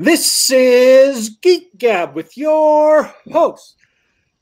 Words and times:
This 0.00 0.52
is 0.52 1.30
Geek 1.42 1.76
Gab 1.76 2.14
with 2.14 2.36
your 2.36 3.12
host, 3.32 3.74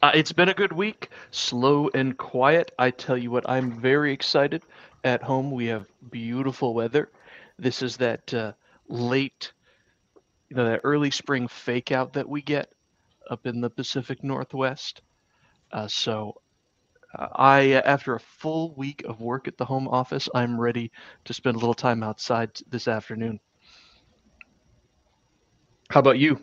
uh, 0.00 0.12
it's 0.14 0.30
been 0.30 0.50
a 0.50 0.54
good 0.54 0.72
week. 0.72 1.10
Slow 1.32 1.90
and 1.92 2.16
quiet. 2.16 2.70
I 2.78 2.92
tell 2.92 3.18
you 3.18 3.32
what, 3.32 3.50
I'm 3.50 3.72
very 3.72 4.12
excited. 4.12 4.62
At 5.02 5.24
home, 5.24 5.50
we 5.50 5.66
have 5.66 5.88
beautiful 6.12 6.72
weather. 6.72 7.10
This 7.58 7.82
is 7.82 7.96
that 7.96 8.32
uh, 8.32 8.52
late, 8.92 9.52
you 10.48 10.56
know, 10.56 10.64
that 10.66 10.80
early 10.84 11.10
spring 11.10 11.48
fake 11.48 11.90
out 11.90 12.12
that 12.12 12.28
we 12.28 12.42
get 12.42 12.72
up 13.30 13.46
in 13.46 13.60
the 13.60 13.70
Pacific 13.70 14.22
Northwest. 14.22 15.00
Uh, 15.72 15.88
so, 15.88 16.34
uh, 17.18 17.28
I, 17.34 17.72
after 17.72 18.14
a 18.14 18.20
full 18.20 18.74
week 18.74 19.02
of 19.06 19.20
work 19.20 19.48
at 19.48 19.56
the 19.56 19.64
home 19.64 19.88
office, 19.88 20.28
I'm 20.34 20.60
ready 20.60 20.90
to 21.24 21.34
spend 21.34 21.56
a 21.56 21.58
little 21.58 21.74
time 21.74 22.02
outside 22.02 22.50
this 22.70 22.88
afternoon. 22.88 23.40
How 25.88 26.00
about 26.00 26.18
you? 26.18 26.40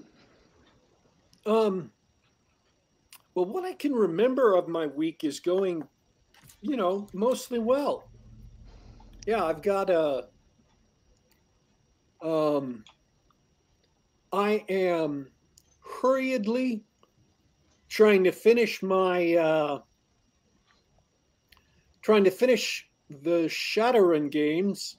Um, 1.45 1.91
well, 3.33 3.45
what 3.45 3.65
I 3.65 3.73
can 3.73 3.93
remember 3.93 4.55
of 4.55 4.67
my 4.67 4.87
week 4.87 5.23
is 5.23 5.39
going, 5.39 5.87
you 6.61 6.77
know, 6.77 7.07
mostly 7.13 7.59
well. 7.59 8.09
Yeah, 9.25 9.45
I've 9.45 9.61
got 9.61 9.89
a. 9.89 10.27
Um, 12.21 12.83
I 14.31 14.63
am 14.69 15.27
hurriedly 16.01 16.83
trying 17.87 18.23
to 18.25 18.31
finish 18.31 18.83
my 18.83 19.33
uh, 19.35 19.79
trying 22.01 22.23
to 22.23 22.31
finish 22.31 22.87
the 23.09 23.45
Shadowrun 23.47 24.29
games. 24.29 24.97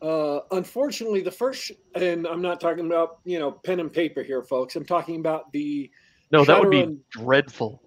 Uh, 0.00 0.40
unfortunately, 0.52 1.22
the 1.22 1.30
first, 1.30 1.72
and 1.94 2.26
I'm 2.26 2.42
not 2.42 2.60
talking 2.60 2.86
about 2.86 3.18
you 3.24 3.38
know 3.38 3.52
pen 3.52 3.80
and 3.80 3.92
paper 3.92 4.22
here, 4.22 4.42
folks. 4.42 4.76
I'm 4.76 4.84
talking 4.84 5.16
about 5.16 5.50
the 5.52 5.90
No, 6.30 6.44
that 6.44 6.60
would 6.60 6.70
be 6.70 6.82
Shadowrun- 6.82 6.98
dreadful. 7.10 7.82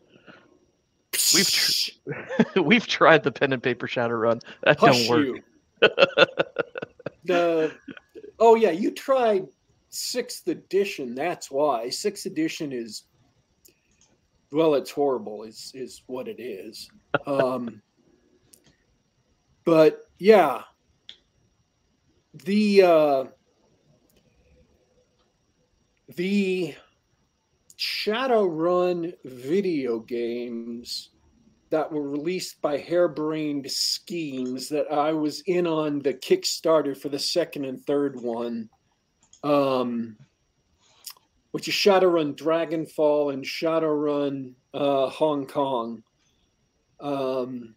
We've 1.33 1.49
tr- 1.49 2.59
we've 2.61 2.87
tried 2.87 3.23
the 3.23 3.31
pen 3.31 3.53
and 3.53 3.61
paper 3.61 3.87
Shadowrun. 3.87 4.41
That 4.63 4.79
Hush 4.79 5.07
don't 5.07 5.25
work. 5.25 5.39
the 7.25 7.71
oh 8.41 8.55
yeah, 8.55 8.71
you 8.71 8.91
tried 8.91 9.47
sixth 9.89 10.47
edition. 10.47 11.15
That's 11.15 11.49
why 11.49 11.89
sixth 11.89 12.25
edition 12.25 12.73
is 12.73 13.03
well, 14.51 14.75
it's 14.75 14.91
horrible. 14.91 15.43
Is 15.43 15.71
is 15.73 16.01
what 16.07 16.27
it 16.27 16.41
is. 16.41 16.89
Um, 17.27 17.81
but 19.65 20.03
yeah, 20.17 20.61
the 22.45 22.83
uh, 22.83 23.23
the 26.15 26.73
Shadowrun 27.77 29.13
video 29.25 29.99
games 29.99 31.09
that 31.71 31.89
were 31.91 32.07
released 32.07 32.61
by 32.61 32.77
Harebrained 32.77 33.69
Schemes 33.71 34.67
that 34.69 34.91
I 34.91 35.13
was 35.13 35.41
in 35.47 35.65
on 35.65 35.99
the 35.99 36.13
Kickstarter 36.13 36.95
for 36.95 37.07
the 37.07 37.17
second 37.17 37.63
and 37.63 37.83
third 37.85 38.19
one, 38.21 38.69
um, 39.43 40.17
which 41.51 41.69
is 41.69 41.73
Shadowrun 41.73 42.35
Dragonfall 42.35 43.33
and 43.33 43.43
Shadowrun 43.43 44.53
uh, 44.73 45.07
Hong 45.09 45.47
Kong. 45.47 46.03
Um, 46.99 47.73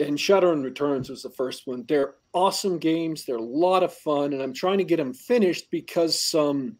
and 0.00 0.16
Shadowrun 0.16 0.64
Returns 0.64 1.10
was 1.10 1.22
the 1.22 1.30
first 1.30 1.66
one. 1.66 1.84
They're 1.86 2.14
awesome 2.32 2.78
games. 2.78 3.26
They're 3.26 3.36
a 3.36 3.42
lot 3.42 3.82
of 3.82 3.92
fun, 3.92 4.32
and 4.32 4.42
I'm 4.42 4.54
trying 4.54 4.78
to 4.78 4.84
get 4.84 4.96
them 4.96 5.12
finished 5.12 5.70
because 5.70 6.18
some, 6.18 6.78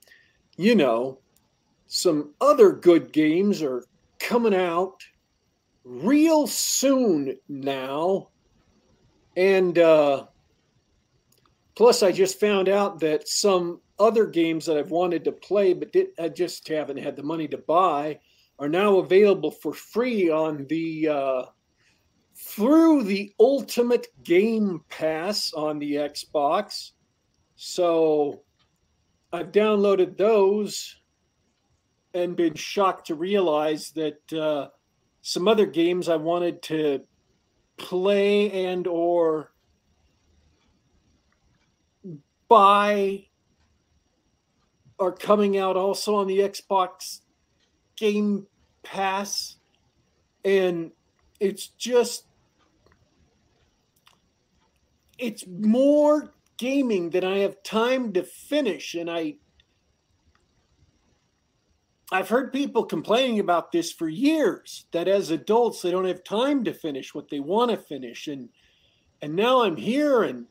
you 0.57 0.75
know, 0.75 1.19
some 1.87 2.33
other 2.41 2.73
good 2.73 3.13
games 3.13 3.63
are 3.63 3.85
coming 4.23 4.55
out 4.55 5.03
real 5.85 6.47
soon 6.47 7.37
now. 7.49 8.29
And 9.37 9.79
uh, 9.79 10.27
plus, 11.75 12.03
I 12.03 12.13
just 12.13 12.39
found 12.39 12.69
out 12.69 13.01
that 13.01 13.29
some 13.29 13.81
other 13.99 14.27
games 14.27 14.67
that 14.67 14.77
I've 14.77 14.91
wanted 14.91 15.25
to 15.25 15.33
play 15.33 15.73
but 15.73 15.93
did, 15.93 16.09
I 16.19 16.29
just 16.29 16.67
haven't 16.69 16.99
had 16.99 17.17
the 17.17 17.23
money 17.23 17.49
to 17.49 17.59
buy 17.59 18.21
are 18.59 18.69
now 18.69 18.99
available 18.99 19.51
for 19.51 19.73
free 19.73 20.31
on 20.31 20.67
the 20.69 21.09
uh, 21.09 21.43
through 22.37 23.05
the 23.05 23.33
Ultimate 23.41 24.07
Game 24.23 24.83
Pass 24.89 25.53
on 25.53 25.79
the 25.79 25.95
Xbox. 25.95 26.91
So 27.57 28.43
I've 29.33 29.53
downloaded 29.53 30.17
those 30.17 31.02
and 32.15 32.37
been 32.37 32.55
shocked 32.55 33.07
to 33.07 33.15
realize 33.15 33.91
that 33.93 34.33
uh, 34.33 34.69
some 35.23 35.49
other 35.49 35.67
games 35.67 36.09
I 36.09 36.17
wanted 36.17 36.63
to 36.63 37.03
play 37.79 38.67
and 38.67 38.87
or 38.87 39.53
buy 42.49 43.27
are 44.99 45.13
coming 45.13 45.57
out 45.57 45.77
also 45.77 46.15
on 46.17 46.27
the 46.27 46.41
Xbox 46.41 47.21
Game 47.97 48.47
Pass. 48.83 49.57
And 50.45 50.93
it's 51.41 51.69
just 51.69 52.27
it's 55.19 55.45
more 55.47 56.35
gaming 56.57 57.11
than 57.11 57.25
I 57.25 57.39
have 57.39 57.63
time 57.63 58.13
to 58.13 58.23
finish. 58.23 58.95
And 58.95 59.11
I 59.11 59.37
I've 62.13 62.29
heard 62.29 62.53
people 62.53 62.85
complaining 62.85 63.41
about 63.41 63.73
this 63.73 63.91
for 63.91 64.09
years 64.09 64.85
that 64.93 65.09
as 65.09 65.31
adults 65.31 65.81
they 65.81 65.91
don't 65.91 66.05
have 66.05 66.23
time 66.23 66.63
to 66.65 66.75
finish 66.75 67.15
what 67.15 67.31
they 67.31 67.41
want 67.41 67.71
to 67.71 67.77
finish 67.79 68.29
and 68.29 68.51
and 69.23 69.35
now 69.35 69.63
I'm 69.63 69.77
here 69.77 70.25
and 70.25 70.47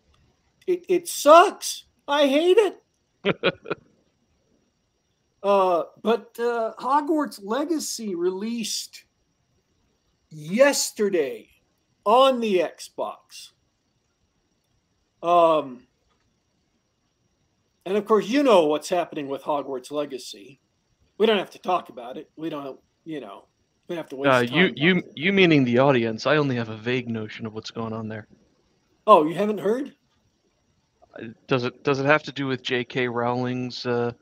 it, 0.66 0.86
it 0.88 1.08
sucks. 1.08 1.86
I 2.08 2.28
hate 2.28 2.58
it. 2.58 2.84
uh, 5.44 5.84
but 6.02 6.40
uh, 6.40 6.74
Hogwarts 6.80 7.40
Legacy 7.44 8.16
released 8.16 9.04
yesterday 10.30 11.50
on 12.06 12.40
the 12.40 12.60
Xbox. 12.60 13.52
Um, 15.22 15.88
and 17.86 17.98
of 17.98 18.06
course, 18.06 18.28
you 18.28 18.42
know 18.42 18.66
what's 18.66 18.90
happening 18.90 19.28
with 19.28 19.44
Hogwarts 19.44 19.92
Legacy. 19.92 20.61
We 21.22 21.28
don't 21.28 21.38
have 21.38 21.52
to 21.52 21.60
talk 21.60 21.90
about 21.90 22.18
it. 22.18 22.32
We 22.36 22.50
don't, 22.50 22.80
you 23.06 23.20
know, 23.20 23.46
we 23.88 23.96
have 23.96 24.10
to 24.10 24.16
waste 24.16 24.34
Uh, 24.52 24.58
you 24.58 24.74
you 24.76 24.98
it. 24.98 25.12
you 25.16 25.32
meaning 25.32 25.64
the 25.64 25.78
audience? 25.78 26.26
I 26.26 26.38
only 26.38 26.56
have 26.56 26.70
a 26.70 26.76
vague 26.76 27.08
notion 27.08 27.46
of 27.46 27.54
what's 27.54 27.70
going 27.70 27.94
on 27.94 28.08
there. 28.08 28.26
Oh, 29.06 29.28
you 29.28 29.36
haven't 29.36 29.60
heard? 29.60 29.94
Does 31.46 31.64
it 31.64 31.84
does 31.84 32.00
it 32.00 32.08
have 32.08 32.24
to 32.24 32.32
do 32.32 32.48
with 32.48 32.64
J.K. 32.64 33.08
Rowling's? 33.08 33.86
Uh, 33.86 34.14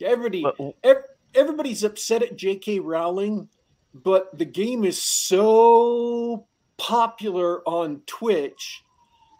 Everybody, 0.00 0.46
ev- 0.82 1.04
everybody's 1.34 1.84
upset 1.84 2.22
at 2.22 2.36
J.K. 2.36 2.78
Rowling, 2.78 3.46
but 3.92 4.38
the 4.38 4.46
game 4.46 4.82
is 4.82 5.02
so 5.02 6.46
popular 6.78 7.60
on 7.68 8.00
Twitch 8.06 8.82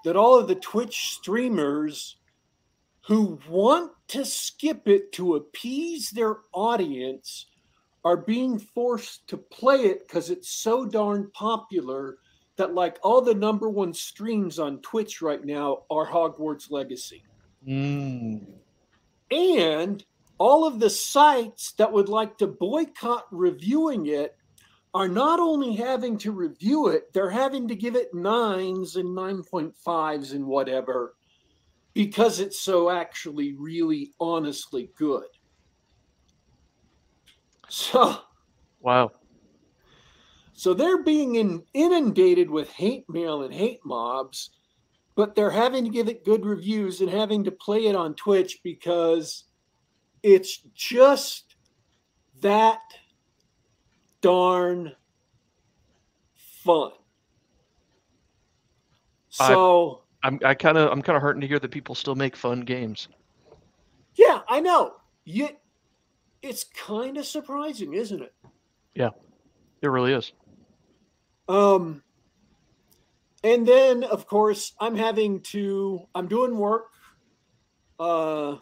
that 0.04 0.16
all 0.16 0.38
of 0.38 0.48
the 0.48 0.54
Twitch 0.56 1.14
streamers 1.14 2.16
who 3.06 3.38
want 3.48 3.92
to 4.08 4.24
skip 4.24 4.88
it 4.88 5.12
to 5.12 5.36
appease 5.36 6.10
their 6.10 6.38
audience 6.52 7.46
are 8.04 8.16
being 8.16 8.58
forced 8.58 9.26
to 9.28 9.36
play 9.36 9.82
it 9.82 10.06
because 10.06 10.30
it's 10.30 10.50
so 10.50 10.84
darn 10.84 11.30
popular 11.32 12.16
that 12.56 12.74
like 12.74 12.98
all 13.02 13.20
the 13.20 13.34
number 13.34 13.68
one 13.68 13.92
streams 13.92 14.58
on 14.58 14.80
Twitch 14.80 15.20
right 15.20 15.44
now 15.44 15.82
are 15.90 16.06
Hogwarts 16.06 16.70
Legacy. 16.70 17.24
Mm, 17.66 18.46
and 19.30 20.04
all 20.38 20.66
of 20.66 20.80
the 20.80 20.90
sites 20.90 21.72
that 21.72 21.92
would 21.92 22.08
like 22.08 22.38
to 22.38 22.46
boycott 22.46 23.26
reviewing 23.30 24.06
it 24.06 24.36
are 24.94 25.08
not 25.08 25.40
only 25.40 25.74
having 25.74 26.16
to 26.18 26.30
review 26.30 26.88
it, 26.88 27.12
they're 27.12 27.30
having 27.30 27.68
to 27.68 27.74
give 27.74 27.96
it 27.96 28.14
nines 28.14 28.96
and 28.96 29.08
9.5s 29.08 30.32
and 30.32 30.46
whatever 30.46 31.14
because 31.94 32.40
it's 32.40 32.60
so 32.60 32.90
actually 32.90 33.54
really 33.54 34.12
honestly 34.20 34.90
good. 34.96 35.24
So, 37.68 38.18
wow. 38.80 39.10
so 40.52 40.74
they're 40.74 41.02
being 41.02 41.36
in, 41.36 41.62
inundated 41.72 42.50
with 42.50 42.70
hate 42.70 43.08
mail 43.08 43.42
and 43.42 43.54
hate 43.54 43.80
mobs 43.84 44.50
but 45.14 45.34
they're 45.34 45.50
having 45.50 45.84
to 45.84 45.90
give 45.90 46.08
it 46.08 46.24
good 46.24 46.44
reviews 46.44 47.00
and 47.00 47.10
having 47.10 47.44
to 47.44 47.50
play 47.50 47.86
it 47.86 47.94
on 47.94 48.14
Twitch 48.14 48.60
because 48.64 49.44
it's 50.22 50.58
just 50.74 51.56
that 52.40 52.80
darn 54.20 54.92
fun. 56.62 56.92
So 59.28 60.03
I'm 60.24 60.40
I 60.42 60.54
kind 60.54 60.78
of 60.78 60.90
I'm 60.90 61.02
kind 61.02 61.16
of 61.16 61.22
hurting 61.22 61.42
to 61.42 61.46
hear 61.46 61.58
that 61.58 61.70
people 61.70 61.94
still 61.94 62.14
make 62.14 62.34
fun 62.34 62.62
games. 62.62 63.08
Yeah, 64.14 64.40
I 64.48 64.60
know. 64.60 64.94
You, 65.24 65.50
it's 66.42 66.64
kind 66.64 67.18
of 67.18 67.26
surprising, 67.26 67.92
isn't 67.92 68.22
it? 68.22 68.34
Yeah, 68.94 69.10
it 69.82 69.88
really 69.88 70.14
is. 70.14 70.32
Um, 71.46 72.02
and 73.42 73.68
then 73.68 74.02
of 74.02 74.26
course 74.26 74.72
I'm 74.80 74.96
having 74.96 75.40
to. 75.52 76.00
I'm 76.14 76.26
doing 76.26 76.56
work. 76.56 76.86
Uh, 78.00 78.56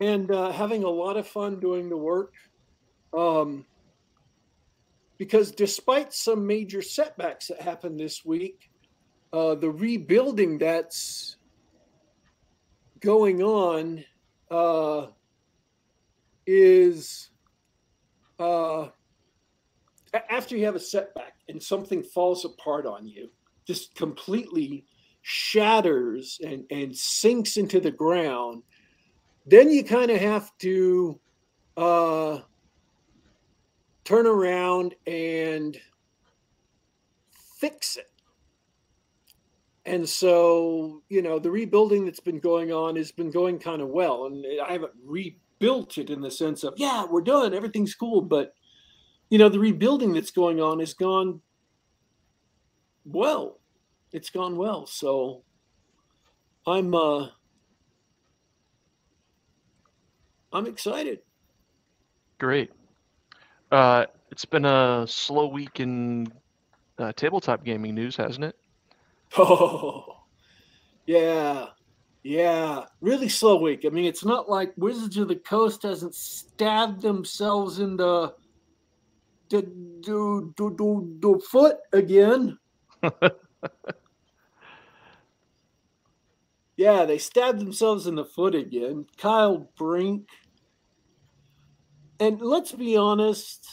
and 0.00 0.30
uh, 0.30 0.52
having 0.52 0.84
a 0.84 0.88
lot 0.88 1.16
of 1.16 1.26
fun 1.26 1.58
doing 1.58 1.88
the 1.88 1.96
work. 1.96 2.34
Um, 3.12 3.66
because 5.18 5.50
despite 5.50 6.14
some 6.14 6.46
major 6.46 6.80
setbacks 6.80 7.48
that 7.48 7.60
happened 7.60 7.98
this 7.98 8.24
week, 8.24 8.70
uh, 9.32 9.56
the 9.56 9.70
rebuilding 9.70 10.58
that's 10.58 11.36
going 13.00 13.42
on 13.42 14.04
uh, 14.50 15.06
is 16.46 17.30
uh, 18.38 18.88
after 20.30 20.56
you 20.56 20.64
have 20.64 20.76
a 20.76 20.80
setback 20.80 21.34
and 21.48 21.62
something 21.62 22.02
falls 22.02 22.44
apart 22.44 22.86
on 22.86 23.06
you, 23.06 23.28
just 23.66 23.94
completely 23.94 24.86
shatters 25.22 26.38
and, 26.44 26.64
and 26.70 26.96
sinks 26.96 27.56
into 27.56 27.80
the 27.80 27.90
ground, 27.90 28.62
then 29.46 29.70
you 29.70 29.82
kind 29.82 30.10
of 30.10 30.20
have 30.20 30.50
to 30.58 31.20
uh, 31.76 32.38
turn 34.08 34.26
around 34.26 34.94
and 35.06 35.76
fix 37.58 37.98
it. 37.98 38.10
And 39.84 40.08
so, 40.08 41.02
you 41.10 41.20
know, 41.20 41.38
the 41.38 41.50
rebuilding 41.50 42.06
that's 42.06 42.20
been 42.20 42.40
going 42.40 42.72
on 42.72 42.96
has 42.96 43.12
been 43.12 43.30
going 43.30 43.58
kind 43.58 43.82
of 43.82 43.88
well. 43.88 44.24
And 44.24 44.46
I 44.66 44.72
haven't 44.72 44.94
rebuilt 45.04 45.98
it 45.98 46.08
in 46.08 46.22
the 46.22 46.30
sense 46.30 46.64
of, 46.64 46.72
yeah, 46.78 47.04
we're 47.04 47.20
done, 47.20 47.52
everything's 47.52 47.94
cool. 47.94 48.22
But, 48.22 48.54
you 49.28 49.36
know, 49.36 49.50
the 49.50 49.58
rebuilding 49.58 50.14
that's 50.14 50.30
going 50.30 50.58
on 50.58 50.78
has 50.78 50.94
gone 50.94 51.42
well. 53.04 53.60
It's 54.12 54.30
gone 54.30 54.56
well. 54.56 54.86
So 54.86 55.42
I'm, 56.66 56.94
uh, 56.94 57.26
I'm 60.50 60.66
excited. 60.66 61.18
Great. 62.38 62.70
Uh, 63.70 64.06
it's 64.30 64.44
been 64.44 64.64
a 64.64 65.04
slow 65.06 65.48
week 65.48 65.80
in 65.80 66.32
uh, 66.98 67.12
tabletop 67.12 67.64
gaming 67.64 67.94
news, 67.94 68.16
hasn't 68.16 68.44
it? 68.44 68.56
Oh, 69.36 70.16
yeah, 71.06 71.66
yeah. 72.22 72.84
Really 73.02 73.28
slow 73.28 73.60
week. 73.60 73.84
I 73.84 73.90
mean, 73.90 74.06
it's 74.06 74.24
not 74.24 74.48
like 74.48 74.72
Wizards 74.76 75.18
of 75.18 75.28
the 75.28 75.36
Coast 75.36 75.82
hasn't 75.82 76.14
stabbed 76.14 77.02
themselves 77.02 77.78
in 77.78 77.96
the 77.96 78.34
the, 79.50 79.62
the, 80.02 80.52
the, 80.56 80.70
the, 80.70 81.18
the 81.20 81.40
foot 81.40 81.76
again. 81.92 82.58
yeah, 86.76 87.04
they 87.04 87.18
stabbed 87.18 87.58
themselves 87.58 88.06
in 88.06 88.14
the 88.14 88.24
foot 88.24 88.54
again. 88.54 89.06
Kyle 89.16 89.70
Brink 89.76 90.28
and 92.20 92.40
let's 92.40 92.72
be 92.72 92.96
honest, 92.96 93.66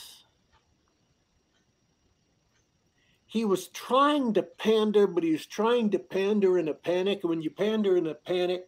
he 3.25 3.43
was 3.43 3.67
trying 3.69 4.33
to 4.33 4.43
pander, 4.43 5.07
but 5.07 5.23
he 5.23 5.31
was 5.31 5.45
trying 5.45 5.89
to 5.91 5.99
pander 5.99 6.57
in 6.57 6.67
a 6.67 6.73
panic. 6.73 7.19
And 7.23 7.29
when 7.29 7.41
you 7.41 7.49
pander 7.49 7.97
in 7.97 8.07
a 8.07 8.13
panic, 8.13 8.67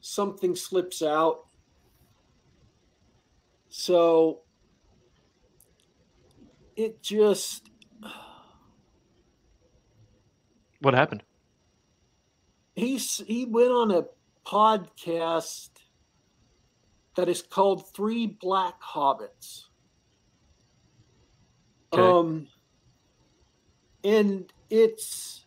something 0.00 0.54
slips 0.54 1.02
out. 1.02 1.46
So 3.70 4.42
it 6.76 7.02
just. 7.02 7.70
What 10.80 10.94
happened? 10.94 11.24
He's, 12.76 13.20
he 13.26 13.46
went 13.46 13.72
on 13.72 13.90
a 13.90 14.04
podcast 14.46 15.70
that 17.18 17.28
is 17.28 17.42
called 17.42 17.92
Three 17.92 18.28
Black 18.28 18.80
Hobbits. 18.80 19.64
Okay. 21.92 22.00
Um, 22.00 22.46
and 24.04 24.52
it's 24.70 25.44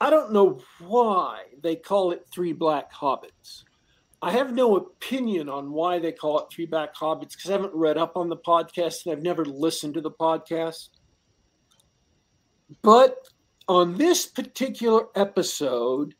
I 0.00 0.08
don't 0.08 0.32
know 0.32 0.60
why 0.78 1.46
they 1.64 1.74
call 1.74 2.12
it 2.12 2.24
Three 2.32 2.52
Black 2.52 2.92
Hobbits. 2.92 3.64
I 4.22 4.30
have 4.30 4.54
no 4.54 4.76
opinion 4.76 5.48
on 5.48 5.72
why 5.72 5.98
they 5.98 6.12
call 6.12 6.38
it 6.38 6.46
Three 6.52 6.66
Black 6.66 6.94
Hobbits 6.94 7.32
because 7.32 7.50
I 7.50 7.54
haven't 7.54 7.74
read 7.74 7.98
up 7.98 8.16
on 8.16 8.28
the 8.28 8.36
podcast 8.36 9.04
and 9.04 9.16
I've 9.16 9.24
never 9.24 9.44
listened 9.44 9.94
to 9.94 10.00
the 10.00 10.12
podcast. 10.12 10.90
But 12.82 13.16
on 13.66 13.96
this 13.96 14.26
particular 14.26 15.06
episode, 15.16 16.14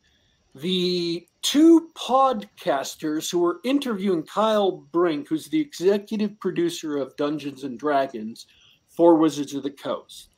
the 0.56 1.28
two 1.44 1.90
podcasters 1.94 3.30
who 3.30 3.38
were 3.38 3.60
interviewing 3.64 4.22
Kyle 4.22 4.72
Brink, 4.72 5.28
who's 5.28 5.46
the 5.46 5.60
executive 5.60 6.40
producer 6.40 6.96
of 6.96 7.14
Dungeons 7.16 7.64
and 7.64 7.78
Dragons 7.78 8.46
for 8.88 9.16
Wizards 9.16 9.54
of 9.54 9.62
the 9.62 9.70
Coast. 9.70 10.30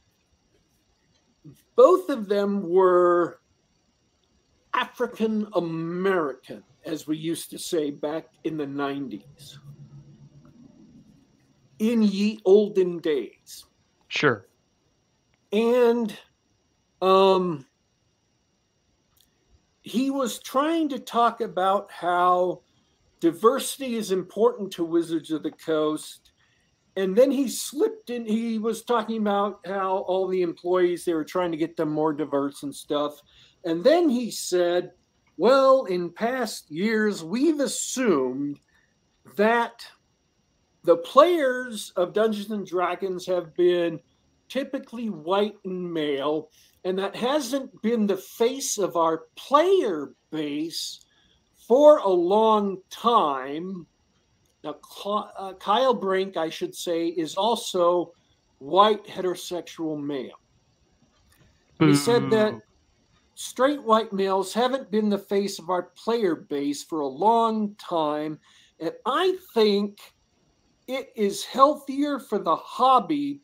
Both 1.77 2.09
of 2.09 2.29
them 2.29 2.69
were 2.69 3.41
African 4.75 5.47
American, 5.55 6.65
as 6.85 7.07
we 7.07 7.17
used 7.17 7.51
to 7.51 7.59
say 7.59 7.91
back 7.91 8.27
in 8.43 8.57
the 8.57 8.67
90s, 8.67 9.59
in 11.79 12.03
ye 12.03 12.41
olden 12.45 12.99
days. 12.99 13.65
Sure. 14.09 14.49
And 15.53 16.19
um, 17.01 17.65
he 19.87 20.11
was 20.11 20.41
trying 20.41 20.89
to 20.89 20.99
talk 20.99 21.41
about 21.41 21.93
how 21.93 22.61
diversity 23.21 23.95
is 23.95 24.11
important 24.11 24.73
to 24.73 24.85
Wizards 24.85 25.31
of 25.31 25.45
the 25.45 25.53
Coast. 25.53 26.33
And 26.97 27.15
then 27.15 27.31
he 27.31 27.47
slipped 27.49 28.11
in, 28.11 28.27
he 28.27 28.59
was 28.59 28.83
talking 28.83 29.19
about 29.19 29.61
how 29.65 29.99
all 29.99 30.27
the 30.27 30.43
employees, 30.43 31.05
they 31.05 31.15
were 31.15 31.25
trying 31.25 31.53
to 31.53 31.57
get 31.57 31.77
them 31.77 31.91
more 31.91 32.13
diverse 32.13 32.65
and 32.65 32.75
stuff. 32.75 33.21
And 33.65 33.85
then 33.85 34.09
he 34.09 34.33
said, 34.33 34.91
well, 35.37 35.85
in 35.85 36.11
past 36.11 36.69
years, 36.69 37.23
we've 37.23 37.61
assumed 37.61 38.59
that 39.37 39.87
the 40.83 40.97
players 40.97 41.93
of 41.95 42.13
Dungeons 42.13 42.51
and 42.51 42.67
Dragons 42.67 43.25
have 43.27 43.55
been 43.55 44.01
typically 44.49 45.11
white 45.11 45.59
and 45.65 45.93
male, 45.93 46.51
and 46.87 46.97
that 47.01 47.17
hasn't 47.17 47.83
been 47.83 48.07
the 48.07 48.17
face 48.17 48.79
of 48.79 48.95
our 48.95 49.25
player 49.35 50.13
base 50.31 51.01
for 51.67 51.99
a 51.99 52.09
long 52.09 52.79
time. 52.91 53.85
Now, 54.63 54.77
uh, 55.05 55.55
Kyle 55.55 55.95
Brink, 55.95 56.37
I 56.37 56.49
should 56.49 56.77
say, 56.77 57.09
is 57.09 57.35
also 57.35 58.13
white 58.59 59.05
heterosexual 59.05 60.01
male. 60.01 60.39
He 61.81 61.97
said 61.97 62.31
that 62.31 62.55
straight 63.35 63.83
white 63.83 64.13
males 64.13 64.55
haven't 64.55 64.89
been 64.93 65.09
the 65.09 65.19
face 65.19 65.59
of 65.59 65.71
our 65.71 65.91
player 65.97 66.37
base 66.37 66.85
for 66.85 67.01
a 67.01 67.09
long 67.09 67.75
time. 67.81 68.39
And 68.79 68.93
I 69.05 69.37
think 69.55 69.99
it 70.87 71.11
is 71.17 71.45
healthier 71.45 72.21
for 72.21 72.39
the 72.39 72.55
hobby 72.55 73.41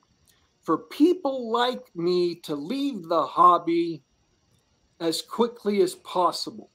for 0.62 0.78
people 0.78 1.50
like 1.50 1.94
me 1.94 2.36
to 2.36 2.54
leave 2.54 3.08
the 3.08 3.26
hobby 3.26 4.02
as 5.00 5.20
quickly 5.20 5.82
as 5.82 5.94
possible. 5.96 6.70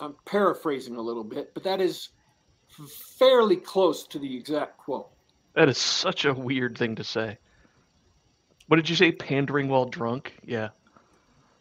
I'm 0.00 0.14
paraphrasing 0.26 0.96
a 0.96 1.00
little 1.00 1.24
bit, 1.24 1.54
but 1.54 1.64
that 1.64 1.80
is 1.80 2.10
fairly 3.18 3.56
close 3.56 4.06
to 4.08 4.18
the 4.18 4.36
exact 4.36 4.78
quote. 4.78 5.10
That 5.54 5.68
is 5.68 5.78
such 5.78 6.24
a 6.24 6.34
weird 6.34 6.76
thing 6.76 6.96
to 6.96 7.04
say. 7.04 7.38
What 8.68 8.76
did 8.76 8.88
you 8.88 8.96
say? 8.96 9.12
Pandering 9.12 9.68
while 9.68 9.84
drunk? 9.86 10.34
Yeah. 10.44 10.70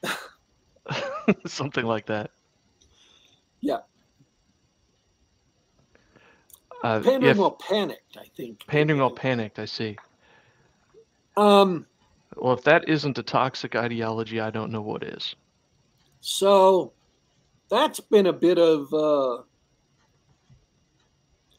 Something 1.45 1.86
like 1.86 2.07
that. 2.07 2.31
Yeah. 3.60 3.79
Uh, 6.83 7.00
pandering 7.01 7.38
while 7.38 7.51
panicked, 7.51 8.17
I 8.17 8.25
think. 8.36 8.65
Pandering 8.65 9.00
while 9.00 9.12
panicked, 9.12 9.60
I 9.60 9.65
see. 9.65 9.98
Um, 11.38 11.86
well, 12.36 12.54
if 12.54 12.64
that 12.64 12.88
isn't 12.88 13.18
a 13.18 13.24
toxic 13.24 13.76
ideology, 13.76 14.40
I 14.40 14.50
don't 14.50 14.72
know 14.72 14.82
what 14.82 15.04
is. 15.04 15.36
So 16.22 16.94
that's 17.70 18.00
been 18.00 18.28
a 18.28 18.34
bit 18.34 18.58
of 18.60 18.94
uh, 18.94 19.44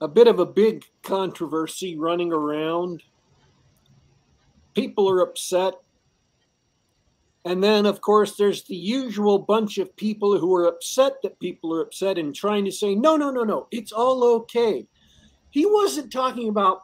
a 0.01 0.09
bit 0.09 0.29
of 0.29 0.39
a 0.39 0.47
big 0.47 0.85
controversy 1.03 1.97
running 1.97 2.33
around. 2.33 3.03
People 4.75 5.09
are 5.09 5.21
upset. 5.21 5.75
And 7.45 7.63
then, 7.63 7.87
of 7.87 8.01
course, 8.01 8.37
there's 8.37 8.63
the 8.63 8.77
usual 8.77 9.39
bunch 9.39 9.79
of 9.79 9.95
people 9.97 10.39
who 10.39 10.55
are 10.55 10.67
upset 10.67 11.15
that 11.23 11.41
people 11.41 11.75
are 11.75 11.83
upset 11.83 12.17
and 12.17 12.35
trying 12.35 12.65
to 12.65 12.71
say, 12.71 12.95
no, 12.95 13.17
no, 13.17 13.31
no, 13.31 13.43
no, 13.43 13.67
it's 13.73 13.91
all 13.91 14.23
okay. 14.23 14.87
He 15.51 15.67
wasn't 15.67 16.13
talking 16.13 16.49
about 16.49 16.83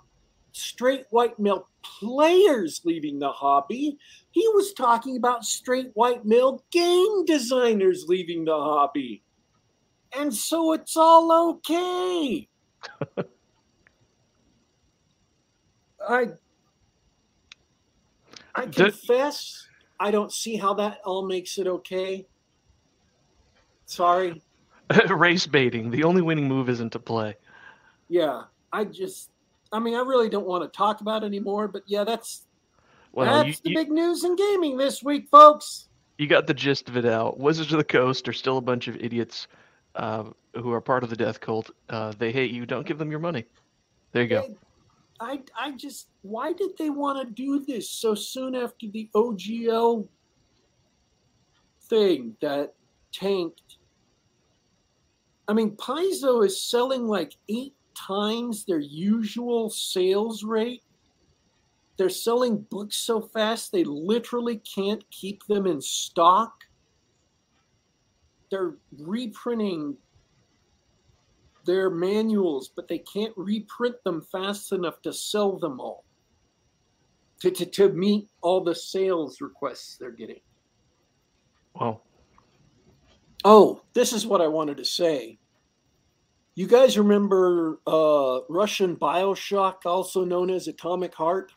straight 0.53 1.05
white 1.11 1.39
male 1.39 1.69
players 2.01 2.81
leaving 2.85 3.19
the 3.19 3.31
hobby. 3.31 3.99
He 4.31 4.47
was 4.49 4.73
talking 4.73 5.17
about 5.17 5.45
straight 5.45 5.91
white 5.95 6.25
male 6.25 6.65
game 6.71 7.25
designers 7.25 8.05
leaving 8.09 8.45
the 8.45 8.57
hobby. 8.57 9.23
And 10.17 10.35
so 10.35 10.73
it's 10.73 10.97
all 10.97 11.51
okay. 11.51 12.49
I 16.09 16.29
I 18.55 18.67
confess 18.67 19.67
I 20.01 20.11
don't 20.11 20.33
see 20.33 20.57
how 20.57 20.75
that 20.75 21.01
all 21.05 21.27
makes 21.27 21.59
it 21.59 21.67
okay. 21.67 22.27
Sorry. 23.87 24.41
Race 25.09 25.47
baiting. 25.47 25.91
The 25.91 26.05
only 26.05 26.23
winning 26.23 26.49
move 26.49 26.69
isn't 26.69 26.93
to 26.93 26.99
play. 26.99 27.35
Yeah. 28.09 28.45
I 28.73 28.85
just 28.85 29.31
I 29.73 29.79
mean, 29.79 29.95
I 29.95 30.01
really 30.01 30.29
don't 30.29 30.47
want 30.47 30.71
to 30.71 30.77
talk 30.77 31.01
about 31.01 31.25
anymore, 31.25 31.69
but 31.69 31.83
yeah, 31.87 32.05
that's 32.05 32.47
well, 33.13 33.45
that's 33.45 33.49
you, 33.49 33.55
the 33.65 33.71
you, 33.71 33.77
big 33.77 33.91
news 33.91 34.25
in 34.25 34.37
gaming 34.37 34.77
this 34.77 35.03
week, 35.03 35.29
folks. 35.29 35.89
You 36.19 36.27
got 36.27 36.47
the 36.47 36.55
gist 36.55 36.89
of 36.89 36.97
it 36.97 37.05
out. 37.05 37.39
Wizards 37.39 37.73
of 37.73 37.79
the 37.79 37.85
Coast 37.85 38.29
are 38.29 38.33
still 38.33 38.59
a 38.59 38.63
bunch 38.63 38.89
of 38.89 38.97
idiots 38.97 39.47
uh, 39.95 40.25
who 40.55 40.73
are 40.73 40.81
part 40.81 41.05
of 41.05 41.11
the 41.11 41.17
death 41.17 41.41
cult. 41.41 41.71
Uh, 41.89 42.13
they 42.19 42.33
hate 42.33 42.51
you. 42.51 42.67
Don't 42.67 42.87
give 42.87 42.99
them 42.99 43.11
your 43.11 43.21
money. 43.21 43.45
There 44.13 44.23
you 44.23 44.29
go. 44.29 44.57
I, 45.21 45.41
I 45.59 45.73
just, 45.73 46.09
why 46.23 46.53
did 46.53 46.77
they 46.79 46.91
want 46.91 47.27
to 47.27 47.33
do 47.33 47.65
this 47.65 47.91
so 47.91 48.15
soon 48.15 48.55
after 48.55 48.87
the 48.89 49.09
OGL 49.15 50.07
thing 51.83 52.37
that 52.41 52.75
tanked? 53.13 53.79
I 55.49 55.55
mean, 55.55 55.77
Paizo 55.77 56.45
is 56.45 56.63
selling 56.63 57.07
like 57.07 57.35
eight 57.49 57.75
times 58.07 58.65
their 58.65 58.81
usual 58.81 59.71
sales 59.71 60.45
rate. 60.45 60.83
They're 61.97 62.09
selling 62.09 62.59
books 62.71 62.97
so 62.97 63.21
fast 63.21 63.73
they 63.73 63.85
literally 63.85 64.59
can't 64.59 65.05
keep 65.11 65.45
them 65.47 65.67
in 65.67 65.81
stock. 65.81 66.65
They're 68.51 68.77
reprinting 68.99 69.97
their 71.65 71.91
manuals, 71.91 72.71
but 72.75 72.89
they 72.89 72.99
can't 72.99 73.35
reprint 73.37 73.97
them 74.05 74.23
fast 74.23 74.73
enough 74.73 75.03
to 75.03 75.13
sell 75.13 75.59
them 75.59 75.81
all, 75.81 76.05
to, 77.41 77.51
to, 77.51 77.67
to 77.67 77.89
meet 77.91 78.29
all 78.41 78.63
the 78.63 78.75
sales 78.75 79.41
requests 79.41 79.97
they're 79.99 80.13
getting. 80.13 80.41
Wow. 81.75 82.01
Oh, 83.45 83.83
this 83.93 84.13
is 84.13 84.27
what 84.27 84.41
I 84.41 84.47
wanted 84.47 84.79
to 84.79 84.85
say. 84.85 85.39
You 86.59 86.67
guys 86.67 86.99
remember 86.99 87.79
uh, 87.87 88.41
Russian 88.49 88.97
Bioshock, 88.97 89.87
also 89.87 90.25
known 90.25 90.51
as 90.51 90.67
Atomic 90.67 91.15
Heart? 91.15 91.53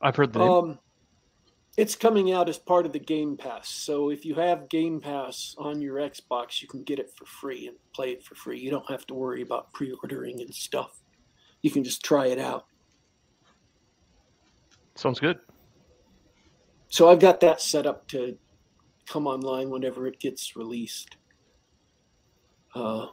I've 0.00 0.16
heard 0.16 0.32
the 0.32 0.38
name. 0.38 0.48
Um, 0.48 0.78
it's 1.76 1.94
coming 1.94 2.32
out 2.32 2.48
as 2.48 2.56
part 2.56 2.86
of 2.86 2.94
the 2.94 3.00
Game 3.00 3.36
Pass. 3.36 3.68
So 3.68 4.08
if 4.08 4.24
you 4.24 4.34
have 4.36 4.70
Game 4.70 4.98
Pass 4.98 5.56
on 5.58 5.82
your 5.82 5.96
Xbox, 5.96 6.62
you 6.62 6.68
can 6.68 6.82
get 6.84 6.98
it 6.98 7.12
for 7.14 7.26
free 7.26 7.68
and 7.68 7.76
play 7.94 8.12
it 8.12 8.22
for 8.24 8.34
free. 8.34 8.58
You 8.58 8.70
don't 8.70 8.88
have 8.88 9.06
to 9.08 9.14
worry 9.14 9.42
about 9.42 9.70
pre 9.74 9.92
ordering 10.02 10.40
and 10.40 10.54
stuff. 10.54 11.02
You 11.60 11.70
can 11.70 11.84
just 11.84 12.02
try 12.02 12.28
it 12.28 12.38
out. 12.38 12.64
Sounds 14.94 15.20
good. 15.20 15.38
So 16.88 17.10
I've 17.10 17.20
got 17.20 17.40
that 17.40 17.60
set 17.60 17.84
up 17.84 18.08
to 18.08 18.38
come 19.06 19.26
online 19.26 19.68
whenever 19.68 20.06
it 20.06 20.18
gets 20.18 20.56
released. 20.56 21.18
Uh, 22.74 23.08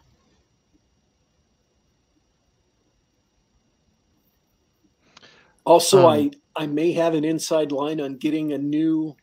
also, 5.65 5.99
um, 5.99 6.05
I 6.05 6.31
I 6.55 6.67
may 6.67 6.91
have 6.93 7.13
an 7.13 7.23
inside 7.23 7.71
line 7.71 7.99
on 7.99 8.17
getting 8.17 8.53
a 8.53 8.57
new 8.57 9.15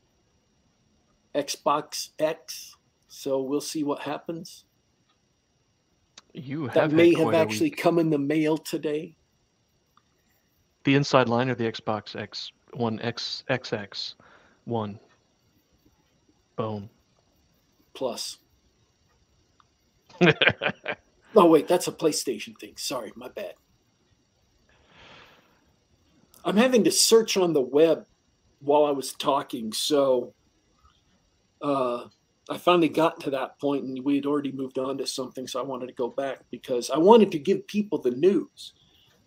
Xbox 1.35 2.11
X, 2.19 2.77
so 3.09 3.43
we'll 3.43 3.61
see 3.61 3.85
what 3.85 4.01
happens. 4.01 4.65
You 6.35 6.65
have 6.67 6.75
that 6.75 6.93
may 6.93 7.15
have 7.15 7.35
actually 7.35 7.71
come 7.71 7.99
in 7.99 8.11
the 8.11 8.19
mail 8.19 8.57
today. 8.57 9.17
The 10.85 10.95
inside 10.95 11.29
line 11.29 11.49
or 11.49 11.55
the 11.55 11.71
Xbox 11.71 12.17
X 12.17 12.53
One 12.75 13.01
X 13.01 13.45
XX 13.51 14.15
One 14.65 14.99
Bone 16.57 16.89
Plus. 17.95 18.39
oh 21.37 21.47
wait, 21.47 21.69
that's 21.69 21.89
a 21.89 21.93
PlayStation 21.93 22.59
thing. 22.59 22.75
Sorry, 22.77 23.13
my 23.17 23.29
bad. 23.29 23.55
I'm 26.45 26.57
having 26.57 26.85
to 26.85 26.91
search 26.91 27.37
on 27.37 27.53
the 27.53 27.61
web 27.61 28.05
while 28.61 28.85
I 28.85 28.91
was 28.91 29.13
talking, 29.13 29.73
so 29.73 30.35
uh, 31.63 32.07
I 32.51 32.59
finally 32.59 32.89
got 32.89 33.21
to 33.21 33.31
that 33.31 33.59
point, 33.61 33.85
and 33.85 34.05
we 34.05 34.17
had 34.17 34.27
already 34.27 34.53
moved 34.53 34.79
on 34.79 34.99
to 34.99 35.07
something. 35.07 35.47
So 35.47 35.61
I 35.61 35.63
wanted 35.63 35.87
to 35.87 35.93
go 35.93 36.09
back 36.09 36.41
because 36.51 36.91
I 36.91 36.99
wanted 36.99 37.31
to 37.33 37.39
give 37.39 37.67
people 37.67 37.99
the 37.99 38.11
news. 38.11 38.75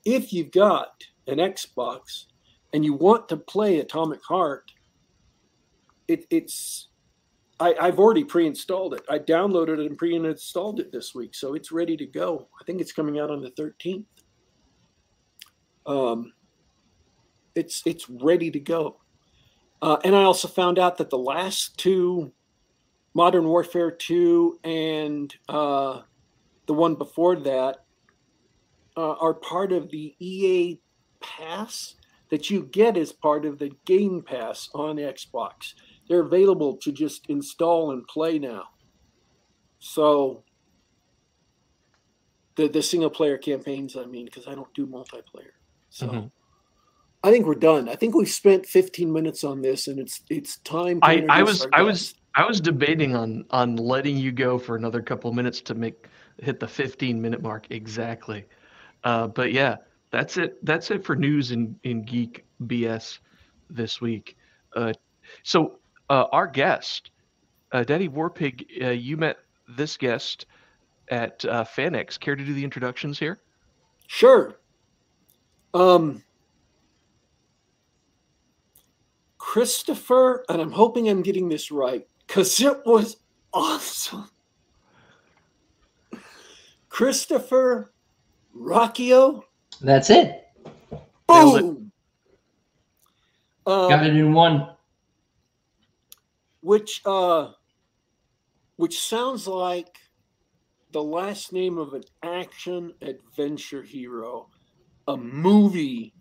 If 0.04 0.34
you've 0.34 0.52
got 0.52 1.04
an 1.28 1.38
Xbox 1.38 2.25
and 2.74 2.84
you 2.84 2.94
want 2.94 3.30
to 3.30 3.38
play 3.38 3.80
Atomic 3.80 4.22
Heart, 4.24 4.72
it, 6.08 6.25
it's 6.30 6.90
I, 7.60 7.86
have 7.86 8.00
already 8.00 8.24
pre-installed 8.24 8.96
it. 8.96 9.04
I 9.10 9.20
downloaded 9.20 9.80
it 9.80 9.88
and 9.88 9.98
pre-installed 9.98 10.80
it 10.80 10.92
this 10.92 11.16
week, 11.16 11.34
so 11.34 11.54
it's 11.54 11.72
ready 11.72 11.96
to 11.98 12.06
go. 12.06 12.48
I 12.60 12.64
think 12.66 12.82
it's 12.82 12.92
coming 12.92 13.20
out 13.20 13.32
on 13.32 13.42
the 13.42 13.52
13th. 13.52 14.06
Um, 15.86 16.34
it's 17.54 17.84
it's 17.86 18.10
ready 18.10 18.52
to 18.52 18.60
go. 18.60 18.98
Uh, 19.82 19.98
and 20.04 20.16
I 20.16 20.24
also 20.24 20.48
found 20.48 20.80
out 20.80 20.98
that 20.98 21.10
the 21.10 21.18
last 21.18 21.78
two, 21.78 22.34
Modern 23.14 23.46
Warfare 23.46 23.92
2 23.92 24.60
and 24.64 25.34
uh, 25.48 26.02
the 26.66 26.74
one 26.74 26.96
before 26.96 27.36
that, 27.38 27.86
uh, 28.98 29.14
are 29.14 29.34
part 29.34 29.72
of 29.72 29.90
the 29.92 30.16
EA 30.20 30.80
Pass 31.22 31.96
that 32.30 32.50
you 32.50 32.64
get 32.64 32.98
as 32.98 33.12
part 33.12 33.46
of 33.46 33.60
the 33.60 33.72
Game 33.86 34.22
Pass 34.22 34.70
on 34.74 34.98
Xbox 34.98 35.74
they're 36.08 36.22
available 36.22 36.78
to 36.78 36.92
just 36.92 37.26
install 37.30 37.92
and 37.92 38.08
play 38.08 38.40
now. 38.40 38.66
So 39.80 40.44
the 42.56 42.68
the 42.68 42.82
single 42.82 43.10
player 43.10 43.38
campaigns, 43.38 43.96
I 43.96 44.06
mean, 44.06 44.26
because 44.26 44.48
I 44.48 44.56
don't 44.56 44.74
do 44.74 44.88
multiplayer. 44.88 45.54
So 45.90 46.08
mm-hmm. 46.08 46.28
I 47.24 47.32
think 47.32 47.46
we're 47.46 47.56
done. 47.56 47.90
I 47.90 47.96
think 47.96 48.14
we've 48.14 48.30
spent 48.30 48.66
15 48.66 49.12
minutes 49.12 49.44
on 49.44 49.62
this, 49.62 49.88
and 49.88 50.00
it's 50.00 50.22
it's 50.30 50.58
time. 50.60 51.00
I, 51.02 51.26
I 51.30 51.44
was 51.44 51.66
I 51.74 51.82
was 51.82 52.16
I 52.36 52.46
was 52.46 52.62
debating 52.62 53.16
on 53.16 53.46
on 53.50 53.78
letting 53.78 54.18
you 54.18 54.32
go 54.32 54.58
for 54.60 54.76
another 54.76 55.02
couple 55.02 55.30
of 55.30 55.36
minutes 55.36 55.62
to 55.62 55.74
make 55.74 56.08
hit 56.42 56.60
the 56.60 56.68
15 56.68 57.22
minute 57.22 57.42
mark 57.42 57.68
exactly. 57.70 58.46
Uh, 59.04 59.28
but 59.28 59.54
yeah, 59.54 59.78
that's 60.12 60.38
it. 60.38 60.64
That's 60.66 60.92
it 60.92 61.04
for 61.04 61.16
news 61.16 61.52
in 61.52 61.80
in 61.84 62.04
geek 62.04 62.46
BS 62.68 63.20
this 63.70 64.02
week. 64.02 64.38
Uh, 64.76 64.94
so 65.44 65.80
uh, 66.10 66.26
our 66.32 66.48
guest, 66.48 67.12
uh, 67.72 67.84
Daddy 67.84 68.10
Warpig, 68.10 68.66
uh, 68.84 68.90
you 68.90 69.18
met 69.18 69.38
this 69.68 69.98
guest 69.98 70.46
at 71.10 71.44
uh, 71.46 71.64
FanX. 71.64 72.20
Care 72.20 72.36
to 72.36 72.44
do 72.44 72.54
the 72.54 72.64
introductions 72.64 73.20
here? 73.20 73.40
Sure. 74.08 74.56
Um, 75.74 76.24
Christopher, 79.38 80.46
and 80.50 80.62
I'm 80.62 80.72
hoping 80.72 81.10
I'm 81.10 81.22
getting 81.22 81.50
this 81.50 81.72
right 81.72 82.08
because 82.26 82.60
it 82.60 82.86
was 82.86 83.18
awesome. 83.54 84.30
Christopher 86.90 87.94
Ruocchio. 88.58 89.44
That's 89.82 90.10
it. 90.10 90.48
Boom. 91.28 91.92
Um, 93.68 93.90
Got 93.90 94.06
it 94.06 94.16
in 94.16 94.34
one 94.34 94.75
which 96.66 97.00
uh, 97.06 97.52
which 98.78 99.00
sounds 99.00 99.48
like 99.48 100.00
the 100.92 101.04
last 101.04 101.54
name 101.54 101.78
of 101.78 101.94
an 101.94 102.04
action 102.24 102.92
adventure 103.04 103.84
hero, 103.84 104.50
a 105.08 105.16
movie 105.16 106.12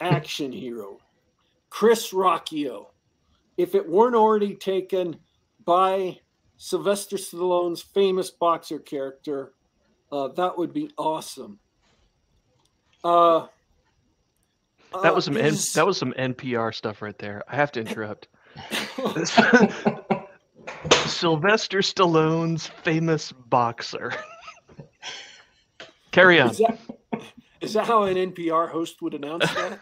action 0.00 0.52
hero, 0.52 0.98
Chris 1.68 2.12
Ruocchio. 2.12 2.86
If 3.56 3.74
it 3.74 3.88
weren't 3.88 4.14
already 4.14 4.54
taken 4.54 5.16
by 5.64 6.20
Sylvester 6.58 7.16
Stallone's 7.16 7.82
famous 7.82 8.30
boxer 8.30 8.78
character, 8.78 9.52
uh, 10.12 10.28
that 10.28 10.56
would 10.56 10.72
be 10.72 10.92
awesome. 10.96 11.58
Uh, 13.02 13.46
that 15.02 15.12
was 15.12 15.24
some 15.24 15.36
uh, 15.36 15.40
N- 15.40 15.54
that 15.74 15.86
was 15.86 15.98
some 15.98 16.12
NPR 16.12 16.72
stuff 16.72 17.02
right 17.02 17.18
there. 17.18 17.42
I 17.48 17.56
have 17.56 17.72
to 17.72 17.80
interrupt. 17.80 18.28
Sylvester 21.06 21.78
Stallone's 21.78 22.66
famous 22.66 23.32
boxer. 23.32 24.12
Carry 26.10 26.40
on. 26.40 26.50
Is 26.50 26.58
that, 26.58 26.78
is 27.60 27.72
that 27.74 27.86
how 27.86 28.04
an 28.04 28.16
NPR 28.16 28.70
host 28.70 29.02
would 29.02 29.14
announce 29.14 29.44
that? 29.54 29.78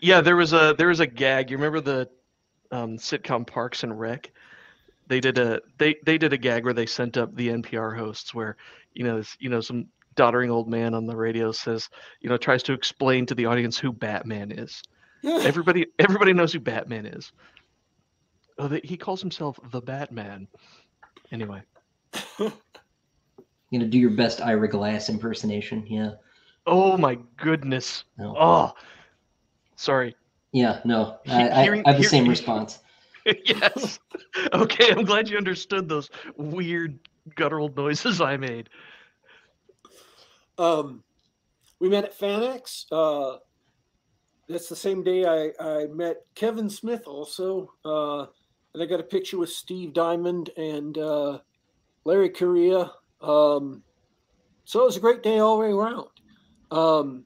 yeah, 0.00 0.20
there 0.20 0.36
was 0.36 0.52
a 0.52 0.74
there 0.76 0.88
was 0.88 1.00
a 1.00 1.06
gag. 1.06 1.50
You 1.50 1.56
remember 1.56 1.80
the 1.80 2.08
um, 2.70 2.96
sitcom 2.98 3.46
Parks 3.46 3.82
and 3.82 3.98
Rec? 3.98 4.30
They 5.06 5.20
did 5.20 5.38
a 5.38 5.60
they 5.78 5.96
they 6.04 6.18
did 6.18 6.32
a 6.32 6.38
gag 6.38 6.64
where 6.64 6.74
they 6.74 6.86
sent 6.86 7.16
up 7.16 7.34
the 7.34 7.48
NPR 7.48 7.96
hosts 7.96 8.34
where 8.34 8.56
you 8.94 9.04
know 9.04 9.22
you 9.38 9.48
know 9.48 9.60
some 9.60 9.86
doddering 10.14 10.50
old 10.50 10.68
man 10.68 10.94
on 10.94 11.06
the 11.06 11.16
radio 11.16 11.52
says 11.52 11.88
you 12.20 12.28
know 12.28 12.36
tries 12.36 12.62
to 12.64 12.72
explain 12.72 13.26
to 13.26 13.34
the 13.34 13.46
audience 13.46 13.78
who 13.78 13.92
Batman 13.92 14.50
is. 14.50 14.82
Everybody 15.26 15.86
everybody 15.98 16.32
knows 16.32 16.52
who 16.52 16.60
Batman 16.60 17.06
is. 17.06 17.32
Oh, 18.58 18.68
the, 18.68 18.80
he 18.82 18.96
calls 18.96 19.20
himself 19.20 19.58
the 19.70 19.80
Batman. 19.80 20.48
Anyway. 21.32 21.62
you 22.38 22.52
gonna 23.72 23.86
do 23.86 23.98
your 23.98 24.10
best 24.10 24.40
Ira 24.40 24.68
Glass 24.68 25.08
impersonation, 25.08 25.86
yeah. 25.86 26.12
Oh 26.66 26.96
my 26.96 27.18
goodness. 27.36 28.04
No. 28.18 28.34
Oh, 28.38 28.72
sorry. 29.76 30.16
Yeah, 30.52 30.80
no, 30.84 31.18
I, 31.28 31.62
hearing, 31.62 31.82
I 31.84 31.90
have 31.90 31.96
the 31.96 32.02
hear, 32.02 32.08
same 32.08 32.28
response. 32.28 32.78
yes. 33.44 33.98
Okay, 34.54 34.92
I'm 34.92 35.04
glad 35.04 35.28
you 35.28 35.36
understood 35.36 35.88
those 35.88 36.08
weird 36.36 36.98
guttural 37.34 37.68
noises 37.68 38.20
I 38.20 38.36
made. 38.36 38.68
Um, 40.58 41.02
we 41.80 41.88
met 41.88 42.04
at 42.04 42.18
FanX. 42.18 42.86
Uh, 42.90 43.38
that's 44.48 44.68
the 44.68 44.76
same 44.76 45.02
day 45.02 45.24
I, 45.24 45.50
I 45.60 45.86
met 45.86 46.18
Kevin 46.34 46.70
Smith 46.70 47.06
also. 47.06 47.72
Uh, 47.84 48.26
and 48.74 48.82
I 48.82 48.86
got 48.86 49.00
a 49.00 49.04
picture 49.04 49.38
with 49.38 49.48
Steve 49.50 49.92
Diamond 49.92 50.50
and 50.56 50.96
uh, 50.98 51.38
Larry 52.04 52.28
Correia. 52.28 52.92
Um, 53.20 53.82
so 54.64 54.82
it 54.82 54.84
was 54.84 54.96
a 54.96 55.00
great 55.00 55.22
day 55.22 55.38
all 55.38 55.56
the 55.56 55.64
way 55.64 55.72
around. 55.72 56.08
Um, 56.70 57.24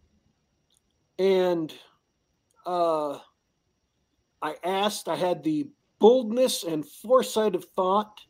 and 1.19 1.73
uh, 2.65 3.19
I 4.41 4.55
asked, 4.65 5.09
I 5.09 5.17
had 5.17 5.43
the 5.43 5.69
boldness 5.99 6.65
and 6.65 6.87
foresight 6.87 7.55
of 7.55 7.65
thought 7.77 8.21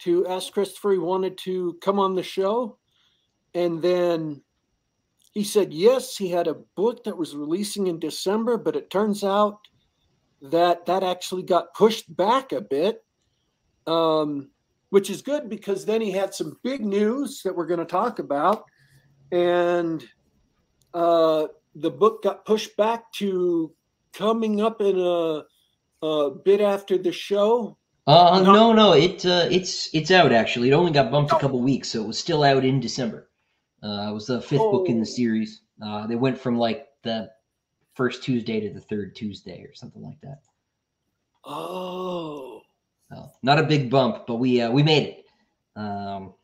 to 0.00 0.26
ask 0.26 0.52
Christopher 0.52 0.92
he 0.92 0.98
wanted 0.98 1.38
to 1.38 1.78
come 1.80 1.98
on 1.98 2.14
the 2.14 2.22
show. 2.22 2.78
And 3.54 3.82
then 3.82 4.42
he 5.38 5.44
said 5.44 5.72
yes, 5.72 6.16
he 6.16 6.28
had 6.28 6.48
a 6.48 6.58
book 6.74 7.04
that 7.04 7.16
was 7.16 7.36
releasing 7.36 7.86
in 7.86 8.00
December, 8.00 8.58
but 8.58 8.74
it 8.74 8.90
turns 8.90 9.22
out 9.22 9.60
that 10.42 10.84
that 10.86 11.04
actually 11.04 11.44
got 11.44 11.72
pushed 11.74 12.16
back 12.16 12.50
a 12.50 12.60
bit, 12.60 13.04
um, 13.86 14.50
which 14.90 15.10
is 15.10 15.22
good 15.22 15.48
because 15.48 15.86
then 15.86 16.00
he 16.00 16.10
had 16.10 16.34
some 16.34 16.58
big 16.64 16.84
news 16.84 17.40
that 17.44 17.54
we're 17.54 17.68
going 17.68 17.78
to 17.78 17.86
talk 17.86 18.18
about, 18.18 18.64
and 19.30 20.04
uh, 20.92 21.46
the 21.76 21.90
book 21.90 22.24
got 22.24 22.44
pushed 22.44 22.76
back 22.76 23.12
to 23.12 23.72
coming 24.12 24.60
up 24.60 24.80
in 24.80 24.98
a, 24.98 25.44
a 26.02 26.30
bit 26.30 26.60
after 26.60 26.98
the 26.98 27.12
show. 27.12 27.78
Uh, 28.08 28.42
no, 28.42 28.72
no, 28.72 28.92
it 28.92 29.24
uh, 29.24 29.46
it's 29.48 29.88
it's 29.94 30.10
out 30.10 30.32
actually. 30.32 30.70
It 30.70 30.74
only 30.74 30.90
got 30.90 31.12
bumped 31.12 31.30
a 31.30 31.38
couple 31.38 31.60
weeks, 31.62 31.90
so 31.90 32.02
it 32.02 32.08
was 32.08 32.18
still 32.18 32.42
out 32.42 32.64
in 32.64 32.80
December. 32.80 33.28
Uh, 33.82 34.08
it 34.10 34.14
was 34.14 34.26
the 34.26 34.40
fifth 34.40 34.60
oh. 34.60 34.72
book 34.72 34.88
in 34.88 34.96
the 34.96 35.02
oh. 35.02 35.04
series. 35.04 35.62
Uh, 35.82 36.06
they 36.06 36.16
went 36.16 36.38
from 36.38 36.58
like 36.58 36.88
the 37.02 37.30
first 37.94 38.22
Tuesday 38.22 38.60
to 38.60 38.72
the 38.72 38.80
third 38.80 39.14
Tuesday 39.14 39.62
or 39.62 39.74
something 39.74 40.02
like 40.02 40.20
that. 40.22 40.40
Oh. 41.44 42.62
So, 43.10 43.30
not 43.42 43.58
a 43.58 43.62
big 43.62 43.90
bump, 43.90 44.26
but 44.26 44.36
we 44.36 44.60
uh, 44.60 44.70
we 44.70 44.82
made 44.82 45.04
it. 45.04 45.24
Um, 45.76 46.34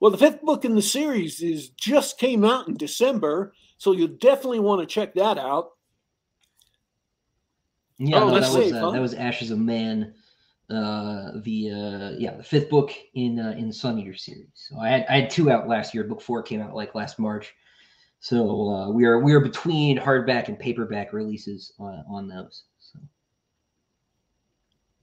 well, 0.00 0.10
the 0.10 0.18
fifth 0.18 0.42
book 0.42 0.64
in 0.64 0.74
the 0.74 0.82
series 0.82 1.42
is 1.42 1.70
just 1.70 2.18
came 2.18 2.44
out 2.44 2.68
in 2.68 2.74
December, 2.74 3.52
so 3.76 3.92
you'll 3.92 4.08
definitely 4.08 4.60
want 4.60 4.80
to 4.80 4.86
check 4.86 5.14
that 5.14 5.38
out. 5.38 5.70
Yeah, 7.98 8.22
oh, 8.22 8.28
no, 8.28 8.40
that 8.40 8.56
was 8.56 8.72
uh, 8.72 8.80
huh? 8.80 8.90
that 8.92 9.00
was 9.00 9.14
Ashes 9.14 9.50
of 9.50 9.58
Man, 9.58 10.14
uh, 10.70 11.32
the 11.42 11.70
uh, 11.70 12.18
yeah 12.18 12.36
the 12.36 12.42
fifth 12.42 12.68
book 12.68 12.92
in 13.14 13.38
uh, 13.38 13.54
in 13.56 13.68
the 13.68 13.74
Sun 13.74 13.98
Eater 13.98 14.14
series. 14.14 14.48
So 14.54 14.78
I 14.78 14.88
had 14.88 15.06
I 15.08 15.20
had 15.20 15.30
two 15.30 15.50
out 15.50 15.68
last 15.68 15.94
year. 15.94 16.04
Book 16.04 16.20
four 16.20 16.42
came 16.42 16.60
out 16.60 16.74
like 16.74 16.94
last 16.94 17.18
March. 17.18 17.54
So 18.20 18.68
uh, 18.68 18.90
we 18.90 19.04
are 19.04 19.20
we 19.20 19.32
are 19.32 19.40
between 19.40 19.98
hardback 19.98 20.48
and 20.48 20.58
paperback 20.58 21.12
releases 21.12 21.72
on, 21.78 22.04
on 22.08 22.28
those. 22.28 22.64
So. 22.80 22.98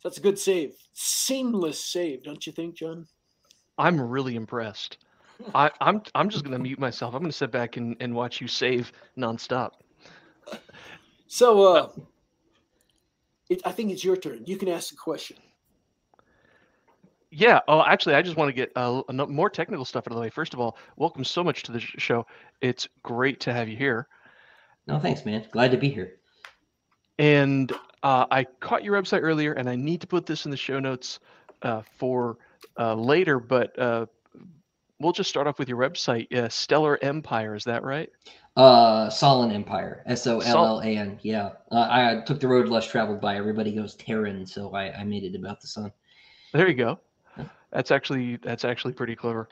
That's 0.03 0.17
a 0.17 0.21
good 0.21 0.37
save, 0.37 0.75
seamless 0.93 1.83
save, 1.83 2.23
don't 2.23 2.45
you 2.45 2.53
think, 2.53 2.75
John? 2.75 3.07
I'm 3.79 3.99
really 3.99 4.35
impressed. 4.35 4.99
I, 5.55 5.71
I'm 5.81 6.01
I'm 6.13 6.29
just 6.29 6.43
gonna 6.43 6.59
mute 6.59 6.79
myself. 6.79 7.15
I'm 7.15 7.21
gonna 7.21 7.31
sit 7.31 7.51
back 7.51 7.77
and, 7.77 7.95
and 7.99 8.13
watch 8.13 8.39
you 8.39 8.47
save 8.47 8.91
nonstop. 9.17 9.71
So 11.27 11.75
uh, 11.75 11.89
it, 13.49 13.61
I 13.65 13.71
think 13.71 13.91
it's 13.91 14.03
your 14.03 14.15
turn. 14.15 14.43
You 14.45 14.57
can 14.57 14.69
ask 14.69 14.93
a 14.93 14.95
question. 14.95 15.37
Yeah. 17.37 17.59
Oh, 17.67 17.83
actually, 17.83 18.15
I 18.15 18.21
just 18.21 18.37
want 18.37 18.47
to 18.47 18.53
get 18.53 18.71
uh, 18.77 19.01
more 19.27 19.49
technical 19.49 19.83
stuff 19.83 20.07
out 20.07 20.11
of 20.11 20.15
the 20.15 20.21
way. 20.21 20.29
First 20.29 20.53
of 20.53 20.61
all, 20.61 20.77
welcome 20.95 21.25
so 21.25 21.43
much 21.43 21.63
to 21.63 21.73
the 21.73 21.81
show. 21.81 22.25
It's 22.61 22.87
great 23.03 23.41
to 23.41 23.53
have 23.53 23.67
you 23.67 23.75
here. 23.75 24.07
No, 24.87 24.99
thanks, 24.99 25.25
man. 25.25 25.45
Glad 25.51 25.71
to 25.71 25.77
be 25.77 25.89
here. 25.89 26.13
And 27.19 27.73
uh, 28.03 28.25
I 28.31 28.45
caught 28.61 28.85
your 28.85 29.01
website 29.01 29.21
earlier, 29.21 29.51
and 29.51 29.69
I 29.69 29.75
need 29.75 29.99
to 30.01 30.07
put 30.07 30.25
this 30.25 30.45
in 30.45 30.51
the 30.51 30.55
show 30.55 30.79
notes 30.79 31.19
uh, 31.61 31.81
for 31.97 32.37
uh, 32.79 32.95
later. 32.95 33.39
But 33.41 33.77
uh, 33.77 34.05
we'll 35.01 35.11
just 35.11 35.29
start 35.29 35.45
off 35.45 35.59
with 35.59 35.67
your 35.67 35.77
website, 35.77 36.31
uh, 36.33 36.47
Stellar 36.47 36.97
Empire. 37.01 37.53
Is 37.53 37.65
that 37.65 37.83
right? 37.83 38.09
Uh, 38.55 39.09
Sollan 39.09 39.53
Empire, 39.53 40.03
S 40.05 40.25
O 40.25 40.39
L 40.39 40.65
L 40.65 40.79
A 40.79 40.85
N. 40.85 41.19
Yeah, 41.21 41.49
uh, 41.69 41.87
I 41.89 42.23
took 42.25 42.39
the 42.39 42.47
road 42.47 42.69
less 42.69 42.87
traveled 42.87 43.19
by. 43.19 43.35
Everybody 43.35 43.73
goes 43.73 43.95
Terran, 43.95 44.45
so 44.45 44.73
I, 44.73 44.93
I 44.93 45.03
made 45.03 45.25
it 45.25 45.35
about 45.35 45.59
the 45.59 45.67
sun. 45.67 45.91
There 46.53 46.69
you 46.69 46.75
go. 46.75 46.99
That's 47.75 47.91
actually 47.91 48.37
that's 48.37 48.63
actually 48.63 48.93
pretty 48.93 49.17
clever. 49.17 49.49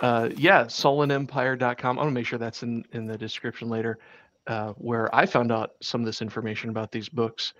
Uh, 0.00 0.30
yeah, 0.36 0.64
sollanempire.com. 0.64 1.98
I'm 1.98 2.04
gonna 2.04 2.10
make 2.10 2.26
sure 2.26 2.38
that's 2.38 2.64
in 2.64 2.84
in 2.92 3.06
the 3.06 3.16
description 3.16 3.68
later, 3.68 4.00
uh, 4.48 4.72
where 4.72 5.14
I 5.14 5.24
found 5.24 5.52
out 5.52 5.74
some 5.80 6.00
of 6.00 6.04
this 6.04 6.20
information 6.20 6.68
about 6.68 6.90
these 6.90 7.08
books. 7.08 7.54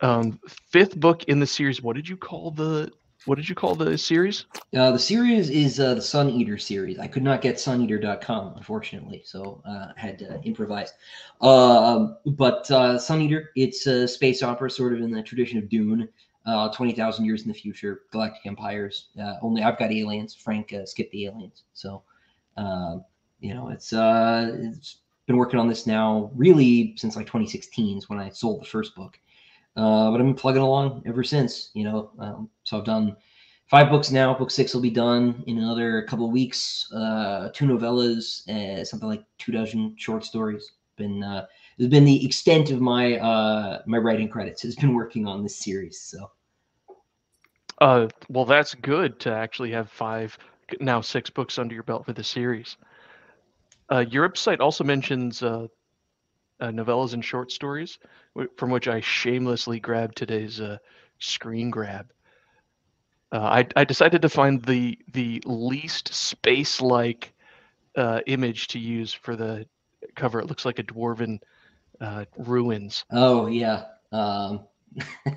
Um, 0.00 0.40
fifth 0.72 0.98
book 0.98 1.22
in 1.24 1.38
the 1.38 1.46
series. 1.46 1.80
What 1.80 1.94
did 1.94 2.08
you 2.08 2.16
call 2.16 2.50
the 2.50 2.90
what 3.24 3.36
did 3.36 3.48
you 3.48 3.54
call 3.54 3.76
the 3.76 3.96
series? 3.96 4.46
Uh, 4.76 4.90
the 4.90 4.98
series 4.98 5.48
is 5.48 5.78
uh, 5.78 5.94
the 5.94 6.02
Sun 6.02 6.30
Eater 6.30 6.58
series. 6.58 6.98
I 6.98 7.06
could 7.06 7.22
not 7.22 7.40
get 7.40 7.54
suneater.com, 7.54 8.54
unfortunately, 8.56 9.22
so 9.24 9.62
uh, 9.64 9.92
had 9.96 10.18
to 10.18 10.40
improvise. 10.42 10.92
Um, 11.40 12.16
but 12.26 12.68
uh, 12.72 12.98
Sun 12.98 13.22
Eater, 13.22 13.50
it's 13.54 13.86
a 13.86 14.08
space 14.08 14.42
opera, 14.42 14.70
sort 14.70 14.92
of 14.92 15.00
in 15.00 15.12
the 15.12 15.22
tradition 15.22 15.58
of 15.58 15.68
Dune 15.68 16.08
uh, 16.46 16.68
20,000 16.70 17.24
years 17.24 17.42
in 17.42 17.48
the 17.48 17.54
future, 17.54 18.02
galactic 18.12 18.46
empires. 18.46 19.08
Uh, 19.20 19.36
only 19.42 19.62
I've 19.62 19.78
got 19.78 19.92
aliens. 19.92 20.34
Frank 20.34 20.72
uh, 20.72 20.84
skipped 20.84 21.12
the 21.12 21.26
aliens. 21.26 21.64
So, 21.72 22.02
um, 22.56 23.04
you 23.40 23.54
know, 23.54 23.68
it's 23.68 23.92
uh, 23.92 24.50
it's 24.54 24.98
been 25.26 25.36
working 25.36 25.58
on 25.58 25.68
this 25.68 25.86
now 25.86 26.30
really 26.34 26.94
since 26.96 27.16
like 27.16 27.26
2016 27.26 27.98
is 27.98 28.08
when 28.08 28.18
I 28.18 28.28
sold 28.28 28.60
the 28.60 28.66
first 28.66 28.94
book. 28.94 29.18
Uh, 29.76 30.10
but 30.10 30.20
I've 30.20 30.26
been 30.26 30.34
plugging 30.34 30.62
along 30.62 31.02
ever 31.06 31.24
since, 31.24 31.70
you 31.74 31.84
know. 31.84 32.10
Um, 32.18 32.48
so 32.62 32.78
I've 32.78 32.84
done 32.84 33.16
five 33.66 33.90
books 33.90 34.10
now. 34.10 34.34
Book 34.34 34.50
six 34.50 34.72
will 34.72 34.82
be 34.82 34.90
done 34.90 35.42
in 35.46 35.58
another 35.58 36.02
couple 36.02 36.26
of 36.26 36.32
weeks. 36.32 36.90
Uh, 36.92 37.48
two 37.52 37.64
novellas, 37.64 38.48
uh, 38.48 38.84
something 38.84 39.08
like 39.08 39.24
two 39.38 39.50
dozen 39.50 39.94
short 39.98 40.24
stories. 40.24 40.72
Been 40.96 41.24
uh, 41.24 41.46
has 41.78 41.88
been 41.88 42.04
the 42.04 42.24
extent 42.24 42.70
of 42.70 42.80
my 42.80 43.18
uh, 43.18 43.82
my 43.86 43.98
writing 43.98 44.28
credits. 44.28 44.62
Has 44.62 44.76
been 44.76 44.94
working 44.94 45.26
on 45.26 45.42
this 45.42 45.56
series. 45.56 46.00
So, 46.00 46.30
uh, 47.80 48.08
well, 48.28 48.44
that's 48.44 48.74
good 48.74 49.18
to 49.20 49.32
actually 49.32 49.70
have 49.72 49.90
five 49.90 50.36
now 50.80 51.00
six 51.00 51.30
books 51.30 51.58
under 51.58 51.74
your 51.74 51.84
belt 51.84 52.06
for 52.06 52.12
the 52.12 52.24
series. 52.24 52.76
Uh, 53.90 54.04
your 54.08 54.28
website 54.28 54.60
also 54.60 54.82
mentions 54.82 55.42
uh, 55.42 55.66
uh, 56.60 56.68
novellas 56.68 57.12
and 57.12 57.24
short 57.24 57.52
stories, 57.52 57.98
from 58.56 58.70
which 58.70 58.88
I 58.88 59.00
shamelessly 59.00 59.80
grabbed 59.80 60.16
today's 60.16 60.60
uh, 60.60 60.78
screen 61.18 61.70
grab. 61.70 62.10
Uh, 63.32 63.40
I, 63.40 63.66
I 63.76 63.84
decided 63.84 64.22
to 64.22 64.28
find 64.28 64.62
the 64.64 64.98
the 65.12 65.42
least 65.44 66.14
space 66.14 66.80
like 66.80 67.32
uh, 67.96 68.20
image 68.26 68.68
to 68.68 68.78
use 68.78 69.12
for 69.12 69.36
the 69.36 69.66
cover. 70.14 70.40
It 70.40 70.46
looks 70.46 70.64
like 70.64 70.78
a 70.78 70.84
dwarven 70.84 71.40
uh, 72.00 72.24
ruins. 72.38 73.04
Oh 73.10 73.46
yeah, 73.46 73.84
um, 74.12 74.66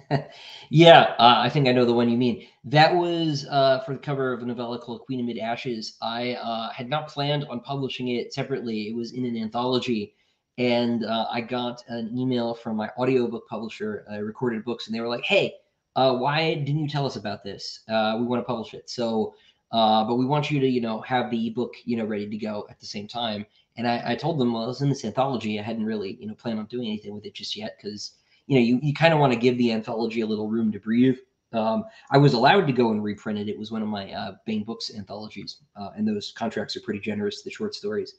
yeah. 0.70 1.16
Uh, 1.18 1.36
I 1.40 1.50
think 1.50 1.68
I 1.68 1.72
know 1.72 1.86
the 1.86 1.94
one 1.94 2.10
you 2.10 2.18
mean. 2.18 2.48
That 2.66 2.94
was 2.94 3.46
uh, 3.50 3.80
for 3.86 3.94
the 3.94 4.00
cover 4.00 4.34
of 4.34 4.42
a 4.42 4.46
novella 4.46 4.80
called 4.80 5.02
Queen 5.02 5.20
Amid 5.20 5.38
Ashes. 5.38 5.98
I 6.02 6.34
uh, 6.34 6.72
had 6.72 6.90
not 6.90 7.08
planned 7.08 7.46
on 7.46 7.62
publishing 7.62 8.10
it 8.10 8.34
separately. 8.34 8.90
It 8.90 8.96
was 8.96 9.14
in 9.14 9.26
an 9.26 9.38
anthology, 9.38 10.16
and 10.58 11.06
uh, 11.06 11.28
I 11.32 11.42
got 11.42 11.84
an 11.88 12.16
email 12.18 12.54
from 12.54 12.76
my 12.76 12.90
audiobook 12.98 13.48
publisher, 13.48 14.06
uh, 14.12 14.20
Recorded 14.22 14.64
Books, 14.64 14.88
and 14.88 14.96
they 14.96 15.02
were 15.02 15.08
like, 15.08 15.24
"Hey, 15.24 15.54
uh, 15.96 16.16
why 16.16 16.56
didn't 16.56 16.80
you 16.82 16.90
tell 16.90 17.06
us 17.06 17.16
about 17.16 17.44
this? 17.44 17.82
we 17.88 18.24
want 18.24 18.40
to 18.42 18.46
publish 18.46 18.74
it." 18.74 18.90
So. 18.90 19.36
but 19.72 20.16
we 20.16 20.26
want 20.26 20.52
you 20.52 20.60
to, 20.60 20.68
you 20.68 20.82
know, 20.82 21.02
have 21.02 21.32
the 21.32 21.48
ebook, 21.48 21.74
you 21.86 21.98
know, 21.98 22.06
ready 22.06 22.30
to 22.30 22.38
go 22.38 22.68
at 22.70 22.80
the 22.80 22.86
same 22.86 23.08
time. 23.08 23.46
And 23.78 23.88
I, 23.88 24.02
I 24.06 24.16
told 24.16 24.40
them, 24.40 24.54
well, 24.54 24.64
I 24.64 24.68
was 24.68 24.82
in 24.82 24.90
this 24.90 25.06
anthology. 25.06 25.60
I 25.60 25.64
hadn't 25.64 25.86
really, 25.86 26.18
you 26.20 26.28
know, 26.28 26.34
planned 26.34 26.60
on 26.60 26.66
doing 26.66 26.88
anything 26.88 27.14
with 27.14 27.26
it 27.26 27.36
just 27.36 27.56
yet 27.56 27.78
because, 27.82 28.14
you 28.48 28.56
know, 28.56 28.66
you, 28.66 28.80
you 28.82 28.94
kind 28.94 29.14
of 29.14 29.20
want 29.20 29.34
to 29.34 29.40
give 29.40 29.58
the 29.58 29.72
anthology 29.72 30.22
a 30.22 30.26
little 30.26 30.50
room 30.50 30.72
to 30.72 30.80
breathe. 30.80 31.18
Um, 31.54 31.86
I 32.12 32.18
was 32.18 32.34
allowed 32.34 32.68
to 32.68 32.74
go 32.74 32.92
and 32.92 33.04
reprint 33.04 33.40
it. 33.40 33.48
It 33.48 33.58
was 33.58 33.72
one 33.72 33.82
of 33.82 33.88
my 33.88 34.12
uh, 34.12 34.36
Baen 34.46 34.64
Books 34.64 34.92
anthologies, 34.96 35.58
uh, 35.76 35.92
and 35.96 36.08
those 36.08 36.34
contracts 36.36 36.76
are 36.76 36.82
pretty 36.82 37.00
generous. 37.00 37.42
The 37.42 37.52
short 37.52 37.74
stories, 37.74 38.16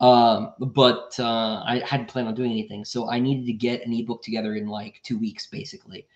um, 0.00 0.52
but 0.60 1.18
uh, 1.18 1.62
I 1.66 1.82
hadn't 1.84 2.06
planned 2.06 2.28
on 2.28 2.34
doing 2.34 2.52
anything, 2.52 2.84
so 2.84 3.10
I 3.10 3.18
needed 3.18 3.46
to 3.46 3.52
get 3.52 3.84
an 3.84 3.92
ebook 3.92 4.22
together 4.22 4.54
in 4.54 4.68
like 4.68 5.00
two 5.02 5.18
weeks, 5.18 5.48
basically. 5.48 6.06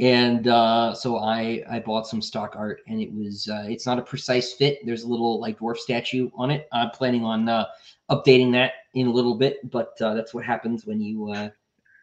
And 0.00 0.48
uh, 0.48 0.92
so 0.92 1.18
I 1.18 1.62
I 1.70 1.78
bought 1.78 2.08
some 2.08 2.20
stock 2.20 2.54
art, 2.56 2.80
and 2.88 3.00
it 3.00 3.12
was 3.12 3.48
uh, 3.48 3.64
it's 3.68 3.86
not 3.86 3.98
a 3.98 4.02
precise 4.02 4.52
fit. 4.52 4.84
There's 4.84 5.04
a 5.04 5.08
little 5.08 5.40
like 5.40 5.58
dwarf 5.58 5.76
statue 5.76 6.30
on 6.34 6.50
it. 6.50 6.66
I'm 6.72 6.90
planning 6.90 7.24
on 7.24 7.48
uh, 7.48 7.66
updating 8.10 8.50
that 8.52 8.72
in 8.94 9.06
a 9.06 9.12
little 9.12 9.36
bit, 9.36 9.70
but 9.70 9.92
uh, 10.00 10.14
that's 10.14 10.34
what 10.34 10.44
happens 10.44 10.84
when 10.84 11.00
you 11.00 11.30
uh, 11.30 11.50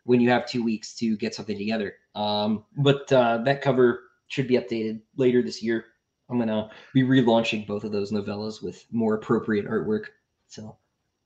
when 0.06 0.22
you 0.22 0.30
have 0.30 0.48
two 0.48 0.64
weeks 0.64 0.96
to 0.96 1.18
get 1.18 1.36
something 1.36 1.58
together. 1.58 1.96
Um, 2.16 2.64
but 2.78 3.12
uh, 3.12 3.40
that 3.40 3.62
cover 3.62 4.04
should 4.28 4.48
be 4.48 4.56
updated 4.56 5.02
later 5.18 5.42
this 5.42 5.62
year. 5.62 5.86
I'm 6.30 6.40
gonna 6.40 6.70
be 6.94 7.04
relaunching 7.04 7.68
both 7.68 7.84
of 7.84 7.92
those 7.92 8.14
novellas 8.14 8.64
with 8.64 8.86
more 8.92 9.16
appropriate 9.16 9.68
artwork. 9.68 10.06
So. 10.48 10.78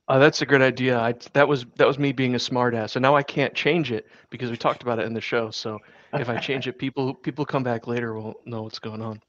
Oh, 0.08 0.20
that's 0.20 0.40
a 0.42 0.46
good 0.46 0.62
idea. 0.62 0.98
I, 0.98 1.14
that 1.32 1.48
was 1.48 1.66
that 1.76 1.86
was 1.86 1.98
me 1.98 2.12
being 2.12 2.34
a 2.34 2.38
smartass, 2.38 2.94
and 2.96 3.02
now 3.02 3.16
I 3.16 3.22
can't 3.22 3.54
change 3.54 3.90
it 3.90 4.06
because 4.30 4.50
we 4.50 4.56
talked 4.56 4.82
about 4.82 4.98
it 5.00 5.06
in 5.06 5.14
the 5.14 5.20
show. 5.20 5.50
So 5.50 5.78
if 6.12 6.28
I 6.28 6.38
change 6.38 6.68
it, 6.68 6.78
people 6.78 7.12
people 7.14 7.44
come 7.44 7.64
back 7.64 7.86
later 7.86 8.14
won't 8.14 8.36
know 8.46 8.62
what's 8.62 8.78
going 8.78 9.02
on. 9.02 9.20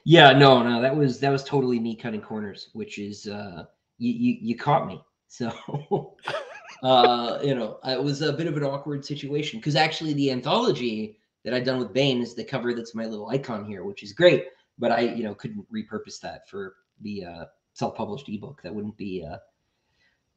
Yeah, 0.05 0.33
no, 0.33 0.63
no, 0.63 0.81
that 0.81 0.97
was 0.97 1.21
that 1.21 1.31
was 1.31 1.45
totally 1.45 1.79
me 1.79 1.95
cutting 1.95 2.23
corners, 2.23 2.71
which 2.73 2.99
is 2.99 3.27
uh 3.27 3.65
you 3.99 4.13
you, 4.13 4.39
you 4.41 4.57
caught 4.57 4.87
me. 4.87 5.01
So 5.29 5.53
uh 6.83 7.39
you 7.43 7.55
know, 7.55 7.79
it 7.85 8.03
was 8.03 8.23
a 8.23 8.33
bit 8.33 8.47
of 8.47 8.57
an 8.57 8.65
awkward 8.65 9.05
situation 9.05 9.59
because 9.59 9.77
actually 9.77 10.15
the 10.15 10.31
anthology 10.31 11.19
that 11.45 11.55
I'd 11.55 11.65
done 11.65 11.79
with 11.79 11.93
Baen 11.93 12.21
is 12.21 12.35
the 12.35 12.45
cover 12.45 12.75
that's 12.75 12.95
my 12.95 13.07
little 13.07 13.29
icon 13.29 13.65
here, 13.65 13.85
which 13.85 14.03
is 14.03 14.13
great, 14.13 14.47
but 14.79 14.91
I, 14.91 15.01
you 15.01 15.23
know, 15.23 15.35
couldn't 15.35 15.67
repurpose 15.73 16.21
that 16.21 16.49
for 16.49 16.77
the 17.03 17.25
uh 17.25 17.45
self-published 17.75 18.29
ebook 18.29 18.61
that 18.63 18.75
wouldn't 18.75 18.97
be 18.97 19.25
uh 19.25 19.37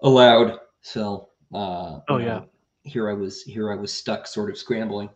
allowed. 0.02 0.60
So 0.82 1.30
uh 1.54 2.00
Oh 2.10 2.17
yeah. 2.17 2.26
Know, 2.26 2.50
here 2.84 3.10
I 3.10 3.13
was 3.13 3.43
here 3.43 3.72
I 3.72 3.76
was 3.76 3.93
stuck 3.93 4.28
sort 4.28 4.50
of 4.50 4.58
scrambling. 4.58 5.10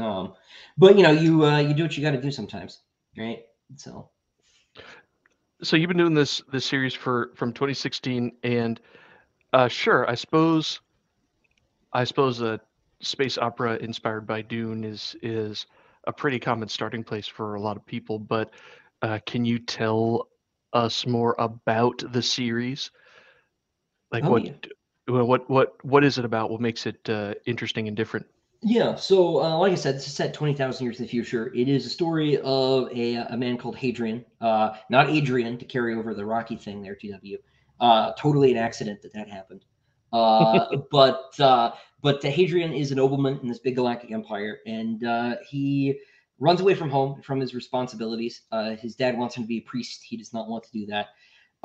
Um 0.00 0.34
but 0.76 0.96
you 0.96 1.02
know, 1.02 1.10
you 1.10 1.44
uh 1.44 1.58
you 1.58 1.74
do 1.74 1.82
what 1.82 1.96
you 1.96 2.02
got 2.02 2.12
to 2.12 2.20
do 2.20 2.30
sometimes 2.30 2.82
right? 3.16 3.44
So, 3.76 4.10
so 5.62 5.76
you've 5.76 5.88
been 5.88 5.96
doing 5.96 6.14
this 6.14 6.42
this 6.52 6.64
series 6.64 6.94
for 6.94 7.30
from 7.34 7.52
2016, 7.52 8.32
and 8.42 8.80
uh, 9.52 9.68
sure, 9.68 10.08
I 10.08 10.14
suppose, 10.14 10.80
I 11.92 12.04
suppose 12.04 12.40
a 12.40 12.60
space 13.00 13.38
opera 13.38 13.76
inspired 13.76 14.26
by 14.26 14.42
Dune 14.42 14.84
is 14.84 15.16
is 15.22 15.66
a 16.06 16.12
pretty 16.12 16.38
common 16.38 16.68
starting 16.68 17.02
place 17.02 17.26
for 17.26 17.54
a 17.54 17.60
lot 17.60 17.76
of 17.76 17.84
people. 17.86 18.18
But 18.18 18.50
uh, 19.02 19.18
can 19.26 19.44
you 19.44 19.58
tell 19.58 20.28
us 20.76 21.06
more 21.06 21.34
about 21.38 22.04
the 22.12 22.22
series? 22.22 22.90
Like 24.12 24.24
oh, 24.24 24.30
what, 24.30 24.44
yeah. 24.44 25.22
what 25.22 25.50
what 25.50 25.84
what 25.84 26.04
is 26.04 26.18
it 26.18 26.24
about? 26.24 26.50
What 26.50 26.60
makes 26.60 26.86
it 26.86 27.08
uh, 27.08 27.34
interesting 27.46 27.88
and 27.88 27.96
different? 27.96 28.26
Yeah, 28.62 28.94
so 28.94 29.42
uh, 29.42 29.56
like 29.58 29.72
I 29.72 29.76
said, 29.76 29.96
this 29.96 30.06
is 30.06 30.14
set 30.14 30.32
20,000 30.32 30.84
years 30.84 30.98
in 30.98 31.04
the 31.04 31.10
future. 31.10 31.52
It 31.54 31.68
is 31.68 31.86
a 31.86 31.90
story 31.90 32.38
of 32.42 32.90
a, 32.90 33.16
a 33.16 33.36
man 33.36 33.58
called 33.58 33.76
Hadrian, 33.76 34.24
uh, 34.40 34.76
not 34.88 35.10
Adrian 35.10 35.58
to 35.58 35.64
carry 35.64 35.94
over 35.94 36.14
the 36.14 36.24
Rocky 36.24 36.56
thing 36.56 36.82
there, 36.82 36.96
TW. 36.96 37.36
Uh, 37.80 38.12
totally 38.18 38.50
an 38.52 38.56
accident 38.56 39.02
that 39.02 39.12
that 39.12 39.28
happened. 39.28 39.64
Uh, 40.12 40.76
but 40.90 41.38
uh, 41.38 41.72
but 42.02 42.22
Hadrian 42.22 42.72
is 42.72 42.92
a 42.92 42.94
nobleman 42.94 43.38
in 43.40 43.48
this 43.48 43.58
big 43.58 43.76
galactic 43.76 44.10
empire, 44.10 44.60
and 44.66 45.04
uh, 45.04 45.36
he 45.48 46.00
runs 46.38 46.60
away 46.60 46.74
from 46.74 46.90
home, 46.90 47.22
from 47.22 47.40
his 47.40 47.54
responsibilities. 47.54 48.42
his 48.78 48.94
dad 48.94 49.16
wants 49.16 49.36
him 49.36 49.44
to 49.44 49.48
be 49.48 49.58
a 49.58 49.62
priest. 49.62 50.02
He 50.02 50.16
does 50.16 50.32
not 50.32 50.48
want 50.48 50.64
to 50.64 50.72
do 50.72 50.86
that. 50.86 51.08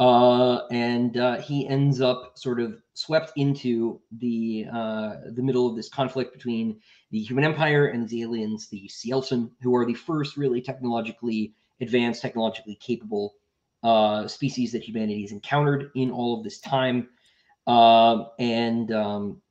Uh, 0.01 0.65
and 0.71 1.17
uh, 1.17 1.38
he 1.38 1.67
ends 1.67 2.01
up 2.01 2.36
sort 2.36 2.60
of 2.60 2.81
swept 2.93 3.34
into 3.36 4.01
the 4.17 4.65
uh, 4.73 5.17
the 5.34 5.43
middle 5.43 5.67
of 5.69 5.75
this 5.75 5.89
conflict 5.89 6.34
between 6.34 6.79
the 7.12 7.19
human 7.19 7.43
empire 7.43 7.88
and 7.88 8.10
the 8.10 8.23
aliens, 8.23 8.67
the 8.69 8.89
Cielcin, 8.89 9.51
who 9.62 9.75
are 9.75 9.86
the 9.86 9.93
first 9.93 10.38
really 10.38 10.60
technologically 10.60 11.53
advanced, 11.81 12.21
technologically 12.21 12.75
capable 12.75 13.36
uh, 13.84 14.27
species 14.27 14.71
that 14.71 14.81
humanity 14.81 15.21
has 15.21 15.31
encountered 15.31 15.91
in 15.93 16.10
all 16.10 16.38
of 16.38 16.43
this 16.43 16.60
time. 16.60 17.10
Um, 17.67 18.27
and 18.39 18.91
um, 18.91 19.41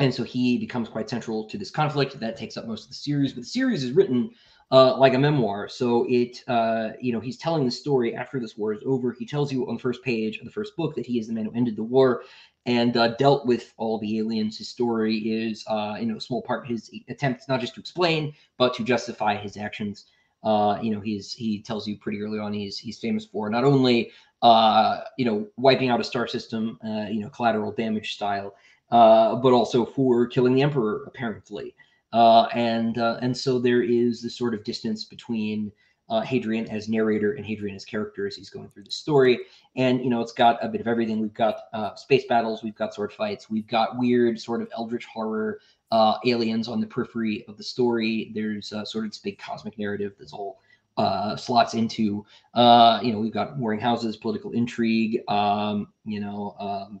and 0.00 0.12
so 0.12 0.24
he 0.24 0.58
becomes 0.58 0.88
quite 0.88 1.08
central 1.08 1.44
to 1.48 1.56
this 1.56 1.70
conflict 1.70 2.18
that 2.18 2.36
takes 2.36 2.56
up 2.56 2.66
most 2.66 2.84
of 2.84 2.88
the 2.88 2.96
series. 2.96 3.32
But 3.32 3.42
the 3.42 3.48
series 3.48 3.84
is 3.84 3.92
written 3.92 4.30
uh, 4.70 4.96
like 4.96 5.14
a 5.14 5.18
memoir. 5.18 5.68
So 5.68 6.06
it, 6.08 6.42
uh, 6.48 6.90
you 7.00 7.12
know, 7.12 7.20
he's 7.20 7.38
telling 7.38 7.64
the 7.64 7.70
story 7.70 8.14
after 8.14 8.40
this 8.40 8.56
war 8.56 8.72
is 8.72 8.80
over. 8.84 9.12
He 9.12 9.26
tells 9.26 9.52
you 9.52 9.68
on 9.68 9.74
the 9.74 9.80
first 9.80 10.02
page 10.02 10.38
of 10.38 10.44
the 10.44 10.50
first 10.50 10.76
book 10.76 10.94
that 10.96 11.06
he 11.06 11.18
is 11.18 11.26
the 11.28 11.32
man 11.32 11.44
who 11.46 11.54
ended 11.54 11.76
the 11.76 11.82
war 11.82 12.22
and 12.66 12.96
uh, 12.96 13.08
dealt 13.16 13.46
with 13.46 13.72
all 13.76 13.98
the 13.98 14.18
aliens. 14.18 14.58
His 14.58 14.68
story 14.68 15.16
is, 15.18 15.64
uh, 15.66 15.96
you 16.00 16.06
know, 16.06 16.16
a 16.16 16.20
small 16.20 16.42
part 16.42 16.66
his 16.66 16.90
attempts 17.08 17.48
not 17.48 17.60
just 17.60 17.74
to 17.74 17.80
explain 17.80 18.32
but 18.58 18.74
to 18.74 18.84
justify 18.84 19.36
his 19.36 19.56
actions. 19.56 20.06
Uh, 20.42 20.78
you 20.82 20.92
know, 20.92 21.00
he's 21.00 21.32
he 21.32 21.62
tells 21.62 21.86
you 21.86 21.96
pretty 21.98 22.20
early 22.20 22.38
on 22.38 22.52
he's 22.52 22.78
he's 22.78 22.98
famous 22.98 23.24
for 23.24 23.48
not 23.48 23.64
only 23.64 24.10
uh, 24.42 25.00
you 25.16 25.24
know 25.24 25.46
wiping 25.56 25.88
out 25.88 26.00
a 26.00 26.04
star 26.04 26.26
system, 26.26 26.78
uh, 26.84 27.06
you 27.08 27.20
know, 27.20 27.28
collateral 27.30 27.72
damage 27.72 28.14
style, 28.14 28.54
uh, 28.90 29.34
but 29.36 29.52
also 29.52 29.86
for 29.86 30.26
killing 30.26 30.54
the 30.54 30.62
emperor 30.62 31.04
apparently. 31.06 31.74
Uh, 32.14 32.46
and 32.54 32.98
uh, 32.98 33.18
and 33.22 33.36
so 33.36 33.58
there 33.58 33.82
is 33.82 34.22
this 34.22 34.38
sort 34.38 34.54
of 34.54 34.62
distance 34.62 35.04
between 35.04 35.72
uh, 36.08 36.20
Hadrian 36.20 36.70
as 36.70 36.88
narrator 36.88 37.32
and 37.32 37.44
Hadrian 37.44 37.74
as 37.74 37.84
character 37.84 38.24
as 38.24 38.36
he's 38.36 38.50
going 38.50 38.68
through 38.68 38.84
the 38.84 38.92
story. 38.92 39.40
And 39.74 40.00
you 40.00 40.10
know, 40.10 40.20
it's 40.20 40.32
got 40.32 40.64
a 40.64 40.68
bit 40.68 40.80
of 40.80 40.86
everything. 40.86 41.18
We've 41.18 41.34
got 41.34 41.62
uh, 41.72 41.96
space 41.96 42.24
battles, 42.28 42.62
we've 42.62 42.76
got 42.76 42.94
sword 42.94 43.12
fights, 43.12 43.50
we've 43.50 43.66
got 43.66 43.98
weird 43.98 44.38
sort 44.38 44.62
of 44.62 44.68
eldritch 44.76 45.06
horror 45.06 45.58
uh, 45.90 46.18
aliens 46.24 46.68
on 46.68 46.80
the 46.80 46.86
periphery 46.86 47.44
of 47.48 47.56
the 47.56 47.64
story. 47.64 48.30
There's 48.32 48.68
sort 48.68 49.06
of 49.06 49.10
this 49.10 49.18
big 49.18 49.38
cosmic 49.38 49.76
narrative 49.76 50.12
that's 50.16 50.32
all 50.32 50.60
uh, 50.96 51.34
slots 51.34 51.74
into. 51.74 52.24
Uh, 52.54 53.00
you 53.02 53.12
know, 53.12 53.18
we've 53.18 53.32
got 53.32 53.56
warring 53.56 53.80
houses, 53.80 54.16
political 54.16 54.52
intrigue. 54.52 55.20
Um, 55.26 55.88
you 56.04 56.20
know, 56.20 56.54
um, 56.60 57.00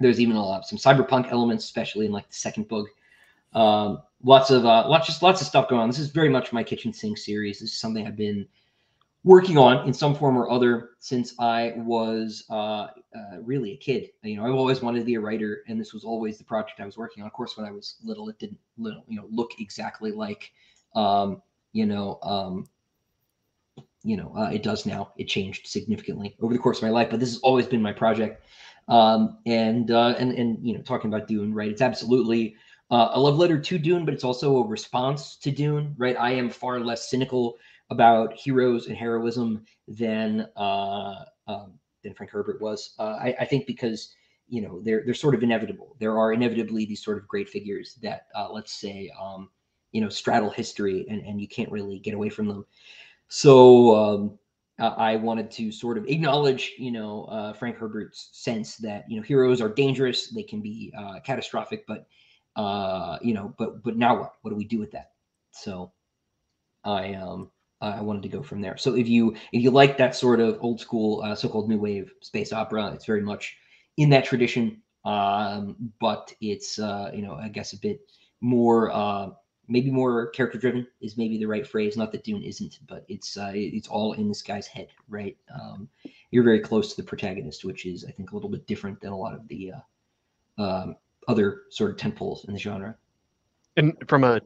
there's 0.00 0.20
even 0.20 0.34
a 0.34 0.44
lot 0.44 0.58
of 0.58 0.66
some 0.66 0.78
cyberpunk 0.78 1.30
elements, 1.30 1.64
especially 1.64 2.06
in 2.06 2.12
like 2.12 2.26
the 2.26 2.34
second 2.34 2.66
book. 2.66 2.88
Um, 3.52 4.02
lots 4.22 4.50
of 4.50 4.64
uh, 4.64 4.88
lots 4.88 5.06
just 5.06 5.22
lots 5.22 5.40
of 5.40 5.46
stuff 5.46 5.68
going 5.68 5.82
on. 5.82 5.88
This 5.88 5.98
is 5.98 6.10
very 6.10 6.28
much 6.28 6.52
my 6.52 6.62
kitchen 6.62 6.92
sink 6.92 7.18
series. 7.18 7.60
This 7.60 7.72
is 7.72 7.78
something 7.78 8.06
I've 8.06 8.16
been 8.16 8.46
working 9.24 9.58
on 9.58 9.86
in 9.86 9.92
some 9.92 10.14
form 10.14 10.36
or 10.36 10.50
other 10.50 10.90
since 10.98 11.34
I 11.38 11.74
was 11.76 12.44
uh, 12.48 12.54
uh, 12.54 12.88
really 13.42 13.72
a 13.72 13.76
kid. 13.76 14.10
You 14.22 14.36
know, 14.36 14.46
I've 14.46 14.54
always 14.54 14.80
wanted 14.80 15.00
to 15.00 15.04
be 15.04 15.14
a 15.14 15.20
writer, 15.20 15.62
and 15.68 15.80
this 15.80 15.92
was 15.92 16.04
always 16.04 16.38
the 16.38 16.44
project 16.44 16.80
I 16.80 16.86
was 16.86 16.96
working 16.96 17.22
on. 17.22 17.26
Of 17.26 17.32
course, 17.32 17.56
when 17.56 17.66
I 17.66 17.70
was 17.70 17.96
little, 18.02 18.28
it 18.28 18.38
didn't 18.38 18.58
little 18.78 19.04
you 19.08 19.16
know 19.16 19.26
look 19.30 19.52
exactly 19.58 20.12
like 20.12 20.52
um, 20.94 21.42
you 21.72 21.86
know 21.86 22.18
um, 22.22 22.68
you 24.02 24.16
know 24.16 24.32
uh, 24.36 24.50
it 24.50 24.62
does 24.62 24.86
now. 24.86 25.12
It 25.16 25.28
changed 25.28 25.66
significantly 25.66 26.36
over 26.40 26.52
the 26.52 26.60
course 26.60 26.78
of 26.78 26.84
my 26.84 26.90
life, 26.90 27.10
but 27.10 27.20
this 27.20 27.30
has 27.30 27.40
always 27.40 27.66
been 27.66 27.82
my 27.82 27.92
project. 27.92 28.44
Um, 28.88 29.38
and 29.46 29.90
uh, 29.90 30.14
and 30.18 30.32
and 30.32 30.66
you 30.66 30.74
know, 30.74 30.82
talking 30.82 31.12
about 31.12 31.28
Dune, 31.28 31.54
right? 31.54 31.70
It's 31.70 31.82
absolutely 31.82 32.56
uh, 32.90 33.10
a 33.12 33.20
love 33.20 33.38
letter 33.38 33.58
to 33.58 33.78
Dune, 33.78 34.04
but 34.04 34.14
it's 34.14 34.24
also 34.24 34.58
a 34.58 34.66
response 34.66 35.36
to 35.36 35.50
Dune, 35.50 35.94
right? 35.96 36.16
I 36.18 36.32
am 36.32 36.50
far 36.50 36.80
less 36.80 37.08
cynical 37.08 37.56
about 37.90 38.34
heroes 38.34 38.86
and 38.86 38.96
heroism 38.96 39.64
than 39.86 40.48
uh, 40.56 41.24
um, 41.46 41.74
than 42.02 42.14
Frank 42.14 42.30
Herbert 42.32 42.60
was. 42.60 42.94
Uh, 42.98 43.16
I, 43.20 43.36
I, 43.40 43.44
think 43.44 43.66
because 43.66 44.14
you 44.48 44.62
know 44.62 44.80
they're 44.80 45.02
they're 45.04 45.14
sort 45.14 45.34
of 45.34 45.42
inevitable. 45.42 45.96
There 45.98 46.18
are 46.18 46.32
inevitably 46.32 46.84
these 46.84 47.02
sort 47.02 47.18
of 47.18 47.28
great 47.28 47.48
figures 47.48 47.98
that 48.02 48.26
uh, 48.34 48.48
let's 48.50 48.72
say 48.72 49.10
um, 49.20 49.50
you 49.92 50.00
know 50.00 50.08
straddle 50.08 50.50
history, 50.50 51.06
and 51.08 51.24
and 51.24 51.40
you 51.40 51.48
can't 51.48 51.70
really 51.70 51.98
get 51.98 52.14
away 52.14 52.28
from 52.28 52.48
them. 52.48 52.64
So 53.28 53.94
um, 53.94 54.38
I 54.80 55.16
wanted 55.16 55.50
to 55.52 55.70
sort 55.70 55.98
of 55.98 56.06
acknowledge, 56.06 56.72
you 56.78 56.90
know, 56.90 57.24
uh, 57.24 57.52
Frank 57.52 57.76
Herbert's 57.76 58.30
sense 58.32 58.76
that 58.78 59.04
you 59.08 59.16
know 59.16 59.22
heroes 59.22 59.60
are 59.60 59.68
dangerous, 59.68 60.28
they 60.30 60.42
can 60.42 60.60
be 60.60 60.92
uh, 60.96 61.20
catastrophic, 61.20 61.84
but 61.86 62.06
uh, 62.56 63.18
you 63.22 63.34
know, 63.34 63.54
but 63.58 63.82
but 63.82 63.96
now 63.96 64.18
what? 64.18 64.34
What 64.42 64.50
do 64.50 64.56
we 64.56 64.64
do 64.64 64.78
with 64.78 64.92
that? 64.92 65.12
So, 65.52 65.92
I 66.84 67.14
um 67.14 67.50
I 67.80 68.02
wanted 68.02 68.22
to 68.22 68.28
go 68.28 68.42
from 68.42 68.60
there. 68.60 68.76
So 68.76 68.94
if 68.94 69.08
you 69.08 69.34
if 69.52 69.62
you 69.62 69.70
like 69.70 69.96
that 69.98 70.14
sort 70.14 70.40
of 70.40 70.58
old 70.60 70.80
school 70.80 71.22
uh, 71.22 71.34
so-called 71.34 71.68
new 71.68 71.78
wave 71.78 72.12
space 72.20 72.52
opera, 72.52 72.92
it's 72.92 73.06
very 73.06 73.22
much 73.22 73.56
in 73.96 74.10
that 74.10 74.24
tradition, 74.24 74.82
um, 75.04 75.76
but 76.00 76.32
it's 76.40 76.78
uh, 76.78 77.10
you 77.14 77.22
know 77.22 77.34
I 77.34 77.48
guess 77.48 77.72
a 77.72 77.78
bit 77.78 78.00
more 78.40 78.90
uh, 78.92 79.30
maybe 79.68 79.90
more 79.90 80.28
character 80.30 80.58
driven 80.58 80.86
is 81.00 81.16
maybe 81.16 81.38
the 81.38 81.46
right 81.46 81.66
phrase. 81.66 81.96
Not 81.96 82.12
that 82.12 82.24
Dune 82.24 82.42
isn't, 82.42 82.80
but 82.86 83.04
it's 83.08 83.36
uh, 83.36 83.52
it's 83.54 83.88
all 83.88 84.12
in 84.12 84.28
this 84.28 84.42
guy's 84.42 84.66
head, 84.66 84.88
right? 85.08 85.36
Um, 85.54 85.88
you're 86.30 86.44
very 86.44 86.60
close 86.60 86.94
to 86.94 87.00
the 87.00 87.08
protagonist, 87.08 87.64
which 87.64 87.86
is 87.86 88.04
I 88.04 88.10
think 88.10 88.32
a 88.32 88.34
little 88.34 88.50
bit 88.50 88.66
different 88.66 89.00
than 89.00 89.12
a 89.12 89.16
lot 89.16 89.34
of 89.34 89.48
the 89.48 89.72
uh, 90.58 90.62
um, 90.62 90.96
other 91.28 91.62
sort 91.70 91.90
of 91.90 91.96
tentpoles 91.96 92.46
in 92.46 92.54
the 92.54 92.60
genre. 92.60 92.96
And 93.76 93.96
from 94.08 94.24
a 94.24 94.40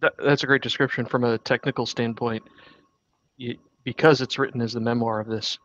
that, 0.00 0.14
that's 0.22 0.42
a 0.42 0.46
great 0.46 0.62
description 0.62 1.06
from 1.06 1.24
a 1.24 1.38
technical 1.38 1.86
standpoint. 1.86 2.42
You, 3.36 3.56
because 3.84 4.20
it's 4.20 4.38
written 4.38 4.60
as 4.60 4.72
the 4.72 4.80
memoir 4.80 5.20
of 5.20 5.26
this 5.26 5.58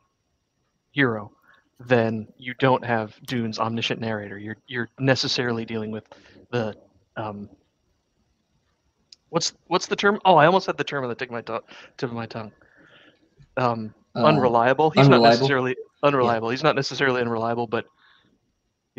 hero, 0.91 1.31
then 1.79 2.27
you 2.37 2.53
don't 2.59 2.83
have 2.83 3.15
Dune's 3.25 3.59
omniscient 3.59 3.99
narrator. 3.99 4.37
You're 4.37 4.57
you're 4.67 4.89
necessarily 4.99 5.65
dealing 5.65 5.91
with 5.91 6.05
the 6.51 6.75
um, 7.15 7.49
what's 9.29 9.53
what's 9.67 9.87
the 9.87 9.95
term? 9.95 10.19
Oh, 10.25 10.35
I 10.35 10.45
almost 10.45 10.67
had 10.67 10.77
the 10.77 10.83
term 10.83 11.03
on 11.03 11.09
the 11.09 11.15
tip 11.15 11.29
of 11.29 11.33
my 11.33 11.41
tongue. 11.41 11.61
Tip 11.97 12.09
of 12.09 12.15
my 12.15 12.25
tongue. 12.25 12.51
Um, 13.57 13.93
Uh, 14.15 14.23
unreliable. 14.23 14.89
He's 14.89 15.05
unreliable? 15.05 15.23
not 15.23 15.29
necessarily 15.29 15.75
unreliable. 16.03 16.49
He's 16.49 16.63
not 16.63 16.75
necessarily 16.75 17.21
unreliable, 17.21 17.67
but 17.67 17.85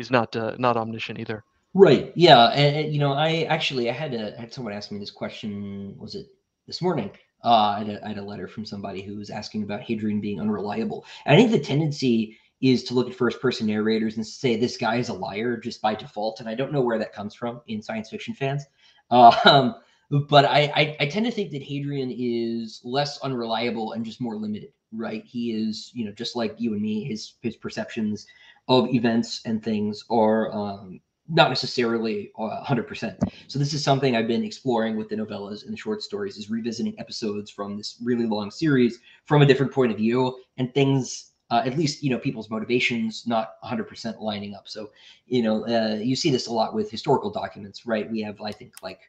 he's 0.01 0.11
not 0.11 0.35
uh, 0.35 0.55
not 0.57 0.77
omniscient 0.77 1.19
either. 1.19 1.43
Right. 1.73 2.11
Yeah. 2.15 2.47
And, 2.47 2.93
you 2.93 2.99
know, 2.99 3.13
I 3.13 3.43
actually 3.43 3.89
I 3.89 3.93
had 3.93 4.13
had 4.13 4.53
someone 4.53 4.73
ask 4.73 4.91
me 4.91 4.99
this 4.99 5.11
question. 5.11 5.95
Was 5.97 6.15
it 6.15 6.27
this 6.67 6.81
morning? 6.81 7.11
Uh, 7.43 7.75
I, 7.75 7.79
had 7.79 7.89
a, 7.89 8.05
I 8.05 8.07
had 8.09 8.17
a 8.17 8.23
letter 8.23 8.47
from 8.47 8.65
somebody 8.65 9.01
who 9.01 9.15
was 9.17 9.29
asking 9.29 9.63
about 9.63 9.81
Hadrian 9.81 10.21
being 10.21 10.39
unreliable. 10.39 11.05
And 11.25 11.35
I 11.35 11.37
think 11.39 11.51
the 11.51 11.59
tendency 11.59 12.37
is 12.61 12.83
to 12.83 12.93
look 12.93 13.09
at 13.09 13.15
first 13.15 13.41
person 13.41 13.65
narrators 13.65 14.17
and 14.17 14.27
say 14.27 14.55
this 14.55 14.77
guy 14.77 14.97
is 14.97 15.09
a 15.09 15.13
liar 15.13 15.57
just 15.57 15.81
by 15.81 15.95
default. 15.95 16.39
And 16.39 16.47
I 16.47 16.53
don't 16.55 16.71
know 16.71 16.81
where 16.81 16.99
that 16.99 17.13
comes 17.13 17.33
from 17.33 17.61
in 17.67 17.81
science 17.81 18.09
fiction 18.09 18.33
fans. 18.33 18.65
Um, 19.09 19.75
but 20.29 20.45
I, 20.45 20.71
I 20.75 20.97
I 20.99 21.05
tend 21.07 21.25
to 21.25 21.31
think 21.31 21.51
that 21.51 21.63
Hadrian 21.63 22.13
is 22.15 22.81
less 22.83 23.19
unreliable 23.21 23.93
and 23.93 24.05
just 24.05 24.21
more 24.21 24.35
limited. 24.35 24.73
Right. 24.91 25.23
He 25.25 25.51
is 25.51 25.89
you 25.93 26.05
know 26.05 26.11
just 26.11 26.35
like 26.35 26.55
you 26.57 26.73
and 26.73 26.81
me. 26.81 27.03
His 27.05 27.35
his 27.41 27.55
perceptions 27.55 28.27
of 28.67 28.93
events 28.93 29.41
and 29.45 29.63
things 29.63 30.03
are 30.09 30.51
um, 30.53 31.01
not 31.29 31.49
necessarily 31.49 32.31
uh, 32.37 32.63
100%. 32.63 33.17
So 33.47 33.57
this 33.57 33.73
is 33.73 33.83
something 33.83 34.15
I've 34.15 34.27
been 34.27 34.43
exploring 34.43 34.97
with 34.97 35.09
the 35.09 35.15
novellas 35.15 35.63
and 35.63 35.73
the 35.73 35.77
short 35.77 36.03
stories 36.03 36.37
is 36.37 36.49
revisiting 36.49 36.93
episodes 36.99 37.49
from 37.49 37.77
this 37.77 37.97
really 38.03 38.25
long 38.25 38.51
series 38.51 38.99
from 39.25 39.41
a 39.41 39.45
different 39.45 39.71
point 39.71 39.91
of 39.91 39.97
view 39.97 40.37
and 40.57 40.73
things 40.73 41.27
uh, 41.49 41.61
at 41.65 41.77
least 41.77 42.01
you 42.01 42.09
know 42.09 42.17
people's 42.17 42.49
motivations 42.49 43.27
not 43.27 43.61
100% 43.63 44.21
lining 44.21 44.55
up. 44.55 44.67
So 44.67 44.91
you 45.25 45.41
know 45.41 45.65
uh, 45.67 45.95
you 45.95 46.15
see 46.15 46.31
this 46.31 46.47
a 46.47 46.53
lot 46.53 46.73
with 46.73 46.89
historical 46.89 47.29
documents, 47.29 47.85
right? 47.85 48.09
We 48.09 48.21
have 48.21 48.39
I 48.41 48.51
think 48.51 48.75
like 48.81 49.01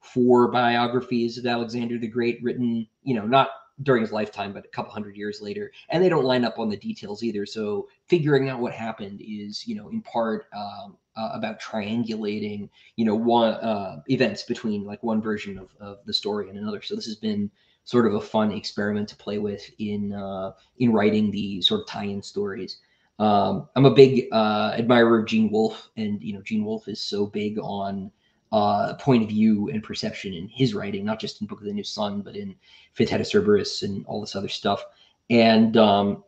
four 0.00 0.48
biographies 0.48 1.38
of 1.38 1.46
Alexander 1.46 1.98
the 1.98 2.08
Great 2.08 2.42
written, 2.42 2.86
you 3.02 3.14
know, 3.14 3.26
not 3.26 3.50
during 3.82 4.02
his 4.02 4.12
lifetime, 4.12 4.52
but 4.52 4.64
a 4.64 4.68
couple 4.68 4.92
hundred 4.92 5.16
years 5.16 5.40
later, 5.42 5.72
and 5.88 6.02
they 6.02 6.08
don't 6.08 6.24
line 6.24 6.44
up 6.44 6.58
on 6.58 6.68
the 6.68 6.76
details 6.76 7.22
either. 7.22 7.44
So 7.44 7.88
figuring 8.08 8.48
out 8.48 8.60
what 8.60 8.72
happened 8.72 9.20
is, 9.20 9.66
you 9.66 9.74
know, 9.74 9.88
in 9.88 10.00
part 10.00 10.46
um, 10.56 10.96
uh, 11.16 11.30
about 11.32 11.60
triangulating, 11.60 12.68
you 12.96 13.04
know, 13.04 13.14
one 13.14 13.54
uh, 13.54 14.00
events 14.08 14.44
between 14.44 14.84
like 14.84 15.02
one 15.02 15.20
version 15.20 15.58
of, 15.58 15.70
of 15.80 15.98
the 16.06 16.12
story 16.12 16.48
and 16.48 16.58
another. 16.58 16.82
So 16.82 16.94
this 16.94 17.06
has 17.06 17.16
been 17.16 17.50
sort 17.84 18.06
of 18.06 18.14
a 18.14 18.20
fun 18.20 18.52
experiment 18.52 19.08
to 19.08 19.16
play 19.16 19.38
with 19.38 19.68
in 19.78 20.12
uh, 20.12 20.52
in 20.78 20.92
writing 20.92 21.30
the 21.30 21.60
sort 21.60 21.80
of 21.80 21.86
tie-in 21.86 22.22
stories. 22.22 22.78
Um, 23.18 23.68
I'm 23.76 23.84
a 23.84 23.94
big 23.94 24.26
uh, 24.32 24.74
admirer 24.76 25.20
of 25.20 25.26
Gene 25.26 25.50
Wolfe, 25.50 25.88
and 25.96 26.22
you 26.22 26.32
know, 26.32 26.42
Gene 26.42 26.64
Wolfe 26.64 26.88
is 26.88 27.00
so 27.00 27.26
big 27.26 27.58
on 27.58 28.10
uh, 28.54 28.94
point 28.94 29.24
of 29.24 29.28
view 29.28 29.68
and 29.70 29.82
perception 29.82 30.32
in 30.32 30.46
his 30.46 30.74
writing, 30.74 31.04
not 31.04 31.18
just 31.18 31.40
in 31.40 31.46
Book 31.48 31.58
of 31.58 31.66
the 31.66 31.72
New 31.72 31.82
Sun, 31.82 32.20
but 32.20 32.36
in 32.36 32.54
Fifth 32.92 33.10
Head 33.10 33.20
of 33.20 33.26
Cerberus 33.26 33.82
and 33.82 34.06
all 34.06 34.20
this 34.20 34.36
other 34.36 34.48
stuff. 34.48 34.84
And 35.28 35.76
um, 35.76 36.22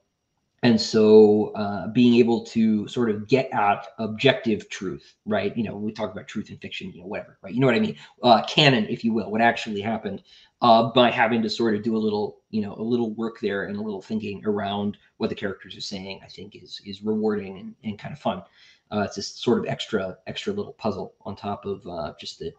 and 0.64 0.80
so 0.80 1.52
uh, 1.54 1.86
being 1.88 2.16
able 2.16 2.44
to 2.46 2.88
sort 2.88 3.10
of 3.10 3.28
get 3.28 3.48
at 3.52 3.86
objective 4.00 4.68
truth, 4.68 5.14
right? 5.24 5.56
You 5.56 5.62
know, 5.62 5.76
we 5.76 5.92
talk 5.92 6.10
about 6.10 6.26
truth 6.26 6.50
in 6.50 6.56
fiction, 6.56 6.90
you 6.90 7.02
know, 7.02 7.06
whatever, 7.06 7.38
right? 7.42 7.54
You 7.54 7.60
know 7.60 7.68
what 7.68 7.76
I 7.76 7.80
mean? 7.80 7.96
Uh, 8.24 8.42
canon, 8.48 8.86
if 8.88 9.04
you 9.04 9.12
will, 9.12 9.30
what 9.30 9.40
actually 9.40 9.80
happened, 9.80 10.24
uh, 10.62 10.90
by 10.90 11.12
having 11.12 11.42
to 11.42 11.48
sort 11.48 11.76
of 11.76 11.84
do 11.84 11.96
a 11.96 11.98
little, 11.98 12.40
you 12.50 12.60
know, 12.60 12.74
a 12.74 12.82
little 12.82 13.14
work 13.14 13.38
there 13.40 13.66
and 13.66 13.76
a 13.76 13.80
little 13.80 14.02
thinking 14.02 14.42
around 14.44 14.96
what 15.18 15.28
the 15.28 15.36
characters 15.36 15.76
are 15.76 15.80
saying, 15.80 16.20
I 16.24 16.28
think 16.28 16.56
is 16.56 16.80
is 16.84 17.02
rewarding 17.02 17.58
and, 17.58 17.74
and 17.84 17.98
kind 18.00 18.12
of 18.12 18.18
fun. 18.18 18.42
Uh, 18.90 19.02
it's 19.06 19.16
this 19.16 19.28
sort 19.28 19.58
of 19.58 19.66
extra 19.66 20.18
extra 20.26 20.52
little 20.52 20.72
puzzle 20.74 21.14
on 21.22 21.36
top 21.36 21.64
of 21.64 21.86
uh, 21.86 22.14
just 22.20 22.38
the 22.38 22.52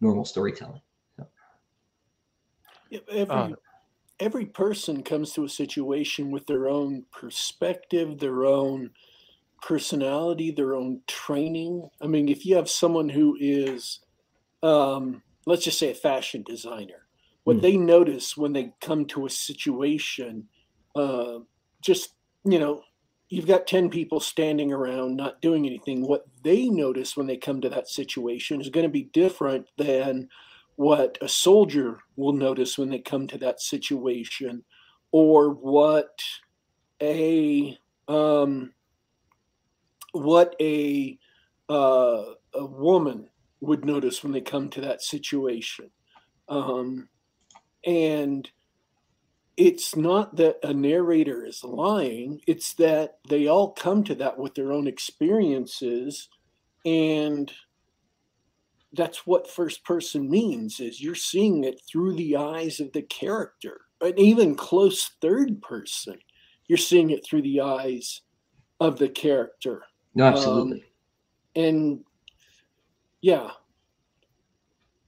normal 0.00 0.24
storytelling. 0.24 0.80
So. 1.16 1.26
Every, 3.08 3.54
Uh, 3.54 3.56
every 4.20 4.46
person 4.46 5.02
comes 5.02 5.32
to 5.32 5.44
a 5.44 5.48
situation 5.48 6.30
with 6.30 6.46
their 6.46 6.68
own 6.68 7.06
perspective, 7.12 8.18
their 8.18 8.44
own 8.44 8.90
personality, 9.62 10.50
their 10.50 10.74
own 10.74 11.02
training. 11.08 11.90
I 12.00 12.06
mean, 12.08 12.28
if 12.28 12.46
you 12.46 12.56
have 12.56 12.70
someone 12.70 13.10
who 13.10 13.36
is, 13.40 14.00
um, 14.62 15.22
let's 15.46 15.64
just 15.64 15.78
say, 15.78 15.90
a 15.92 15.94
fashion 15.94 16.42
designer, 16.42 17.08
what 17.44 17.60
Hmm. 17.60 17.62
they 17.62 17.76
notice 17.76 18.36
when 18.36 18.52
they 18.54 18.74
come 18.80 19.06
to 19.06 19.26
a 19.26 19.30
situation, 19.30 20.48
uh, 20.96 21.40
just 21.82 22.14
you 22.44 22.58
know, 22.58 22.82
you've 23.32 23.46
got 23.46 23.66
10 23.66 23.88
people 23.88 24.20
standing 24.20 24.70
around 24.70 25.16
not 25.16 25.40
doing 25.40 25.64
anything. 25.64 26.06
What 26.06 26.26
they 26.44 26.68
notice 26.68 27.16
when 27.16 27.26
they 27.26 27.38
come 27.38 27.62
to 27.62 27.70
that 27.70 27.88
situation 27.88 28.60
is 28.60 28.68
going 28.68 28.84
to 28.84 28.90
be 28.90 29.04
different 29.04 29.68
than 29.78 30.28
what 30.76 31.16
a 31.22 31.28
soldier 31.28 32.00
will 32.14 32.34
notice 32.34 32.76
when 32.76 32.90
they 32.90 32.98
come 32.98 33.26
to 33.28 33.38
that 33.38 33.62
situation 33.62 34.64
or 35.12 35.48
what 35.48 36.20
a 37.00 37.78
um, 38.06 38.74
what 40.12 40.54
a 40.60 41.18
uh, 41.70 42.24
a 42.52 42.66
woman 42.66 43.30
would 43.62 43.86
notice 43.86 44.22
when 44.22 44.32
they 44.32 44.42
come 44.42 44.68
to 44.68 44.82
that 44.82 45.00
situation 45.00 45.90
um, 46.50 47.08
and 47.86 48.50
it's 49.56 49.94
not 49.94 50.36
that 50.36 50.58
a 50.62 50.72
narrator 50.72 51.44
is 51.44 51.62
lying 51.62 52.40
it's 52.46 52.74
that 52.74 53.18
they 53.28 53.46
all 53.46 53.72
come 53.72 54.02
to 54.02 54.14
that 54.14 54.38
with 54.38 54.54
their 54.54 54.72
own 54.72 54.86
experiences 54.86 56.28
and 56.84 57.52
that's 58.94 59.26
what 59.26 59.50
first 59.50 59.84
person 59.84 60.28
means 60.28 60.80
is 60.80 61.00
you're 61.00 61.14
seeing 61.14 61.64
it 61.64 61.80
through 61.90 62.14
the 62.14 62.36
eyes 62.36 62.80
of 62.80 62.92
the 62.92 63.02
character 63.02 63.82
and 64.00 64.18
even 64.18 64.54
close 64.54 65.12
third 65.20 65.60
person 65.62 66.18
you're 66.66 66.78
seeing 66.78 67.10
it 67.10 67.24
through 67.24 67.42
the 67.42 67.60
eyes 67.60 68.22
of 68.80 68.98
the 68.98 69.08
character 69.08 69.82
No, 70.14 70.24
absolutely. 70.26 70.78
Um, 71.56 71.64
and 71.64 72.04
yeah 73.20 73.50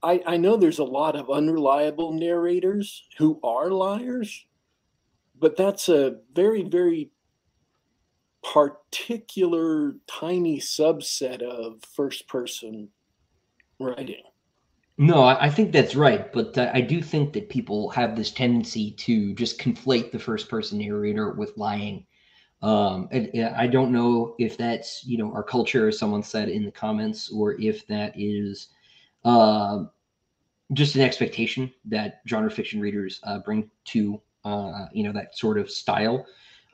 I, 0.05 0.21
I 0.27 0.37
know 0.37 0.55
there's 0.55 0.77
a 0.77 0.83
lot 0.83 1.15
of 1.15 1.31
unreliable 1.31 2.13
narrators 2.13 3.07
who 3.17 3.39
are 3.43 3.71
liars, 3.71 4.45
but 5.39 5.57
that's 5.57 5.89
a 5.89 6.17
very, 6.31 6.61
very 6.61 7.09
particular 8.43 9.95
tiny 10.05 10.59
subset 10.59 11.41
of 11.41 11.81
first 11.95 12.27
person 12.27 12.89
writing. 13.79 14.21
No, 14.99 15.23
I, 15.23 15.45
I 15.45 15.49
think 15.49 15.71
that's 15.71 15.95
right, 15.95 16.31
but 16.31 16.55
uh, 16.55 16.69
I 16.71 16.81
do 16.81 17.01
think 17.01 17.33
that 17.33 17.49
people 17.49 17.89
have 17.89 18.15
this 18.15 18.29
tendency 18.29 18.91
to 18.91 19.33
just 19.33 19.59
conflate 19.59 20.11
the 20.11 20.19
first 20.19 20.49
person 20.49 20.77
narrator 20.77 21.33
with 21.33 21.57
lying. 21.57 22.05
Um, 22.61 23.09
and, 23.11 23.31
and 23.33 23.55
I 23.55 23.65
don't 23.65 23.91
know 23.91 24.35
if 24.37 24.55
that's 24.55 25.03
you 25.03 25.17
know 25.17 25.33
our 25.33 25.43
culture, 25.43 25.87
as 25.87 25.97
someone 25.97 26.21
said 26.21 26.47
in 26.47 26.63
the 26.63 26.71
comments, 26.71 27.31
or 27.31 27.59
if 27.59 27.87
that 27.87 28.13
is 28.15 28.69
uh, 29.25 29.85
just 30.73 30.95
an 30.95 31.01
expectation 31.01 31.71
that 31.85 32.21
genre 32.27 32.49
fiction 32.49 32.79
readers 32.79 33.19
uh, 33.23 33.39
bring 33.39 33.69
to 33.85 34.21
uh, 34.43 34.85
you 34.91 35.03
know 35.03 35.11
that 35.11 35.37
sort 35.37 35.57
of 35.57 35.69
style. 35.69 36.25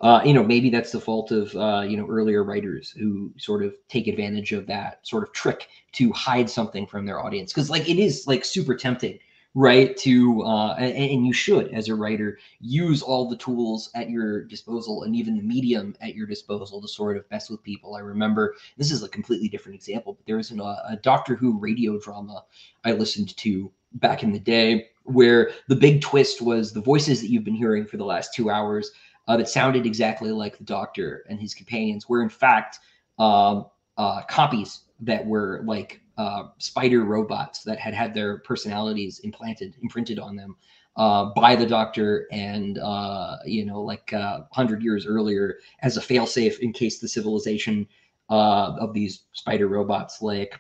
Uh, 0.02 0.20
you 0.26 0.34
know, 0.34 0.44
maybe 0.44 0.72
that's 0.72 0.92
the 0.92 1.00
fault 1.00 1.32
of 1.32 1.56
uh, 1.56 1.82
you 1.82 1.98
know 1.98 2.08
earlier 2.10 2.44
writers 2.44 2.92
who 2.92 3.32
sort 3.38 3.64
of 3.64 3.74
take 3.88 4.08
advantage 4.08 4.52
of 4.52 4.66
that 4.68 5.06
sort 5.06 5.24
of 5.24 5.32
trick 5.34 5.68
to 5.92 6.12
hide 6.14 6.50
something 6.50 6.88
from 6.88 7.06
their 7.06 7.20
audience 7.20 7.54
because 7.54 7.70
like 7.70 7.88
it 7.88 8.00
is 8.00 8.26
like 8.28 8.44
super 8.46 8.76
tempting 8.76 9.20
right? 9.54 9.98
To 9.98 10.44
uh, 10.44 10.76
and, 10.78 10.96
and 10.96 11.28
you 11.28 11.34
should, 11.34 11.74
as 11.74 11.90
a 11.90 11.96
writer, 11.96 12.40
use 12.60 13.02
all 13.02 13.30
the 13.30 13.36
tools 13.36 13.90
at 13.96 14.10
your 14.10 14.44
disposal 14.44 15.04
and 15.04 15.16
even 15.16 15.36
the 15.36 15.44
medium 15.44 15.96
at 16.02 16.16
your 16.16 16.28
disposal 16.28 16.82
to 16.82 16.88
sort 16.88 17.18
of 17.18 17.26
mess 17.32 17.50
with 17.50 17.64
people. 17.64 17.96
I 17.96 18.00
remember 18.00 18.56
this 18.78 18.92
is 18.92 19.04
a 19.04 19.10
completely 19.10 19.50
different 19.50 19.76
example, 19.76 20.14
but 20.14 20.26
there 20.26 20.38
was 20.38 20.52
an, 20.52 20.62
uh, 20.62 20.78
a 20.88 20.96
Doctor 20.96 21.36
Who 21.36 21.60
radio 21.60 22.00
drama 22.00 22.46
I 22.84 22.94
listened 22.94 23.36
to 23.38 23.72
back 23.94 24.24
in 24.24 24.32
the 24.32 24.40
day 24.40 24.88
where 25.04 25.52
the 25.68 25.76
big 25.76 26.02
twist 26.02 26.42
was 26.42 26.72
the 26.72 26.82
voices 26.82 27.22
that 27.22 27.30
you've 27.30 27.44
been 27.44 27.56
hearing 27.56 27.86
for 27.86 27.98
the 27.98 28.06
last 28.06 28.34
two 28.34 28.50
hours 28.50 28.92
uh, 29.28 29.38
that 29.38 29.50
sounded 29.50 29.86
exactly 29.86 30.32
like 30.32 30.58
the 30.58 30.64
Doctor 30.64 31.26
and 31.30 31.40
his 31.40 31.54
companions 31.54 32.08
were 32.08 32.22
in 32.22 32.30
fact 32.30 32.80
um, 33.20 33.66
uh, 33.98 34.22
copies 34.24 34.82
that 35.00 35.26
were 35.26 35.62
like 35.66 36.02
uh, 36.18 36.44
spider 36.58 37.04
robots 37.04 37.64
that 37.64 37.80
had 37.80 37.94
had 37.94 38.14
their 38.14 38.40
personalities 38.40 39.20
implanted, 39.20 39.76
imprinted 39.82 40.20
on 40.20 40.36
them 40.36 40.56
uh, 40.98 41.26
by 41.36 41.56
the 41.56 41.66
doctor, 41.66 42.28
and 42.32 42.78
uh, 42.80 43.38
you 43.46 43.66
know, 43.66 43.82
like 43.82 44.12
uh, 44.14 44.42
hundred 44.52 44.84
years 44.84 45.06
earlier, 45.06 45.58
as 45.82 45.98
a 45.98 46.02
failsafe 46.02 46.60
in 46.60 46.74
case 46.74 47.00
the 47.00 47.08
civilization 47.08 47.88
uh, 48.30 48.76
of 48.80 48.94
these 48.94 49.24
spider 49.34 49.68
robots 49.68 50.22
like 50.22 50.60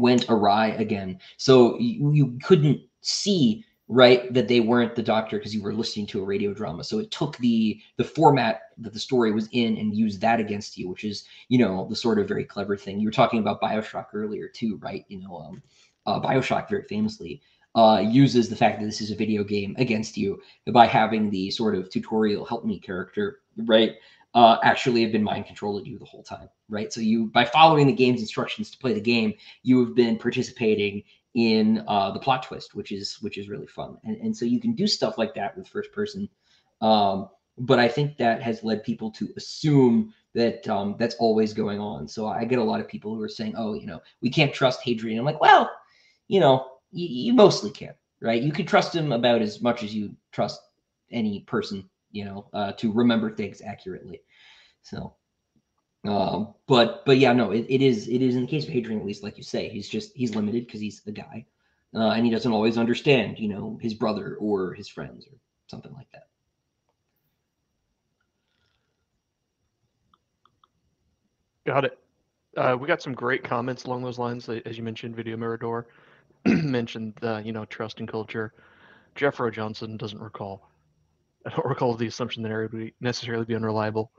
went 0.00 0.26
awry 0.28 0.68
again. 0.68 1.18
So 1.36 1.78
you, 1.78 2.12
you 2.12 2.38
couldn't 2.42 2.80
see 3.00 3.64
right 3.88 4.32
that 4.34 4.48
they 4.48 4.60
weren't 4.60 4.96
the 4.96 5.02
doctor 5.02 5.38
because 5.38 5.54
you 5.54 5.62
were 5.62 5.72
listening 5.72 6.06
to 6.08 6.20
a 6.20 6.24
radio 6.24 6.52
drama. 6.52 6.82
So 6.82 6.98
it 6.98 7.10
took 7.10 7.36
the 7.38 7.80
the 7.96 8.04
format 8.04 8.62
that 8.78 8.92
the 8.92 8.98
story 8.98 9.32
was 9.32 9.48
in 9.52 9.76
and 9.76 9.96
used 9.96 10.20
that 10.20 10.40
against 10.40 10.76
you 10.76 10.88
which 10.88 11.04
is 11.04 11.24
you 11.48 11.58
know 11.58 11.86
the 11.88 11.96
sort 11.96 12.18
of 12.18 12.28
very 12.28 12.44
clever 12.44 12.76
thing. 12.76 12.98
You 12.98 13.06
were 13.06 13.12
talking 13.12 13.38
about 13.38 13.60
bioshock 13.60 14.06
earlier 14.12 14.48
too 14.48 14.78
right? 14.82 15.04
You 15.08 15.20
know 15.20 15.36
um, 15.36 15.62
uh, 16.06 16.20
bioshock 16.20 16.68
very 16.68 16.82
famously 16.84 17.42
uh, 17.76 18.00
uses 18.00 18.48
the 18.48 18.56
fact 18.56 18.80
that 18.80 18.86
this 18.86 19.02
is 19.02 19.10
a 19.10 19.16
video 19.16 19.44
game 19.44 19.76
against 19.78 20.16
you 20.16 20.40
by 20.72 20.86
having 20.86 21.30
the 21.30 21.50
sort 21.50 21.74
of 21.74 21.90
tutorial 21.90 22.44
help 22.44 22.64
me 22.64 22.80
character 22.80 23.40
right 23.66 23.96
uh, 24.36 24.58
actually 24.62 25.02
have 25.02 25.10
been 25.10 25.24
mind 25.24 25.46
controlling 25.46 25.84
you 25.84 25.98
the 25.98 26.04
whole 26.04 26.22
time 26.22 26.48
right 26.68 26.92
so 26.92 27.00
you 27.00 27.26
by 27.26 27.44
following 27.44 27.86
the 27.86 27.92
game's 27.92 28.20
instructions 28.20 28.70
to 28.70 28.78
play 28.78 28.92
the 28.92 29.00
game 29.00 29.32
you 29.64 29.84
have 29.84 29.94
been 29.96 30.16
participating 30.16 31.02
in 31.36 31.84
uh, 31.86 32.10
the 32.10 32.18
plot 32.18 32.42
twist, 32.42 32.74
which 32.74 32.90
is 32.90 33.18
which 33.20 33.38
is 33.38 33.48
really 33.48 33.66
fun. 33.66 33.98
And, 34.04 34.16
and 34.16 34.36
so 34.36 34.44
you 34.44 34.58
can 34.58 34.74
do 34.74 34.86
stuff 34.86 35.18
like 35.18 35.34
that 35.34 35.56
with 35.56 35.68
first 35.68 35.92
person. 35.92 36.28
Um, 36.80 37.28
but 37.58 37.78
I 37.78 37.88
think 37.88 38.16
that 38.16 38.42
has 38.42 38.64
led 38.64 38.82
people 38.82 39.10
to 39.12 39.28
assume 39.36 40.14
that 40.34 40.66
um, 40.68 40.96
that's 40.98 41.14
always 41.16 41.52
going 41.52 41.78
on. 41.78 42.08
So 42.08 42.26
I 42.26 42.44
get 42.46 42.58
a 42.58 42.64
lot 42.64 42.80
of 42.80 42.88
people 42.88 43.14
who 43.14 43.22
are 43.22 43.28
saying, 43.28 43.54
"Oh, 43.56 43.74
you 43.74 43.86
know, 43.86 44.00
we 44.22 44.30
can't 44.30 44.52
trust 44.52 44.80
Hadrian." 44.82 45.18
I'm 45.18 45.26
like, 45.26 45.40
well, 45.40 45.70
you 46.28 46.40
know, 46.40 46.66
you, 46.90 47.06
you 47.06 47.34
mostly 47.34 47.70
can, 47.70 47.94
right? 48.20 48.42
You 48.42 48.52
can 48.52 48.64
trust 48.64 48.94
him 48.94 49.12
about 49.12 49.42
as 49.42 49.60
much 49.60 49.82
as 49.82 49.94
you 49.94 50.16
trust 50.32 50.58
any 51.10 51.40
person, 51.40 51.88
you 52.16 52.24
know, 52.24 52.48
uh, 52.54 52.72
to 52.72 52.92
remember 52.92 53.30
things 53.34 53.62
accurately. 53.62 54.22
So 54.82 55.16
um, 56.06 56.54
but 56.68 57.04
but 57.04 57.18
yeah, 57.18 57.32
no, 57.32 57.50
it, 57.50 57.66
it 57.68 57.82
is 57.82 58.08
it 58.08 58.22
is 58.22 58.36
in 58.36 58.42
the 58.42 58.46
case 58.46 58.64
of 58.64 58.70
Hadrian 58.70 59.00
at 59.00 59.06
least, 59.06 59.22
like 59.22 59.36
you 59.38 59.44
say, 59.44 59.68
he's 59.68 59.88
just 59.88 60.12
he's 60.16 60.34
limited 60.36 60.66
because 60.66 60.80
he's 60.80 61.02
a 61.06 61.12
guy, 61.12 61.46
uh, 61.94 62.10
and 62.10 62.24
he 62.24 62.30
doesn't 62.30 62.52
always 62.52 62.78
understand, 62.78 63.38
you 63.38 63.48
know, 63.48 63.78
his 63.82 63.94
brother 63.94 64.36
or 64.40 64.74
his 64.74 64.88
friends 64.88 65.26
or 65.26 65.36
something 65.68 65.92
like 65.94 66.10
that. 66.12 66.28
Got 71.66 71.84
it. 71.86 71.98
Uh, 72.56 72.76
we 72.80 72.86
got 72.86 73.02
some 73.02 73.14
great 73.14 73.44
comments 73.44 73.84
along 73.84 74.02
those 74.02 74.18
lines, 74.18 74.48
as 74.48 74.78
you 74.78 74.84
mentioned. 74.84 75.16
Video 75.16 75.36
Mirador 75.36 75.86
mentioned 76.46 77.14
the 77.20 77.42
you 77.44 77.52
know 77.52 77.64
trust 77.66 78.00
and 78.00 78.08
culture. 78.08 78.54
Jeffro 79.16 79.52
Johnson 79.52 79.96
doesn't 79.96 80.20
recall. 80.20 80.70
I 81.46 81.50
don't 81.50 81.64
recall 81.66 81.94
the 81.94 82.06
assumption 82.06 82.42
that 82.42 82.50
Harry 82.50 82.66
would 82.66 82.92
necessarily 83.00 83.44
be 83.44 83.54
unreliable. 83.54 84.10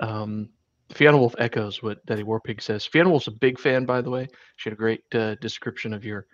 Um, 0.00 0.50
Fiona 0.92 1.16
Wolf 1.16 1.34
echoes 1.38 1.82
what 1.82 2.04
Daddy 2.06 2.24
Warpig 2.24 2.60
says. 2.60 2.84
Fiona 2.84 3.08
Wolf's 3.08 3.28
a 3.28 3.32
big 3.32 3.58
fan, 3.58 3.86
by 3.86 4.00
the 4.00 4.10
way. 4.10 4.28
She 4.56 4.68
had 4.68 4.74
a 4.74 4.76
great 4.76 5.02
uh, 5.14 5.36
description 5.36 5.94
of 5.94 6.04
your 6.04 6.26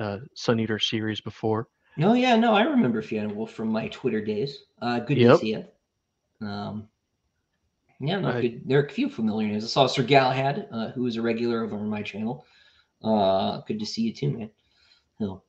uh, 0.00 0.18
Sun 0.34 0.60
Eater 0.60 0.78
series 0.78 1.20
before. 1.20 1.68
Oh 2.00 2.14
yeah, 2.14 2.34
no, 2.34 2.54
I 2.54 2.62
remember 2.62 3.02
Fiona 3.02 3.32
Wolf 3.32 3.52
from 3.52 3.68
my 3.68 3.88
Twitter 3.88 4.24
days. 4.24 4.64
Uh, 4.80 5.00
good 5.00 5.18
yep. 5.18 5.34
to 5.34 5.38
see 5.38 5.50
you. 5.50 6.46
Um, 6.46 6.88
yeah, 8.00 8.18
no, 8.18 8.40
good. 8.40 8.62
There 8.66 8.80
are 8.80 8.86
a 8.86 8.90
few 8.90 9.08
familiar 9.08 9.48
names. 9.48 9.64
I 9.64 9.68
saw 9.68 9.86
Sir 9.86 10.02
Galahad, 10.02 10.66
uh, 10.72 10.88
who 10.90 11.06
is 11.06 11.16
a 11.16 11.22
regular 11.22 11.62
over 11.62 11.76
on 11.76 11.88
my 11.88 12.02
channel. 12.02 12.44
Uh, 13.02 13.60
good 13.68 13.78
to 13.78 13.86
see 13.86 14.02
you 14.02 14.12
too, 14.12 14.30
man. 14.30 14.50
So. 15.18 15.42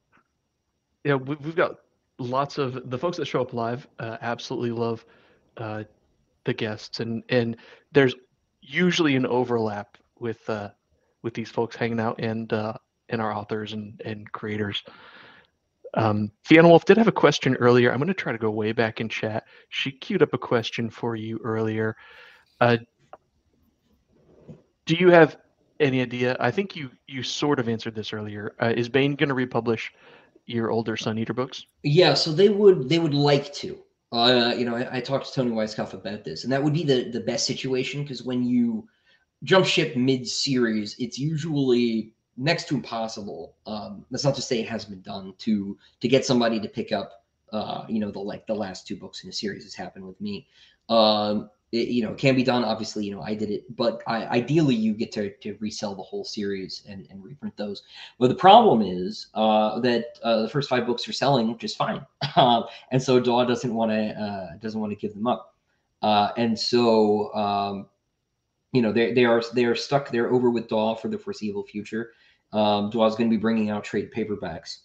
Yeah, 1.03 1.15
we've 1.15 1.55
got 1.55 1.77
lots 2.19 2.57
of 2.57 2.89
the 2.89 2.97
folks 2.97 3.17
that 3.17 3.25
show 3.25 3.41
up 3.41 3.53
live. 3.53 3.87
Uh, 3.99 4.17
absolutely 4.21 4.71
love 4.71 5.05
uh, 5.57 5.83
the 6.43 6.53
guests, 6.53 6.99
and 6.99 7.23
and 7.29 7.57
there's 7.91 8.15
usually 8.61 9.15
an 9.15 9.25
overlap 9.25 9.97
with 10.19 10.49
uh, 10.49 10.69
with 11.21 11.33
these 11.33 11.49
folks 11.49 11.75
hanging 11.75 11.99
out 11.99 12.19
and 12.19 12.51
uh, 12.53 12.73
and 13.09 13.21
our 13.21 13.33
authors 13.33 13.73
and 13.73 14.01
and 14.05 14.31
creators. 14.31 14.83
Um, 15.95 16.31
Fiona 16.43 16.67
Wolf 16.67 16.85
did 16.85 16.97
have 16.97 17.07
a 17.07 17.11
question 17.11 17.55
earlier. 17.55 17.91
I'm 17.91 17.99
going 17.99 18.07
to 18.07 18.13
try 18.13 18.33
to 18.33 18.37
go 18.37 18.51
way 18.51 18.73
back 18.73 18.99
in 18.99 19.07
chat. 19.07 19.45
She 19.69 19.91
queued 19.91 20.21
up 20.21 20.33
a 20.33 20.37
question 20.37 20.89
for 20.89 21.15
you 21.15 21.39
earlier. 21.41 21.95
Uh, 22.59 22.77
do 24.85 24.95
you 24.95 25.09
have 25.09 25.37
any 25.79 26.01
idea? 26.01 26.35
I 26.39 26.51
think 26.51 26.75
you 26.75 26.91
you 27.07 27.23
sort 27.23 27.59
of 27.59 27.69
answered 27.69 27.95
this 27.95 28.13
earlier. 28.13 28.55
Uh, 28.61 28.73
is 28.75 28.89
Baen 28.89 29.15
going 29.15 29.29
to 29.29 29.35
republish 29.35 29.93
your 30.45 30.71
older 30.71 30.97
Sun 30.97 31.17
Eater 31.17 31.33
books? 31.33 31.65
Yeah, 31.83 32.13
so 32.13 32.31
they 32.31 32.49
would 32.49 32.89
they 32.89 32.99
would 32.99 33.13
like 33.13 33.53
to. 33.55 33.79
Uh, 34.11 34.53
you 34.55 34.65
know, 34.65 34.75
I, 34.75 34.97
I, 34.97 34.99
talked 35.01 35.25
to 35.27 35.33
Tony 35.33 35.51
Weisskopf 35.51 35.93
about 35.93 36.23
this, 36.23 36.43
and 36.43 36.53
that 36.53 36.63
would 36.63 36.73
be 36.73 36.83
the 36.83 37.09
the 37.09 37.19
best 37.19 37.45
situation 37.45 38.03
because 38.03 38.23
when 38.23 38.43
you 38.43 38.87
jump 39.43 39.65
ship 39.65 39.95
mid 39.95 40.27
series, 40.27 40.95
it's 40.99 41.19
usually 41.19 42.13
next 42.37 42.67
to 42.69 42.75
impossible. 42.75 43.55
Um, 43.65 44.05
that's 44.11 44.23
not 44.23 44.35
to 44.35 44.41
say 44.41 44.59
it 44.59 44.69
hasn't 44.69 44.91
been 44.91 45.01
done 45.01 45.33
to 45.39 45.77
to 46.01 46.07
get 46.07 46.25
somebody 46.25 46.59
to 46.59 46.67
pick 46.67 46.91
up, 46.91 47.11
uh, 47.51 47.85
you 47.89 47.99
know, 47.99 48.11
the 48.11 48.19
like 48.19 48.47
the 48.47 48.55
last 48.55 48.87
two 48.87 48.95
books 48.95 49.23
in 49.23 49.29
a 49.29 49.33
series 49.33 49.63
has 49.63 49.73
happened 49.73 50.05
with 50.05 50.19
me. 50.21 50.47
Um, 50.87 51.49
it, 51.75 51.89
you 51.89 52.03
know, 52.03 52.13
can 52.13 52.35
be 52.35 52.43
done. 52.43 52.63
Obviously, 52.63 53.05
you 53.05 53.13
know, 53.13 53.21
I 53.21 53.35
did 53.35 53.51
it, 53.51 53.75
but 53.75 54.01
I, 54.07 54.25
ideally, 54.27 54.75
you 54.75 54.93
get 54.93 55.11
to, 55.13 55.29
to 55.29 55.57
resell 55.59 55.93
the 55.93 56.03
whole 56.03 56.23
series 56.23 56.83
and, 56.87 57.05
and 57.09 57.23
reprint 57.23 57.57
those. 57.57 57.83
But 58.17 58.29
the 58.29 58.35
problem 58.35 58.81
is 58.81 59.27
uh, 59.33 59.79
that 59.81 60.17
uh, 60.23 60.43
the 60.43 60.49
first 60.49 60.69
five 60.69 60.85
books 60.85 61.07
are 61.07 61.13
selling, 61.13 61.51
which 61.51 61.63
is 61.63 61.75
fine, 61.75 62.05
um, 62.37 62.63
and 62.91 63.01
so 63.01 63.19
DAW 63.19 63.43
doesn't 63.43 63.73
want 63.73 63.91
to 63.91 64.09
uh, 64.21 64.57
doesn't 64.61 64.79
want 64.79 64.91
to 64.91 64.95
give 64.95 65.13
them 65.13 65.27
up, 65.27 65.55
uh, 66.01 66.29
and 66.37 66.57
so 66.57 67.33
um, 67.35 67.87
you 68.71 68.81
know 68.81 68.93
they 68.93 69.13
they 69.13 69.25
are 69.25 69.43
they 69.53 69.65
are 69.65 69.75
stuck. 69.75 70.09
They're 70.09 70.31
over 70.31 70.49
with 70.49 70.69
DAW 70.69 70.95
for 70.95 71.09
the 71.09 71.17
foreseeable 71.17 71.63
future. 71.63 72.11
Um, 72.53 72.89
DAW 72.89 73.05
is 73.05 73.15
going 73.15 73.29
to 73.29 73.35
be 73.35 73.41
bringing 73.41 73.69
out 73.69 73.83
trade 73.83 74.11
paperbacks, 74.15 74.77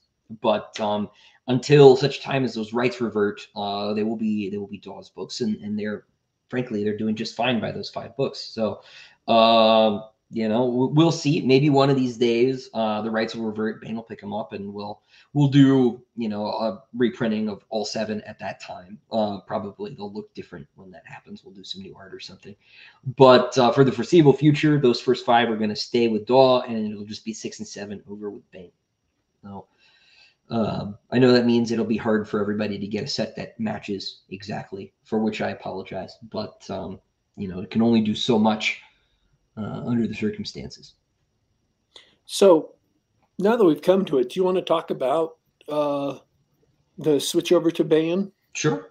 but 0.43 0.79
um, 0.81 1.09
until 1.47 1.97
such 1.97 2.21
time 2.21 2.45
as 2.45 2.55
those 2.55 2.73
rights 2.73 3.01
revert, 3.01 3.47
uh, 3.55 3.95
they 3.95 4.03
will 4.03 4.17
be 4.17 4.51
they 4.51 4.57
will 4.57 4.67
be 4.67 4.79
DAW's 4.79 5.11
books, 5.11 5.41
and 5.41 5.57
and 5.63 5.79
they're 5.79 6.05
frankly, 6.51 6.85
they're 6.85 6.97
doing 6.97 7.15
just 7.15 7.37
fine 7.37 7.61
by 7.61 7.73
those 7.73 7.89
five 7.89 8.17
books. 8.17 8.41
So, 8.41 8.83
um, 9.29 10.05
you 10.33 10.49
know, 10.49 10.91
we'll 10.93 11.11
see. 11.11 11.41
Maybe 11.41 11.71
one 11.71 11.91
of 11.91 11.97
these 11.97 12.17
days, 12.17 12.71
uh, 12.73 13.03
the 13.03 13.11
rights 13.11 13.35
will 13.35 13.47
revert. 13.47 13.81
Baen 13.81 13.97
will 13.97 14.05
pick 14.05 14.21
them 14.21 14.33
up, 14.33 14.53
and 14.53 14.73
we'll 14.73 15.01
we'll 15.33 15.49
do 15.49 16.01
you 16.17 16.29
know 16.29 16.47
a 16.47 16.83
reprinting 16.95 17.49
of 17.49 17.65
all 17.69 17.85
seven 17.85 18.21
at 18.23 18.39
that 18.39 18.61
time. 18.61 18.99
Uh, 19.11 19.41
probably 19.41 19.95
they'll 19.95 20.13
look 20.13 20.33
different 20.35 20.69
when 20.77 20.93
that 20.93 21.05
happens. 21.05 21.45
We'll 21.45 21.55
do 21.55 21.65
some 21.65 21.83
new 21.83 21.97
art 21.97 22.15
or 22.15 22.21
something. 22.21 22.55
But 23.17 23.59
uh, 23.59 23.73
for 23.73 23.83
the 23.83 23.91
foreseeable 23.91 24.33
future, 24.33 24.79
those 24.79 25.01
first 25.01 25.27
five 25.27 25.51
are 25.51 25.57
going 25.57 25.71
to 25.71 25.77
stay 25.77 26.07
with 26.07 26.27
Daw, 26.27 26.61
and 26.61 26.93
it'll 26.93 27.05
just 27.05 27.25
be 27.25 27.33
six 27.33 27.59
and 27.59 27.67
seven 27.67 28.01
over 28.09 28.31
with 28.31 28.49
Baen. 28.53 28.71
So 29.43 29.67
um, 30.51 30.99
I 31.11 31.19
know 31.19 31.33
that 31.33 31.47
means 31.47 31.71
it'll 31.71 31.85
be 31.85 31.97
hard 31.97 32.29
for 32.29 32.41
everybody 32.41 32.79
to 32.79 32.87
get 32.87 33.05
a 33.05 33.07
set 33.07 33.37
that 33.37 33.59
matches 33.61 34.23
exactly, 34.31 34.93
for 35.05 35.21
which 35.21 35.41
I 35.41 35.51
apologize. 35.51 36.17
But 36.31 36.69
um, 36.69 37.01
you 37.37 37.49
know, 37.49 37.61
it 37.61 37.71
can 37.71 37.83
only 37.83 38.01
do 38.01 38.15
so 38.15 38.39
much 38.39 38.81
uh, 39.57 39.83
under 39.87 40.07
the 40.07 40.15
circumstances. 40.15 40.95
So 42.27 42.75
now 43.39 43.57
that 43.57 43.65
we've 43.65 43.83
come 43.83 44.05
to 44.07 44.19
it, 44.19 44.31
do 44.31 44.41
you 44.41 44.45
want 44.45 44.57
to 44.57 44.63
talk 44.63 44.91
about 44.91 45.37
uh, 45.69 46.19
the 46.99 47.21
switch 47.21 47.53
over 47.53 47.71
to 47.71 47.85
Baen? 47.85 48.33
Sure. 48.53 48.91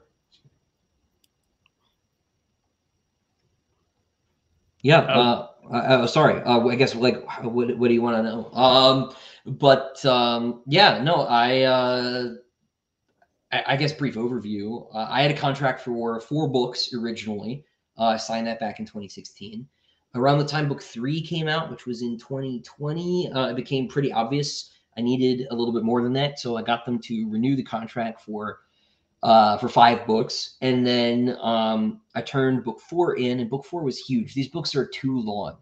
Yeah. 4.81 4.99
Uh, 4.99 5.47
uh, 5.69 5.75
uh 5.75 6.07
sorry. 6.07 6.41
Uh, 6.41 6.65
I 6.67 6.75
guess 6.75 6.95
like, 6.95 7.21
what, 7.43 7.77
what 7.77 7.87
do 7.89 7.93
you 7.93 8.01
want 8.01 8.17
to 8.17 8.23
know? 8.23 8.51
Um, 8.53 9.13
but 9.45 10.03
um, 10.05 10.63
yeah, 10.67 11.01
no, 11.01 11.21
I, 11.21 11.61
uh, 11.61 12.29
I, 13.51 13.63
I 13.67 13.75
guess 13.75 13.93
brief 13.93 14.15
overview. 14.15 14.87
Uh, 14.93 15.07
I 15.09 15.21
had 15.21 15.31
a 15.31 15.37
contract 15.37 15.81
for 15.81 16.19
four 16.19 16.47
books 16.47 16.93
originally. 16.93 17.65
Uh, 17.97 18.05
I 18.05 18.17
signed 18.17 18.47
that 18.47 18.59
back 18.59 18.79
in 18.79 18.85
2016. 18.85 19.67
Around 20.15 20.39
the 20.39 20.45
time 20.45 20.67
book 20.67 20.81
three 20.81 21.21
came 21.21 21.47
out, 21.47 21.69
which 21.69 21.85
was 21.85 22.01
in 22.01 22.17
2020, 22.17 23.31
uh, 23.31 23.47
it 23.47 23.55
became 23.55 23.87
pretty 23.87 24.11
obvious 24.11 24.71
I 24.99 25.01
needed 25.01 25.47
a 25.49 25.55
little 25.55 25.73
bit 25.73 25.83
more 25.83 26.01
than 26.01 26.13
that, 26.13 26.39
so 26.39 26.57
I 26.57 26.61
got 26.61 26.85
them 26.85 26.99
to 26.99 27.29
renew 27.29 27.55
the 27.55 27.63
contract 27.63 28.21
for 28.21 28.59
uh, 29.23 29.57
for 29.57 29.69
five 29.69 30.05
books, 30.05 30.57
and 30.61 30.85
then 30.85 31.37
um, 31.41 32.01
I 32.15 32.21
turned 32.21 32.63
book 32.63 32.79
four 32.81 33.15
in, 33.15 33.39
and 33.39 33.49
book 33.49 33.65
four 33.65 33.83
was 33.83 33.97
huge. 33.97 34.33
These 34.33 34.49
books 34.49 34.75
are 34.75 34.85
too 34.85 35.19
long. 35.19 35.57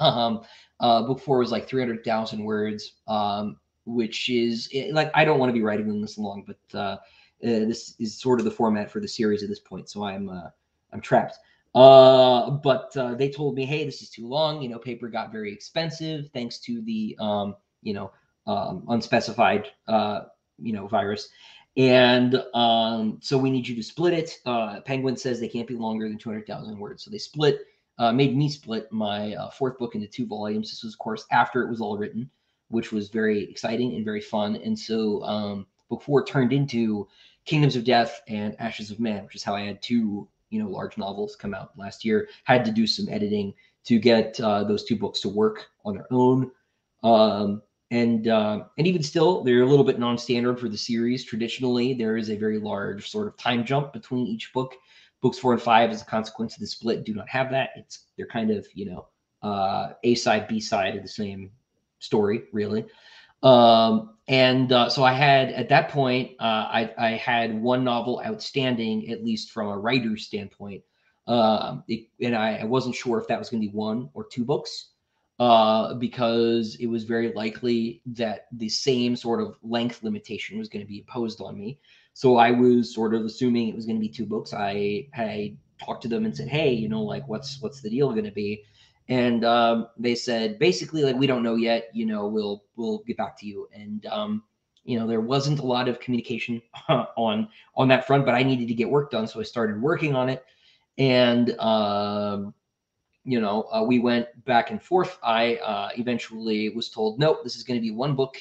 Um, 0.00 0.42
uh, 0.80 1.02
book 1.02 1.20
four 1.20 1.38
was 1.38 1.50
like 1.50 1.68
three 1.68 1.82
hundred 1.82 2.04
thousand 2.04 2.44
words, 2.44 2.94
um, 3.08 3.56
which 3.84 4.28
is 4.28 4.68
eh, 4.72 4.90
like 4.92 5.10
I 5.14 5.24
don't 5.24 5.38
want 5.38 5.50
to 5.50 5.54
be 5.54 5.62
writing 5.62 6.00
this 6.00 6.18
long, 6.18 6.44
but 6.46 6.78
uh, 6.78 6.80
uh, 6.82 6.98
this 7.40 7.94
is 7.98 8.20
sort 8.20 8.40
of 8.40 8.44
the 8.44 8.50
format 8.50 8.90
for 8.90 9.00
the 9.00 9.08
series 9.08 9.42
at 9.42 9.48
this 9.48 9.60
point, 9.60 9.88
so 9.88 10.04
I'm 10.04 10.28
uh, 10.28 10.50
I'm 10.92 11.00
trapped. 11.00 11.38
Uh, 11.74 12.50
but 12.50 12.96
uh, 12.96 13.14
they 13.14 13.28
told 13.28 13.54
me, 13.54 13.64
hey, 13.64 13.84
this 13.84 14.02
is 14.02 14.10
too 14.10 14.26
long. 14.26 14.62
You 14.62 14.68
know, 14.68 14.78
paper 14.78 15.08
got 15.08 15.30
very 15.30 15.52
expensive 15.52 16.28
thanks 16.32 16.58
to 16.60 16.80
the 16.82 17.16
um, 17.20 17.56
you 17.82 17.94
know 17.94 18.10
um, 18.46 18.84
unspecified 18.88 19.66
uh, 19.86 20.22
you 20.58 20.72
know 20.72 20.86
virus, 20.86 21.28
and 21.76 22.42
um, 22.54 23.18
so 23.20 23.38
we 23.38 23.50
need 23.50 23.66
you 23.68 23.76
to 23.76 23.82
split 23.82 24.14
it. 24.14 24.38
Uh, 24.44 24.80
Penguin 24.80 25.16
says 25.16 25.38
they 25.38 25.48
can't 25.48 25.68
be 25.68 25.74
longer 25.74 26.08
than 26.08 26.18
two 26.18 26.30
hundred 26.30 26.46
thousand 26.46 26.78
words, 26.78 27.04
so 27.04 27.10
they 27.10 27.18
split. 27.18 27.60
Uh, 27.98 28.12
made 28.12 28.36
me 28.36 28.48
split 28.48 28.90
my 28.92 29.34
uh, 29.34 29.50
fourth 29.50 29.76
book 29.78 29.94
into 29.94 30.06
two 30.06 30.26
volumes. 30.26 30.70
This 30.70 30.84
was, 30.84 30.94
of 30.94 30.98
course, 30.98 31.24
after 31.32 31.62
it 31.62 31.70
was 31.70 31.80
all 31.80 31.98
written, 31.98 32.30
which 32.68 32.92
was 32.92 33.08
very 33.08 33.50
exciting 33.50 33.94
and 33.94 34.04
very 34.04 34.20
fun. 34.20 34.56
And 34.56 34.78
so, 34.78 35.22
um, 35.24 35.66
book 35.88 36.02
four 36.02 36.24
turned 36.24 36.52
into 36.52 37.08
Kingdoms 37.44 37.76
of 37.76 37.84
Death 37.84 38.20
and 38.28 38.54
Ashes 38.60 38.90
of 38.90 39.00
Man, 39.00 39.24
which 39.24 39.34
is 39.34 39.42
how 39.42 39.54
I 39.54 39.62
had 39.62 39.82
two 39.82 40.28
you 40.50 40.62
know 40.62 40.68
large 40.68 40.96
novels 40.96 41.36
come 41.36 41.54
out 41.54 41.76
last 41.76 42.04
year. 42.04 42.28
Had 42.44 42.64
to 42.64 42.70
do 42.70 42.86
some 42.86 43.08
editing 43.08 43.54
to 43.84 43.98
get 43.98 44.38
uh, 44.40 44.64
those 44.64 44.84
two 44.84 44.96
books 44.96 45.20
to 45.20 45.28
work 45.28 45.66
on 45.84 45.94
their 45.94 46.06
own. 46.12 46.50
Um, 47.02 47.62
and 47.90 48.28
uh, 48.28 48.64
and 48.76 48.86
even 48.86 49.02
still, 49.02 49.42
they're 49.42 49.62
a 49.62 49.66
little 49.66 49.84
bit 49.84 49.98
non-standard 49.98 50.60
for 50.60 50.68
the 50.68 50.76
series. 50.76 51.24
Traditionally, 51.24 51.94
there 51.94 52.16
is 52.16 52.28
a 52.28 52.36
very 52.36 52.58
large 52.58 53.10
sort 53.10 53.28
of 53.28 53.36
time 53.38 53.64
jump 53.64 53.92
between 53.92 54.26
each 54.26 54.52
book. 54.52 54.74
Books 55.20 55.38
four 55.38 55.52
and 55.52 55.62
five, 55.62 55.90
as 55.90 56.02
a 56.02 56.04
consequence 56.04 56.54
of 56.54 56.60
the 56.60 56.66
split, 56.66 57.04
do 57.04 57.14
not 57.14 57.28
have 57.28 57.50
that. 57.50 57.70
It's 57.76 58.04
they're 58.16 58.26
kind 58.26 58.50
of 58.50 58.66
you 58.74 58.86
know 58.90 59.08
uh, 59.42 59.92
A 60.04 60.14
side, 60.14 60.48
B 60.48 60.60
side 60.60 60.96
of 60.96 61.02
the 61.02 61.08
same 61.08 61.50
story, 61.98 62.44
really. 62.52 62.86
Um, 63.42 64.16
and 64.26 64.72
uh, 64.72 64.88
so 64.90 65.04
I 65.04 65.12
had 65.12 65.50
at 65.50 65.68
that 65.68 65.90
point, 65.90 66.32
uh, 66.40 66.42
I, 66.42 66.92
I 66.98 67.10
had 67.10 67.60
one 67.60 67.84
novel 67.84 68.20
outstanding, 68.26 69.10
at 69.10 69.24
least 69.24 69.52
from 69.52 69.68
a 69.68 69.78
writer's 69.78 70.26
standpoint. 70.26 70.82
Um, 71.26 71.84
it, 71.88 72.08
and 72.20 72.34
I, 72.34 72.56
I, 72.56 72.64
wasn't 72.64 72.94
sure 72.94 73.20
if 73.20 73.28
that 73.28 73.38
was 73.38 73.50
going 73.50 73.62
to 73.62 73.68
be 73.68 73.74
one 73.74 74.08
or 74.14 74.24
two 74.24 74.46
books 74.46 74.92
uh, 75.38 75.92
because 75.94 76.76
it 76.76 76.86
was 76.86 77.04
very 77.04 77.34
likely 77.34 78.00
that 78.06 78.46
the 78.52 78.68
same 78.70 79.14
sort 79.14 79.42
of 79.42 79.56
length 79.62 80.02
limitation 80.02 80.58
was 80.58 80.70
going 80.70 80.82
to 80.82 80.88
be 80.88 81.00
imposed 81.00 81.42
on 81.42 81.58
me. 81.58 81.78
So 82.18 82.36
I 82.36 82.50
was 82.50 82.92
sort 82.92 83.14
of 83.14 83.24
assuming 83.24 83.68
it 83.68 83.76
was 83.76 83.86
going 83.86 83.96
to 83.96 84.00
be 84.00 84.08
two 84.08 84.26
books. 84.26 84.52
I, 84.52 85.06
I 85.14 85.54
talked 85.80 86.02
to 86.02 86.08
them 86.08 86.24
and 86.24 86.36
said, 86.36 86.48
"Hey, 86.48 86.72
you 86.72 86.88
know, 86.88 87.02
like 87.02 87.28
what's 87.28 87.62
what's 87.62 87.80
the 87.80 87.90
deal 87.90 88.10
going 88.10 88.24
to 88.24 88.32
be?" 88.32 88.64
and 89.08 89.44
um, 89.44 89.88
they 89.96 90.14
said 90.14 90.58
basically 90.58 91.02
like 91.02 91.16
we 91.16 91.26
don't 91.26 91.42
know 91.42 91.54
yet 91.54 91.88
you 91.92 92.06
know 92.06 92.26
we'll 92.26 92.64
we'll 92.76 92.98
get 93.06 93.16
back 93.16 93.38
to 93.38 93.46
you 93.46 93.68
and 93.72 94.06
um, 94.06 94.42
you 94.84 94.98
know 94.98 95.06
there 95.06 95.20
wasn't 95.20 95.58
a 95.60 95.66
lot 95.66 95.88
of 95.88 96.00
communication 96.00 96.60
on 96.88 97.48
on 97.76 97.88
that 97.88 98.06
front 98.06 98.24
but 98.24 98.34
i 98.34 98.42
needed 98.42 98.68
to 98.68 98.74
get 98.74 98.88
work 98.88 99.10
done 99.10 99.26
so 99.26 99.40
i 99.40 99.42
started 99.42 99.80
working 99.80 100.14
on 100.14 100.28
it 100.28 100.44
and 100.98 101.58
um, 101.58 102.52
you 103.24 103.40
know 103.40 103.68
uh, 103.72 103.82
we 103.82 103.98
went 103.98 104.26
back 104.44 104.70
and 104.70 104.82
forth 104.82 105.18
i 105.22 105.56
uh, 105.56 105.88
eventually 105.96 106.68
was 106.70 106.90
told 106.90 107.18
nope 107.18 107.38
this 107.42 107.56
is 107.56 107.62
going 107.62 107.78
to 107.78 107.82
be 107.82 107.90
one 107.90 108.14
book 108.14 108.36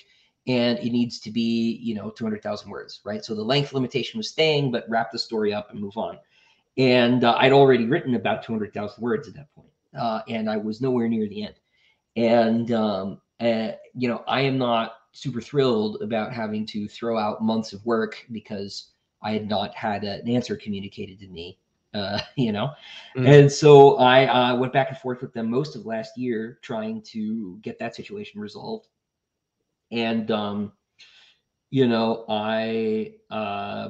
and 0.48 0.80
it 0.80 0.92
needs 0.92 1.20
to 1.20 1.32
be 1.32 1.80
you 1.82 1.94
know 1.94 2.10
200000 2.12 2.70
words 2.70 3.02
right 3.04 3.24
so 3.24 3.36
the 3.36 3.44
length 3.44 3.74
limitation 3.74 4.18
was 4.18 4.30
staying 4.30 4.72
but 4.72 4.86
wrap 4.90 5.12
the 5.12 5.20
story 5.20 5.54
up 5.54 5.72
and 5.72 5.80
move 5.80 5.98
on 5.98 6.18
and 6.78 7.24
uh, 7.24 7.36
i'd 7.40 7.52
already 7.52 7.86
written 7.86 8.16
about 8.16 8.44
200000 8.44 9.02
words 9.02 9.28
at 9.28 9.34
that 9.34 9.54
point 9.54 9.68
uh, 9.98 10.22
and 10.28 10.50
I 10.50 10.58
was 10.58 10.82
nowhere 10.82 11.08
near 11.08 11.28
the 11.28 11.44
end. 11.44 11.56
And 12.16 12.72
um, 12.72 13.22
uh, 13.40 13.72
you 13.94 14.08
know, 14.08 14.24
I 14.28 14.42
am 14.42 14.58
not 14.58 14.94
super 15.12 15.42
thrilled 15.42 16.02
about 16.02 16.34
having 16.34 16.66
to 16.68 16.88
throw 16.88 17.18
out 17.18 17.44
months 17.44 17.74
of 17.74 17.86
work 17.86 18.26
because 18.32 18.90
I 19.22 19.32
had 19.32 19.50
not 19.50 19.74
had 19.76 20.04
an 20.04 20.28
answer 20.28 20.56
communicated 20.56 21.20
to 21.20 21.28
me. 21.28 21.58
Uh, 21.94 22.20
you 22.36 22.52
know, 22.52 22.72
mm. 23.16 23.28
and 23.28 23.52
so 23.52 23.98
I 23.98 24.26
uh, 24.26 24.56
went 24.56 24.74
back 24.74 24.90
and 24.90 24.98
forth 24.98 25.22
with 25.22 25.34
them 25.34 25.50
most 25.50 25.76
of 25.76 25.86
last 25.86 26.18
year 26.18 26.60
trying 26.62 27.02
to 27.04 27.58
get 27.62 27.80
that 27.80 27.96
situation 27.96 28.40
resolved. 28.42 28.88
And 29.92 30.30
um, 30.32 30.74
you 31.70 31.88
know, 31.88 32.26
I 32.30 33.14
uh, 33.30 33.90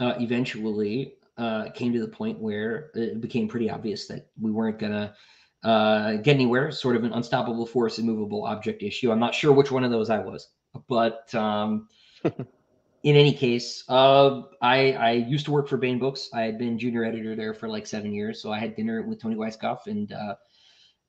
uh, 0.00 0.14
eventually 0.18 1.14
uh, 1.36 1.70
came 1.70 1.92
to 1.92 2.00
the 2.00 2.08
point 2.08 2.38
where 2.38 2.90
it 2.94 3.20
became 3.20 3.48
pretty 3.48 3.70
obvious 3.70 4.06
that 4.06 4.28
we 4.40 4.50
weren't 4.50 4.78
going 4.78 4.92
to 4.92 5.68
uh, 5.68 6.14
get 6.16 6.34
anywhere. 6.34 6.70
Sort 6.70 6.96
of 6.96 7.04
an 7.04 7.12
unstoppable 7.12 7.66
force, 7.66 7.98
immovable 7.98 8.44
object 8.44 8.82
issue. 8.82 9.12
I'm 9.12 9.20
not 9.20 9.34
sure 9.34 9.52
which 9.52 9.70
one 9.70 9.84
of 9.84 9.90
those 9.90 10.10
I 10.10 10.18
was, 10.18 10.48
but 10.88 11.34
um, 11.34 11.88
in 12.24 13.16
any 13.16 13.32
case, 13.32 13.84
uh, 13.88 14.42
I, 14.60 14.92
I 14.92 15.12
used 15.12 15.44
to 15.46 15.52
work 15.52 15.68
for 15.68 15.76
Baen 15.76 15.98
Books. 15.98 16.30
I 16.32 16.42
had 16.42 16.58
been 16.58 16.78
junior 16.78 17.04
editor 17.04 17.36
there 17.36 17.54
for 17.54 17.68
like 17.68 17.86
seven 17.86 18.12
years, 18.12 18.40
so 18.40 18.52
I 18.52 18.58
had 18.58 18.74
dinner 18.74 19.02
with 19.02 19.20
Tony 19.20 19.36
Weisskopf 19.36 19.86
and. 19.86 20.12
Uh, 20.12 20.34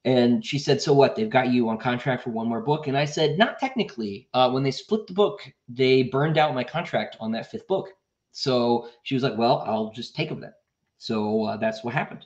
and 0.06 0.46
she 0.46 0.60
said, 0.60 0.82
"So 0.82 0.94
what? 0.94 1.16
They've 1.16 1.30
got 1.30 1.52
you 1.52 1.70
on 1.70 1.78
contract 1.78 2.24
for 2.24 2.32
one 2.32 2.48
more 2.48 2.62
book." 2.62 2.88
And 2.88 2.98
I 2.98 3.06
said, 3.06 3.38
"Not 3.38 3.60
technically. 3.60 4.28
Uh, 4.34 4.50
when 4.52 4.64
they 4.64 4.72
split 4.72 5.08
the 5.08 5.14
book, 5.14 5.42
they 5.68 6.04
burned 6.04 6.38
out 6.38 6.56
my 6.56 6.64
contract 6.64 7.18
on 7.20 7.32
that 7.32 7.50
fifth 7.50 7.68
book. 7.68 7.90
So 8.34 8.90
she 9.04 9.14
was 9.14 9.24
like, 9.24 9.38
well, 9.38 9.64
I'll 9.66 9.92
just 9.92 10.16
take 10.16 10.28
them 10.28 10.42
then. 10.42 10.54
So 10.98 11.46
uh, 11.46 11.58
that's 11.58 11.84
what 11.84 11.94
happened. 11.94 12.26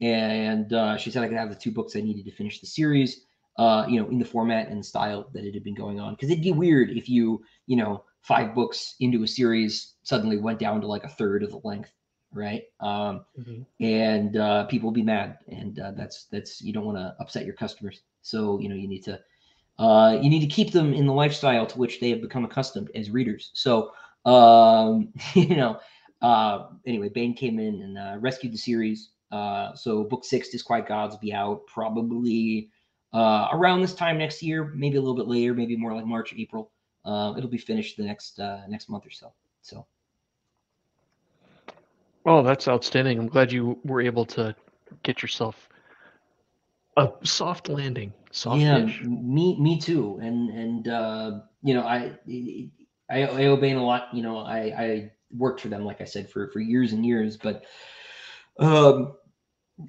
And 0.00 0.72
uh, 0.72 0.98
she 0.98 1.10
said 1.10 1.22
I 1.22 1.28
could 1.28 1.36
have 1.36 1.48
the 1.48 1.54
two 1.54 1.70
books 1.70 1.96
I 1.96 2.00
needed 2.00 2.26
to 2.26 2.32
finish 2.32 2.60
the 2.60 2.66
series, 2.66 3.24
uh, 3.56 3.86
you 3.88 4.00
know, 4.00 4.08
in 4.08 4.18
the 4.18 4.24
format 4.24 4.68
and 4.68 4.84
style 4.84 5.30
that 5.32 5.44
it 5.44 5.54
had 5.54 5.64
been 5.64 5.74
going 5.74 5.98
on. 6.00 6.14
Because 6.14 6.30
it'd 6.30 6.44
be 6.44 6.52
weird 6.52 6.90
if 6.90 7.08
you, 7.08 7.42
you 7.66 7.76
know, 7.76 8.04
five 8.20 8.54
books 8.54 8.96
into 9.00 9.22
a 9.22 9.28
series 9.28 9.94
suddenly 10.02 10.36
went 10.36 10.58
down 10.58 10.80
to 10.80 10.86
like 10.86 11.04
a 11.04 11.08
third 11.08 11.42
of 11.42 11.50
the 11.50 11.60
length, 11.64 11.92
right? 12.32 12.64
Um, 12.80 13.24
mm-hmm. 13.38 13.62
And 13.84 14.36
uh, 14.36 14.64
people 14.64 14.88
will 14.88 14.94
be 14.94 15.02
mad, 15.02 15.38
and 15.48 15.78
uh, 15.78 15.92
that's 15.92 16.24
that's 16.30 16.60
you 16.60 16.72
don't 16.72 16.84
want 16.84 16.98
to 16.98 17.14
upset 17.20 17.44
your 17.44 17.54
customers. 17.54 18.02
So 18.22 18.58
you 18.60 18.68
know 18.68 18.74
you 18.74 18.88
need 18.88 19.04
to 19.04 19.20
uh, 19.78 20.18
you 20.20 20.30
need 20.30 20.40
to 20.40 20.46
keep 20.46 20.72
them 20.72 20.94
in 20.94 21.06
the 21.06 21.12
lifestyle 21.12 21.66
to 21.66 21.78
which 21.78 22.00
they 22.00 22.10
have 22.10 22.20
become 22.20 22.44
accustomed 22.44 22.90
as 22.94 23.10
readers. 23.10 23.50
So 23.54 23.92
um, 24.24 25.12
you 25.34 25.56
know, 25.56 25.80
uh, 26.22 26.66
anyway, 26.86 27.08
Baen 27.08 27.34
came 27.34 27.58
in 27.58 27.82
and 27.82 27.98
uh, 27.98 28.16
rescued 28.18 28.52
the 28.52 28.58
series. 28.58 29.10
Uh, 29.32 29.74
so 29.74 30.04
book 30.04 30.24
six, 30.24 30.50
Disquiet 30.50 30.86
Gods, 30.86 31.14
will 31.14 31.20
be 31.20 31.32
out 31.32 31.66
probably 31.66 32.70
uh, 33.12 33.48
around 33.52 33.80
this 33.80 33.94
time 33.94 34.18
next 34.18 34.42
year, 34.42 34.72
maybe 34.74 34.96
a 34.96 35.00
little 35.00 35.16
bit 35.16 35.26
later, 35.26 35.54
maybe 35.54 35.76
more 35.76 35.94
like 35.94 36.06
March, 36.06 36.34
April. 36.36 36.70
Uh, 37.04 37.34
it'll 37.36 37.50
be 37.50 37.58
finished 37.58 37.96
the 37.96 38.04
next 38.04 38.38
uh, 38.40 38.62
next 38.68 38.88
month 38.88 39.06
or 39.06 39.10
so. 39.10 39.32
So. 39.62 39.86
Oh, 42.26 42.42
that's 42.42 42.68
outstanding! 42.68 43.18
I'm 43.18 43.28
glad 43.28 43.52
you 43.52 43.78
were 43.84 44.00
able 44.00 44.26
to 44.26 44.54
get 45.02 45.22
yourself 45.22 45.68
a 46.96 47.10
soft 47.22 47.68
landing. 47.68 48.12
Soft 48.32 48.60
yeah, 48.60 48.84
me 49.04 49.58
me 49.58 49.80
too. 49.80 50.18
And 50.20 50.50
and 50.50 50.88
uh, 50.88 51.40
you 51.62 51.74
know, 51.74 51.82
I 51.82 52.18
I, 53.10 53.22
I 53.22 53.44
obey 53.46 53.72
a 53.72 53.80
lot. 53.80 54.08
You 54.12 54.22
know, 54.22 54.38
I, 54.38 54.58
I 54.58 55.12
worked 55.36 55.60
for 55.60 55.68
them, 55.68 55.84
like 55.84 56.00
I 56.00 56.04
said, 56.04 56.30
for, 56.30 56.48
for 56.48 56.60
years 56.60 56.92
and 56.92 57.04
years, 57.04 57.36
but, 57.36 57.64
um, 58.58 59.14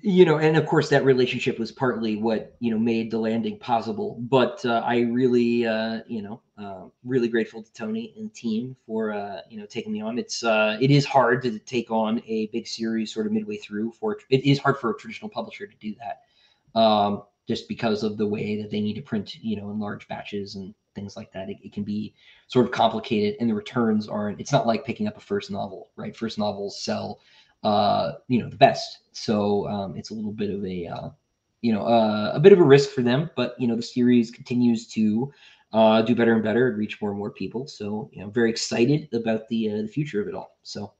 you 0.02 0.26
know, 0.26 0.38
and 0.38 0.58
of 0.58 0.66
course 0.66 0.90
that 0.90 1.06
relationship 1.06 1.58
was 1.58 1.72
partly 1.72 2.18
what, 2.18 2.56
you 2.60 2.72
know, 2.72 2.78
made 2.78 3.10
the 3.10 3.18
landing 3.18 3.58
possible, 3.58 4.18
but, 4.20 4.64
uh, 4.66 4.82
I 4.86 5.00
really, 5.02 5.66
uh, 5.66 6.02
you 6.08 6.22
know, 6.22 6.42
uh, 6.58 6.86
really 7.06 7.30
grateful 7.30 7.64
to 7.64 7.74
tony 7.74 8.14
and 8.18 8.34
team 8.34 8.76
for, 8.86 9.14
uh, 9.14 9.42
you 9.50 9.58
know, 9.58 9.66
taking 9.66 9.94
me 9.94 10.02
on. 10.02 10.20
It's, 10.20 10.44
uh, 10.44 10.78
it 10.82 10.92
is 10.92 11.06
hard 11.06 11.42
to 11.44 11.58
take 11.60 11.90
on 11.90 12.22
a 12.28 12.48
big 12.48 12.68
series 12.68 13.14
sort 13.14 13.28
of 13.28 13.32
midway 13.32 13.58
through 13.58 13.92
for, 13.94 14.20
it 14.30 14.44
is 14.44 14.60
hard 14.60 14.78
for 14.78 14.92
a 14.92 14.98
traditional 14.98 15.30
publisher 15.30 15.66
to 15.66 15.76
do 15.78 15.96
that. 15.96 16.80
Um, 16.80 17.24
just 17.48 17.70
because 17.70 18.04
of 18.04 18.18
the 18.18 18.28
way 18.28 18.62
that 18.62 18.70
they 18.70 18.82
need 18.82 18.96
to 18.96 19.02
print, 19.02 19.38
you 19.42 19.56
know, 19.56 19.72
in 19.72 19.80
large 19.80 20.06
batches 20.10 20.56
and 20.56 20.74
things 20.94 21.16
like 21.16 21.32
that. 21.32 21.50
It, 21.50 21.58
it, 21.64 21.72
can 21.72 21.84
be 21.84 22.14
sort 22.48 22.66
of 22.66 22.72
complicated, 22.72 23.38
and 23.40 23.50
the 23.50 23.54
returns 23.54 24.10
aren't. 24.10 24.40
It's 24.40 24.52
not 24.52 24.68
like 24.68 24.84
picking 24.84 25.08
up 25.08 25.16
a 25.16 25.22
first 25.22 25.50
novel, 25.50 25.90
right? 25.96 26.16
First 26.16 26.38
novels 26.38 26.82
sell, 26.82 27.20
uh, 27.64 28.14
you 28.28 28.42
know, 28.42 28.50
the 28.50 28.56
best, 28.56 29.00
so 29.12 29.68
um, 29.68 29.96
it's 29.98 30.12
a 30.12 30.14
little 30.14 30.32
bit 30.32 30.50
of 30.50 30.64
a, 30.64 30.88
uh, 30.88 31.10
you 31.62 31.74
know, 31.74 31.82
uh, 31.82 32.32
a 32.34 32.40
bit 32.40 32.54
of 32.54 32.60
a 32.60 32.64
risk 32.64 32.92
for 32.92 33.02
them. 33.02 33.30
But 33.36 33.56
you 33.60 33.68
know, 33.68 33.76
the 33.76 33.82
series 33.82 34.32
continues 34.32 34.88
to 34.90 35.32
uh, 35.74 36.02
do 36.02 36.16
better 36.16 36.34
and 36.34 36.44
better 36.44 36.68
and 36.70 36.78
reach 36.78 37.02
more 37.02 37.12
and 37.12 37.20
more 37.20 37.32
people. 37.32 37.68
So 37.68 38.10
you 38.14 38.22
know, 38.22 38.30
very 38.30 38.50
excited 38.50 39.14
about 39.14 39.48
the 39.50 39.72
uh, 39.72 39.82
the 39.82 39.88
future 39.88 40.22
of 40.22 40.28
it 40.28 40.34
all. 40.34 40.58
So. 40.64 40.94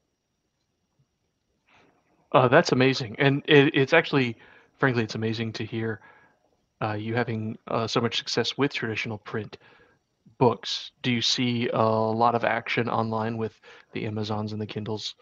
Uh, 2.32 2.46
that's 2.46 2.72
amazing, 2.72 3.16
and 3.18 3.42
it, 3.46 3.74
it's 3.74 3.94
actually, 3.94 4.36
frankly, 4.76 5.02
it's 5.02 5.14
amazing 5.14 5.50
to 5.50 5.64
hear 5.64 6.00
uh, 6.82 6.92
you 6.92 7.14
having 7.14 7.56
uh, 7.68 7.86
so 7.86 8.00
much 8.00 8.18
success 8.18 8.56
with 8.58 8.72
traditional 8.72 9.18
print 9.18 9.56
books? 10.38 10.92
Do 11.02 11.10
you 11.12 11.20
see 11.20 11.68
a 11.72 11.82
lot 11.82 12.34
of 12.34 12.44
action 12.44 12.88
online 12.88 13.36
with 13.36 13.60
the 13.92 14.06
Amazons 14.06 14.52
and 14.52 14.60
the 14.60 14.66
Kindles? 14.66 15.14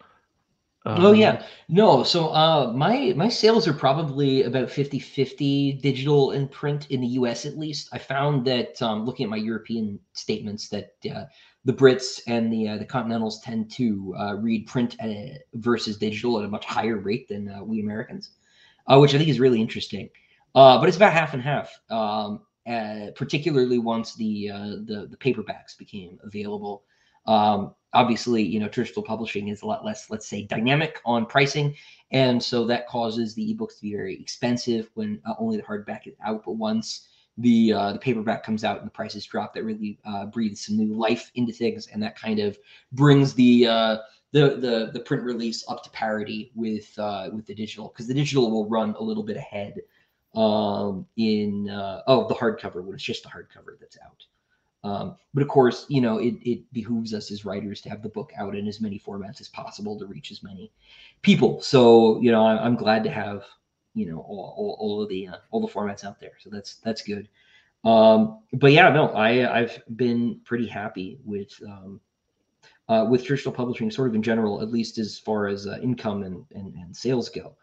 Oh 0.85 1.11
yeah, 1.11 1.43
no. 1.67 2.03
So 2.03 2.29
uh, 2.29 2.71
my 2.73 3.13
my 3.15 3.29
sales 3.29 3.67
are 3.67 3.73
probably 3.73 4.43
about 4.43 4.69
50-50 4.69 5.81
digital 5.81 6.31
and 6.31 6.49
print 6.49 6.87
in 6.89 7.01
the 7.01 7.07
U.S. 7.07 7.45
at 7.45 7.57
least. 7.57 7.89
I 7.91 7.97
found 7.97 8.45
that 8.45 8.81
um, 8.81 9.05
looking 9.05 9.25
at 9.25 9.29
my 9.29 9.37
European 9.37 9.99
statements 10.13 10.69
that 10.69 10.93
uh, 11.13 11.25
the 11.65 11.73
Brits 11.73 12.21
and 12.27 12.51
the 12.51 12.69
uh, 12.69 12.77
the 12.77 12.85
Continentals 12.85 13.41
tend 13.41 13.71
to 13.71 14.15
uh, 14.17 14.35
read 14.35 14.67
print 14.67 14.95
uh, 15.01 15.37
versus 15.55 15.97
digital 15.97 16.39
at 16.39 16.45
a 16.45 16.49
much 16.49 16.65
higher 16.65 16.97
rate 16.97 17.27
than 17.27 17.49
uh, 17.49 17.63
we 17.63 17.81
Americans, 17.81 18.31
which 18.89 19.13
I 19.13 19.17
think 19.17 19.29
is 19.29 19.39
really 19.39 19.61
interesting. 19.61 20.09
but 20.53 20.87
it's 20.87 20.97
about 20.97 21.13
half 21.13 21.33
and 21.33 21.43
half. 21.43 21.77
Um, 21.89 22.41
particularly 23.15 23.79
once 23.79 24.15
the 24.15 24.47
the 24.85 25.07
the 25.09 25.17
paperbacks 25.17 25.77
became 25.77 26.19
available. 26.23 26.83
Um, 27.25 27.75
obviously, 27.97 28.43
you 28.43 28.59
know, 28.59 28.67
traditional 28.67 29.01
publishing 29.01 29.47
is 29.47 29.63
a 29.63 29.65
lot 29.65 29.83
less, 29.83 30.11
let's 30.11 30.27
say, 30.27 30.43
dynamic 30.43 31.01
on 31.03 31.25
pricing. 31.25 31.75
And 32.11 32.41
so 32.41 32.63
that 32.67 32.87
causes 32.87 33.33
the 33.33 33.55
ebooks 33.55 33.77
to 33.77 33.81
be 33.81 33.93
very 33.93 34.15
expensive 34.21 34.91
when 34.93 35.19
uh, 35.25 35.33
only 35.39 35.57
the 35.57 35.63
hardback 35.63 36.05
is 36.05 36.13
out. 36.23 36.45
But 36.45 36.51
once 36.51 37.07
the 37.39 37.73
uh, 37.73 37.93
the 37.93 37.99
paperback 37.99 38.43
comes 38.43 38.63
out 38.63 38.77
and 38.77 38.85
the 38.85 38.91
prices 38.91 39.25
drop, 39.25 39.55
that 39.55 39.63
really 39.63 39.97
uh, 40.05 40.27
breathes 40.27 40.63
some 40.65 40.77
new 40.77 40.93
life 40.93 41.31
into 41.33 41.51
things, 41.51 41.87
and 41.87 42.01
that 42.03 42.19
kind 42.19 42.39
of 42.39 42.57
brings 42.91 43.33
the 43.33 43.65
uh, 43.65 43.97
the 44.31 44.57
the 44.57 44.91
the 44.93 44.99
print 44.99 45.23
release 45.23 45.65
up 45.67 45.83
to 45.83 45.89
parity 45.89 46.51
with 46.53 46.87
uh, 46.99 47.29
with 47.33 47.47
the 47.47 47.55
digital 47.55 47.87
because 47.89 48.07
the 48.07 48.13
digital 48.13 48.51
will 48.51 48.69
run 48.69 48.95
a 48.99 49.03
little 49.03 49.23
bit 49.23 49.37
ahead 49.37 49.73
um, 50.35 51.05
in 51.17 51.67
uh, 51.69 52.01
oh 52.05 52.27
the 52.27 52.35
hardcover 52.35 52.83
when 52.83 52.93
it's 52.93 53.03
just 53.03 53.23
the 53.23 53.29
hardcover 53.29 53.79
that's 53.79 53.97
out. 54.05 54.23
Um, 54.83 55.17
but 55.33 55.43
of 55.43 55.49
course, 55.49 55.85
you 55.89 56.01
know, 56.01 56.19
it, 56.19 56.35
it 56.43 56.71
behooves 56.71 57.13
us 57.13 57.31
as 57.31 57.45
writers 57.45 57.81
to 57.81 57.89
have 57.89 58.01
the 58.01 58.09
book 58.09 58.31
out 58.37 58.55
in 58.55 58.67
as 58.67 58.79
many 58.79 58.99
formats 58.99 59.41
as 59.41 59.49
possible 59.49 59.97
to 59.99 60.05
reach 60.05 60.31
as 60.31 60.43
many 60.43 60.71
people. 61.21 61.61
So, 61.61 62.21
you 62.21 62.31
know, 62.31 62.45
I, 62.45 62.65
am 62.65 62.75
glad 62.75 63.03
to 63.03 63.09
have, 63.09 63.43
you 63.95 64.05
know, 64.09 64.19
all, 64.19 64.53
all, 64.55 64.77
all 64.79 65.01
of 65.01 65.09
the 65.09 65.27
uh, 65.27 65.37
all 65.51 65.65
the 65.65 65.73
formats 65.73 66.05
out 66.05 66.19
there. 66.19 66.33
So 66.39 66.49
that's 66.49 66.75
that's 66.75 67.01
good. 67.01 67.27
Um, 67.83 68.39
but 68.53 68.71
yeah, 68.71 68.89
no, 68.89 69.09
I 69.09 69.59
I've 69.59 69.81
been 69.95 70.39
pretty 70.45 70.67
happy 70.67 71.19
with 71.25 71.51
um, 71.67 71.99
uh, 72.89 73.05
with 73.09 73.25
traditional 73.25 73.53
publishing, 73.53 73.91
sort 73.91 74.09
of 74.09 74.15
in 74.15 74.23
general, 74.23 74.61
at 74.61 74.71
least 74.71 74.97
as 74.97 75.19
far 75.19 75.47
as 75.47 75.67
uh, 75.67 75.77
income 75.81 76.23
and, 76.23 76.45
and, 76.53 76.73
and 76.75 76.95
sales 76.95 77.29
go. 77.29 77.55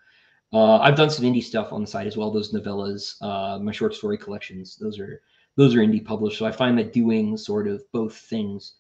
Uh, 0.53 0.79
I've 0.79 0.97
done 0.97 1.11
some 1.11 1.25
indie 1.25 1.43
stuff 1.43 1.73
on 1.73 1.81
the 1.81 1.87
side 1.87 2.07
as 2.07 2.17
well. 2.17 2.31
Those 2.31 2.53
novellas, 2.53 3.17
uh, 3.23 3.59
my 3.59 3.73
short 3.73 3.95
story 3.95 4.19
collections, 4.19 4.77
those 4.77 4.99
are 4.99 5.23
those 5.57 5.75
are 5.75 5.79
indie 5.79 6.05
published. 6.05 6.39
So 6.39 6.47
I 6.47 6.53
find 6.53 6.79
that 6.79 6.93
doing 6.93 7.37
sort 7.37 7.67
of 7.69 7.83
both 7.93 8.17
things 8.17 8.75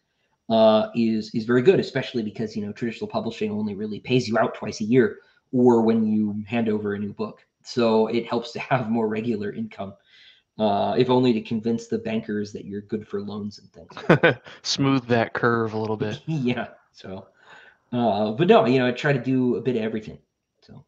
uh, 0.50 0.88
is 0.94 1.34
is 1.34 1.44
very 1.44 1.62
good, 1.62 1.80
especially 1.80 2.22
because 2.22 2.56
you 2.56 2.64
know 2.64 2.72
traditional 2.72 3.08
publishing 3.08 3.50
only 3.50 3.74
really 3.74 4.00
pays 4.00 4.28
you 4.28 4.38
out 4.38 4.54
twice 4.54 4.80
a 4.80 4.84
year, 4.84 5.18
or 5.52 5.82
when 5.82 6.06
you 6.06 6.42
hand 6.46 6.68
over 6.68 6.94
a 6.94 6.98
new 6.98 7.12
book. 7.12 7.44
So 7.62 8.08
it 8.08 8.26
helps 8.26 8.52
to 8.52 8.60
have 8.60 8.90
more 8.90 9.08
regular 9.08 9.52
income, 9.52 9.94
uh, 10.58 10.94
if 10.98 11.08
only 11.08 11.32
to 11.32 11.40
convince 11.40 11.86
the 11.86 11.98
bankers 11.98 12.52
that 12.52 12.66
you're 12.66 12.82
good 12.82 13.08
for 13.08 13.22
loans 13.22 13.58
and 13.58 13.72
things. 13.72 14.36
Smooth 14.62 15.06
that 15.06 15.32
curve 15.32 15.72
a 15.72 15.78
little 15.78 15.96
bit. 15.96 16.20
yeah. 16.26 16.68
So, 16.92 17.28
uh, 17.92 18.32
but 18.32 18.48
no, 18.48 18.66
you 18.66 18.78
know, 18.78 18.86
I 18.86 18.92
try 18.92 19.12
to 19.12 19.18
do 19.18 19.56
a 19.56 19.60
bit 19.60 19.76
of 19.76 19.82
everything. 19.82 20.18
So. 20.60 20.84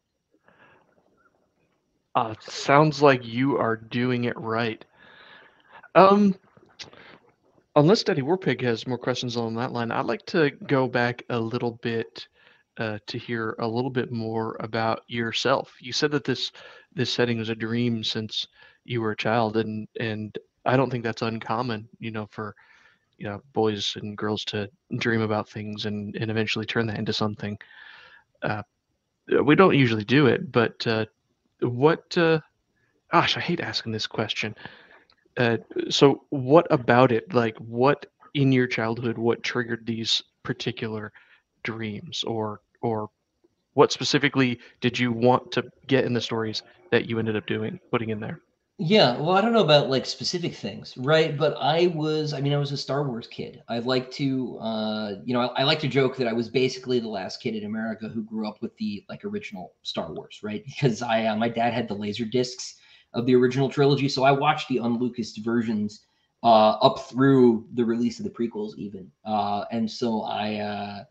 Uh, 2.13 2.35
sounds 2.41 3.01
like 3.01 3.25
you 3.25 3.57
are 3.57 3.75
doing 3.75 4.25
it 4.25 4.37
right. 4.39 4.85
Um, 5.97 6.35
unless 7.75 8.03
Daddy 8.03 8.21
Warpig 8.21 8.61
has 8.61 8.85
more 8.85 8.99
questions 8.99 9.35
on 9.35 9.55
that 9.55 9.71
line, 9.71 9.91
I'd 9.91 10.05
like 10.05 10.23
to 10.27 10.51
go 10.51 10.87
back 10.87 11.23
a 11.29 11.39
little 11.39 11.79
bit 11.81 12.27
uh, 12.77 12.99
to 13.07 13.17
hear 13.17 13.55
a 13.57 13.67
little 13.67 13.89
bit 13.89 14.11
more 14.11 14.57
about 14.59 15.01
yourself. 15.07 15.73
You 15.79 15.91
said 15.91 16.11
that 16.11 16.23
this 16.23 16.51
this 16.93 17.11
setting 17.11 17.39
was 17.39 17.49
a 17.49 17.55
dream 17.55 18.03
since 18.03 18.47
you 18.85 19.01
were 19.01 19.11
a 19.11 19.17
child, 19.17 19.57
and 19.57 19.87
and 19.99 20.37
I 20.65 20.77
don't 20.77 20.91
think 20.91 21.03
that's 21.03 21.23
uncommon, 21.23 21.89
you 21.99 22.11
know, 22.11 22.27
for 22.29 22.55
you 23.17 23.27
know 23.27 23.41
boys 23.53 23.97
and 23.99 24.15
girls 24.15 24.45
to 24.45 24.69
dream 24.99 25.21
about 25.21 25.49
things 25.49 25.87
and 25.87 26.15
and 26.15 26.29
eventually 26.29 26.67
turn 26.67 26.85
that 26.87 26.99
into 26.99 27.13
something. 27.13 27.57
Uh, 28.43 28.61
we 29.43 29.55
don't 29.55 29.75
usually 29.75 30.05
do 30.05 30.27
it, 30.27 30.51
but 30.51 30.85
uh, 30.85 31.05
what? 31.61 32.15
Uh, 32.15 32.39
gosh, 33.11 33.35
I 33.35 33.39
hate 33.39 33.61
asking 33.61 33.93
this 33.93 34.05
question. 34.05 34.53
Uh, 35.37 35.57
so 35.89 36.23
what 36.29 36.67
about 36.71 37.11
it? 37.11 37.33
Like, 37.33 37.57
what 37.57 38.07
in 38.33 38.51
your 38.51 38.67
childhood? 38.67 39.17
What 39.17 39.43
triggered 39.43 39.85
these 39.85 40.21
particular 40.43 41.11
dreams, 41.63 42.23
or 42.23 42.61
or 42.81 43.09
what 43.73 43.91
specifically 43.91 44.59
did 44.81 44.97
you 44.97 45.11
want 45.11 45.51
to 45.51 45.63
get 45.85 46.05
in 46.05 46.13
the 46.13 46.21
stories 46.21 46.63
that 46.91 47.05
you 47.05 47.19
ended 47.19 47.35
up 47.35 47.45
doing, 47.45 47.79
putting 47.91 48.09
in 48.09 48.19
there? 48.19 48.41
Yeah, 48.79 49.17
well, 49.17 49.31
I 49.31 49.41
don't 49.41 49.53
know 49.53 49.63
about 49.63 49.89
like 49.89 50.05
specific 50.05 50.53
things, 50.53 50.95
right? 50.97 51.35
But 51.35 51.57
I 51.59 51.87
was, 51.87 52.33
I 52.33 52.41
mean, 52.41 52.53
I 52.53 52.57
was 52.57 52.71
a 52.71 52.77
Star 52.77 53.07
Wars 53.07 53.25
kid. 53.25 53.63
I 53.67 53.79
like 53.79 54.11
to, 54.11 54.57
uh, 54.59 55.13
you 55.25 55.33
know, 55.33 55.41
I, 55.41 55.61
I, 55.61 55.63
like 55.63 55.79
to 55.79 55.87
joke 55.87 56.15
that 56.17 56.27
I 56.27 56.33
was 56.33 56.47
basically 56.47 56.99
the 56.99 57.07
last 57.07 57.41
kid 57.41 57.55
in 57.55 57.65
America 57.65 58.07
who 58.07 58.21
grew 58.21 58.47
up 58.47 58.61
with 58.61 58.77
the 58.77 59.03
like 59.09 59.25
original 59.25 59.73
Star 59.81 60.13
Wars, 60.13 60.41
right? 60.43 60.63
Because 60.67 61.01
I, 61.01 61.25
uh, 61.25 61.35
my 61.35 61.49
dad 61.49 61.73
had 61.73 61.87
the 61.87 61.95
laser 61.95 62.25
discs 62.25 62.75
of 63.13 63.25
the 63.25 63.35
original 63.35 63.69
trilogy. 63.69 64.09
So 64.09 64.23
I 64.23 64.31
watched 64.31 64.67
the 64.69 64.77
unLucased 64.77 65.43
versions 65.43 66.01
uh, 66.43 66.71
up 66.81 66.99
through 66.99 67.67
the 67.73 67.85
release 67.85 68.19
of 68.19 68.25
the 68.25 68.31
prequels, 68.31 68.75
even. 68.75 69.11
Uh, 69.25 69.65
and 69.71 69.89
so 69.89 70.21
I, 70.23 70.55
uh, 70.55 71.03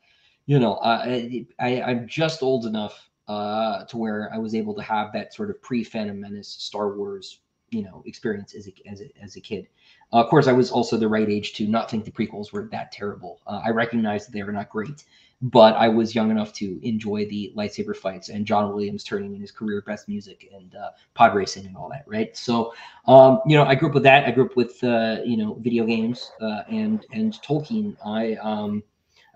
you 0.46 0.58
know, 0.58 0.78
I, 0.82 1.46
I, 1.58 1.82
I'm 1.82 2.06
just 2.06 2.42
old 2.42 2.66
enough 2.66 3.08
uh, 3.28 3.84
to 3.86 3.96
where 3.96 4.32
I 4.32 4.38
was 4.38 4.54
able 4.54 4.74
to 4.74 4.82
have 4.82 5.12
that 5.12 5.34
sort 5.34 5.50
of 5.50 5.60
pre 5.60 5.82
Phantom 5.82 6.20
Menace 6.20 6.48
Star 6.48 6.96
Wars, 6.96 7.40
you 7.70 7.82
know, 7.82 8.02
experience 8.06 8.54
as 8.54 8.68
a, 8.68 8.74
as 8.88 9.00
a, 9.00 9.10
as 9.20 9.36
a 9.36 9.40
kid. 9.40 9.66
Uh, 10.12 10.18
of 10.18 10.30
course, 10.30 10.46
I 10.46 10.52
was 10.52 10.70
also 10.70 10.96
the 10.96 11.08
right 11.08 11.28
age 11.28 11.54
to 11.54 11.66
not 11.66 11.90
think 11.90 12.04
the 12.04 12.12
prequels 12.12 12.52
were 12.52 12.68
that 12.70 12.92
terrible. 12.92 13.40
Uh, 13.46 13.60
I 13.64 13.70
recognize 13.70 14.26
that 14.26 14.32
they 14.32 14.44
were 14.44 14.52
not 14.52 14.70
great, 14.70 15.04
but 15.42 15.74
I 15.76 15.88
was 15.88 16.14
young 16.14 16.30
enough 16.30 16.52
to 16.54 16.80
enjoy 16.86 17.26
the 17.26 17.52
lightsaber 17.56 17.94
fights 17.94 18.30
and 18.30 18.46
John 18.46 18.72
Williams 18.72 19.04
turning 19.04 19.34
in 19.34 19.40
his 19.40 19.50
career 19.50 19.82
best 19.86 20.08
music 20.08 20.48
and 20.52 20.74
uh, 20.74 20.90
pod 21.14 21.34
racing 21.34 21.66
and 21.66 21.76
all 21.76 21.90
that, 21.90 22.04
right? 22.06 22.34
So, 22.36 22.72
um, 23.06 23.40
you 23.46 23.56
know, 23.56 23.64
I 23.64 23.74
grew 23.74 23.88
up 23.88 23.94
with 23.94 24.02
that. 24.04 24.26
I 24.26 24.30
grew 24.30 24.46
up 24.46 24.56
with 24.56 24.82
uh, 24.82 25.18
you 25.24 25.36
know 25.36 25.54
video 25.60 25.84
games 25.84 26.30
uh, 26.40 26.62
and 26.70 27.04
and 27.12 27.34
Tolkien. 27.42 27.96
I 28.04 28.34
um, 28.36 28.82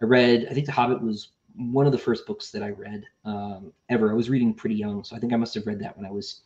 I 0.01 0.07
read. 0.07 0.47
I 0.51 0.55
think 0.55 0.67
The 0.67 0.73
Hobbit 0.73 1.03
was 1.03 1.29
one 1.57 1.85
of 1.85 1.93
the 1.93 1.99
first 1.99 2.27
books 2.27 2.51
that 2.53 2.63
I 2.63 2.71
read 2.71 3.05
um, 3.25 3.73
ever. 3.91 4.11
I 4.11 4.15
was 4.15 4.31
reading 4.31 4.55
pretty 4.55 4.77
young, 4.77 5.05
so 5.05 5.17
I 5.17 5.19
think 5.19 5.35
I 5.35 5.37
must 5.37 5.55
have 5.55 5.67
read 5.67 5.81
that 5.81 5.97
when 5.97 6.07
I 6.07 6.11
was 6.11 6.43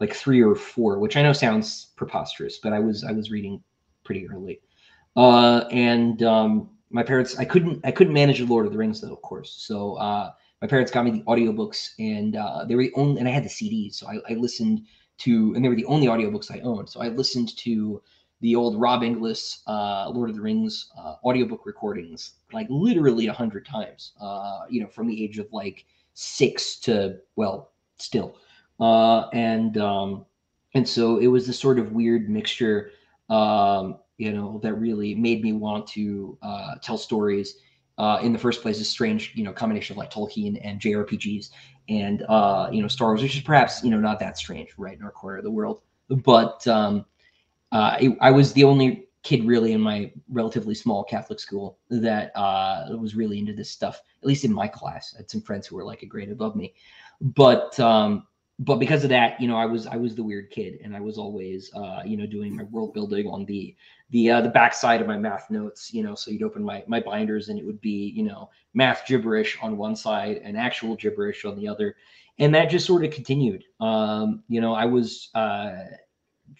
like 0.00 0.14
three 0.14 0.42
or 0.42 0.54
four, 0.56 0.98
which 0.98 1.16
I 1.16 1.22
know 1.22 1.32
sounds 1.32 1.88
preposterous, 1.96 2.58
but 2.58 2.72
I 2.72 2.80
was 2.80 3.04
I 3.04 3.12
was 3.12 3.30
reading 3.30 3.62
pretty 4.02 4.28
early. 4.28 4.60
Uh, 5.14 5.64
and 5.70 6.22
um, 6.24 6.68
my 6.96 7.02
parents 7.02 7.38
i 7.38 7.44
couldn't 7.44 7.78
i 7.84 7.90
couldn't 7.90 8.14
manage 8.14 8.38
the 8.38 8.46
lord 8.46 8.66
of 8.66 8.72
the 8.72 8.78
rings 8.78 9.00
though 9.00 9.12
of 9.12 9.22
course. 9.22 9.54
So 9.68 9.94
uh 9.96 10.32
my 10.62 10.66
parents 10.66 10.90
got 10.90 11.04
me 11.04 11.10
the 11.10 11.22
audiobooks 11.24 11.90
and 11.98 12.34
uh 12.36 12.64
they 12.64 12.74
were 12.74 12.84
the 12.84 12.92
only 12.94 13.20
and 13.20 13.28
i 13.28 13.32
had 13.32 13.44
the 13.44 13.56
cds 13.58 13.94
so 13.96 14.08
i, 14.08 14.16
I 14.32 14.34
listened 14.34 14.80
to 15.18 15.52
and 15.54 15.64
they 15.64 15.68
were 15.68 15.76
the 15.76 15.84
only 15.94 16.06
audiobooks 16.06 16.50
i 16.50 16.60
owned. 16.60 16.88
So 16.88 17.00
i 17.02 17.08
listened 17.08 17.56
to 17.58 18.02
the 18.40 18.56
old 18.56 18.80
rob 18.80 19.02
inglis 19.02 19.62
uh 19.66 20.08
lord 20.16 20.30
of 20.30 20.36
the 20.36 20.42
rings 20.42 20.90
uh 20.98 21.14
audiobook 21.24 21.66
recordings 21.66 22.20
like 22.52 22.66
literally 22.70 23.26
a 23.26 23.32
hundred 23.32 23.66
times 23.66 24.12
uh 24.20 24.60
you 24.70 24.80
know 24.80 24.88
from 24.88 25.06
the 25.06 25.24
age 25.24 25.38
of 25.38 25.46
like 25.52 25.84
six 26.14 26.76
to 26.80 27.18
well 27.36 27.72
still. 27.98 28.36
Uh 28.80 29.28
and 29.32 29.76
um 29.78 30.24
and 30.74 30.86
so 30.88 31.18
it 31.18 31.28
was 31.28 31.46
this 31.46 31.58
sort 31.58 31.78
of 31.78 31.92
weird 31.92 32.28
mixture 32.28 32.90
um 33.28 33.98
you 34.18 34.32
know, 34.32 34.60
that 34.62 34.74
really 34.74 35.14
made 35.14 35.42
me 35.42 35.52
want 35.52 35.86
to 35.88 36.38
uh, 36.42 36.74
tell 36.82 36.98
stories. 36.98 37.58
Uh, 37.98 38.18
in 38.22 38.30
the 38.30 38.38
first 38.38 38.60
place, 38.60 38.78
a 38.78 38.84
strange, 38.84 39.32
you 39.34 39.42
know, 39.42 39.52
combination 39.52 39.94
of 39.94 39.98
like 39.98 40.12
Tolkien 40.12 40.60
and 40.62 40.78
JRPGs 40.78 41.48
and 41.88 42.22
uh, 42.28 42.68
you 42.72 42.82
know 42.82 42.88
Star 42.88 43.08
Wars, 43.08 43.22
which 43.22 43.36
is 43.36 43.42
perhaps 43.42 43.82
you 43.82 43.90
know 43.90 43.98
not 43.98 44.18
that 44.20 44.36
strange, 44.38 44.70
right 44.76 44.96
in 44.96 45.02
our 45.02 45.10
corner 45.10 45.38
of 45.38 45.44
the 45.44 45.50
world. 45.50 45.82
But 46.08 46.66
um, 46.68 47.04
uh, 47.72 47.96
it, 48.00 48.16
I 48.20 48.30
was 48.30 48.52
the 48.52 48.64
only 48.64 49.08
kid 49.22 49.44
really 49.44 49.72
in 49.72 49.80
my 49.80 50.12
relatively 50.28 50.74
small 50.74 51.02
Catholic 51.02 51.40
school 51.40 51.78
that 51.90 52.30
uh, 52.36 52.86
was 52.96 53.16
really 53.16 53.38
into 53.38 53.52
this 53.52 53.70
stuff. 53.70 54.00
At 54.22 54.28
least 54.28 54.44
in 54.44 54.52
my 54.52 54.68
class, 54.68 55.14
I 55.14 55.18
had 55.18 55.30
some 55.30 55.40
friends 55.40 55.66
who 55.66 55.76
were 55.76 55.84
like 55.84 56.02
a 56.02 56.06
grade 56.06 56.30
above 56.30 56.56
me, 56.56 56.74
but 57.20 57.78
um, 57.80 58.26
but 58.58 58.76
because 58.76 59.04
of 59.04 59.10
that, 59.10 59.40
you 59.40 59.48
know, 59.48 59.56
I 59.56 59.66
was 59.66 59.86
I 59.86 59.96
was 59.96 60.14
the 60.14 60.24
weird 60.24 60.50
kid, 60.50 60.80
and 60.82 60.96
I 60.96 61.00
was 61.00 61.18
always, 61.18 61.72
uh, 61.74 62.02
you 62.04 62.16
know, 62.16 62.26
doing 62.26 62.56
my 62.56 62.64
world 62.64 62.94
building 62.94 63.26
on 63.26 63.44
the 63.44 63.76
the 64.10 64.30
uh, 64.30 64.40
the 64.40 64.48
backside 64.48 65.00
of 65.00 65.06
my 65.06 65.18
math 65.18 65.50
notes. 65.50 65.92
You 65.92 66.02
know, 66.02 66.14
so 66.14 66.30
you'd 66.30 66.42
open 66.42 66.62
my 66.62 66.84
my 66.86 67.00
binders, 67.00 67.48
and 67.48 67.58
it 67.58 67.64
would 67.64 67.80
be, 67.80 68.12
you 68.14 68.24
know, 68.24 68.50
math 68.74 69.06
gibberish 69.06 69.58
on 69.62 69.76
one 69.76 69.96
side 69.96 70.40
and 70.44 70.56
actual 70.56 70.96
gibberish 70.96 71.44
on 71.44 71.56
the 71.56 71.68
other, 71.68 71.96
and 72.38 72.54
that 72.54 72.70
just 72.70 72.86
sort 72.86 73.04
of 73.04 73.12
continued. 73.12 73.64
Um, 73.80 74.42
you 74.48 74.60
know, 74.60 74.74
I 74.74 74.84
was 74.84 75.30
uh, 75.34 75.72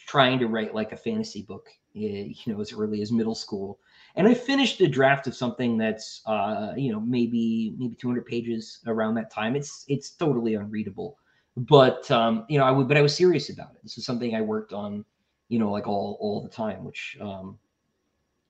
trying 0.06 0.38
to 0.38 0.48
write 0.48 0.74
like 0.74 0.92
a 0.92 0.96
fantasy 0.96 1.42
book, 1.42 1.68
eh, 1.94 2.32
you 2.44 2.52
know, 2.52 2.60
as 2.60 2.72
early 2.72 3.02
as 3.02 3.12
middle 3.12 3.34
school. 3.34 3.78
And 4.16 4.26
I 4.26 4.34
finished 4.34 4.80
a 4.80 4.88
draft 4.88 5.26
of 5.26 5.36
something 5.36 5.76
that's, 5.76 6.22
uh, 6.26 6.72
you 6.76 6.90
know, 6.90 7.00
maybe 7.00 7.74
maybe 7.78 7.94
200 7.94 8.24
pages 8.24 8.80
around 8.86 9.14
that 9.16 9.30
time. 9.30 9.56
It's 9.56 9.84
it's 9.88 10.10
totally 10.10 10.54
unreadable, 10.54 11.18
but 11.56 12.10
um, 12.10 12.46
you 12.48 12.58
know, 12.58 12.64
I 12.64 12.70
would, 12.70 12.88
but 12.88 12.96
I 12.96 13.02
was 13.02 13.14
serious 13.14 13.50
about 13.50 13.72
it. 13.74 13.82
This 13.82 13.98
is 13.98 14.06
something 14.06 14.34
I 14.34 14.40
worked 14.40 14.72
on, 14.72 15.04
you 15.48 15.58
know, 15.58 15.70
like 15.70 15.86
all 15.86 16.16
all 16.20 16.42
the 16.42 16.48
time, 16.48 16.84
which, 16.84 17.16
um, 17.20 17.58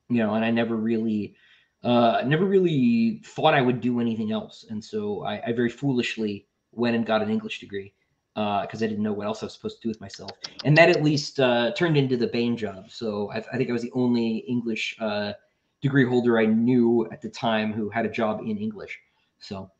you 0.09 0.17
know, 0.17 0.35
and 0.35 0.43
I 0.43 0.51
never 0.51 0.75
really, 0.75 1.35
uh, 1.83 2.23
never 2.25 2.45
really 2.45 3.21
thought 3.25 3.53
I 3.53 3.61
would 3.61 3.81
do 3.81 3.99
anything 3.99 4.31
else. 4.31 4.65
And 4.69 4.83
so 4.83 5.23
I, 5.23 5.41
I 5.47 5.53
very 5.53 5.69
foolishly 5.69 6.47
went 6.71 6.95
and 6.95 7.05
got 7.05 7.21
an 7.21 7.29
English 7.29 7.59
degree 7.59 7.93
because 8.33 8.81
uh, 8.81 8.85
I 8.85 8.87
didn't 8.87 9.01
know 9.01 9.13
what 9.13 9.25
else 9.25 9.41
I 9.41 9.47
was 9.47 9.53
supposed 9.53 9.77
to 9.77 9.81
do 9.81 9.89
with 9.89 9.99
myself. 9.99 10.29
And 10.63 10.77
that 10.77 10.89
at 10.89 11.03
least 11.03 11.39
uh, 11.39 11.71
turned 11.71 11.97
into 11.97 12.17
the 12.17 12.27
Baen 12.27 12.55
job. 12.55 12.91
So 12.91 13.31
I, 13.31 13.37
I 13.37 13.57
think 13.57 13.69
I 13.69 13.73
was 13.73 13.81
the 13.81 13.91
only 13.93 14.37
English 14.47 14.95
uh, 14.99 15.33
degree 15.81 16.05
holder 16.05 16.39
I 16.39 16.45
knew 16.45 17.07
at 17.11 17.21
the 17.21 17.29
time 17.29 17.73
who 17.73 17.89
had 17.89 18.05
a 18.05 18.09
job 18.09 18.41
in 18.41 18.57
English. 18.57 18.99
So, 19.39 19.71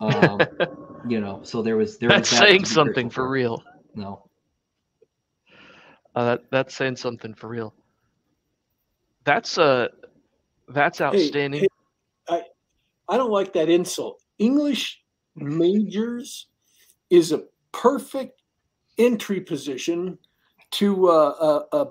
um, 0.00 0.40
you 1.08 1.20
know, 1.20 1.40
so 1.44 1.62
there 1.62 1.76
was 1.76 1.98
there. 1.98 2.08
That's 2.08 2.30
was 2.30 2.40
that 2.40 2.48
saying 2.48 2.64
something 2.64 3.10
for 3.10 3.28
real. 3.28 3.62
No. 3.94 4.28
Uh, 6.14 6.24
that 6.24 6.50
that's 6.50 6.74
saying 6.74 6.96
something 6.96 7.34
for 7.34 7.48
real. 7.48 7.74
That's 9.24 9.58
uh 9.58 9.88
that's 10.68 11.00
outstanding. 11.00 11.60
Hey, 11.60 11.68
hey, 12.28 12.42
I 13.08 13.14
I 13.14 13.16
don't 13.16 13.30
like 13.30 13.52
that 13.52 13.68
insult. 13.68 14.22
English 14.38 15.02
majors 15.36 16.48
is 17.10 17.32
a 17.32 17.44
perfect 17.72 18.42
entry 18.98 19.40
position 19.40 20.18
to 20.72 21.08
uh, 21.08 21.64
a, 21.72 21.76
a, 21.76 21.86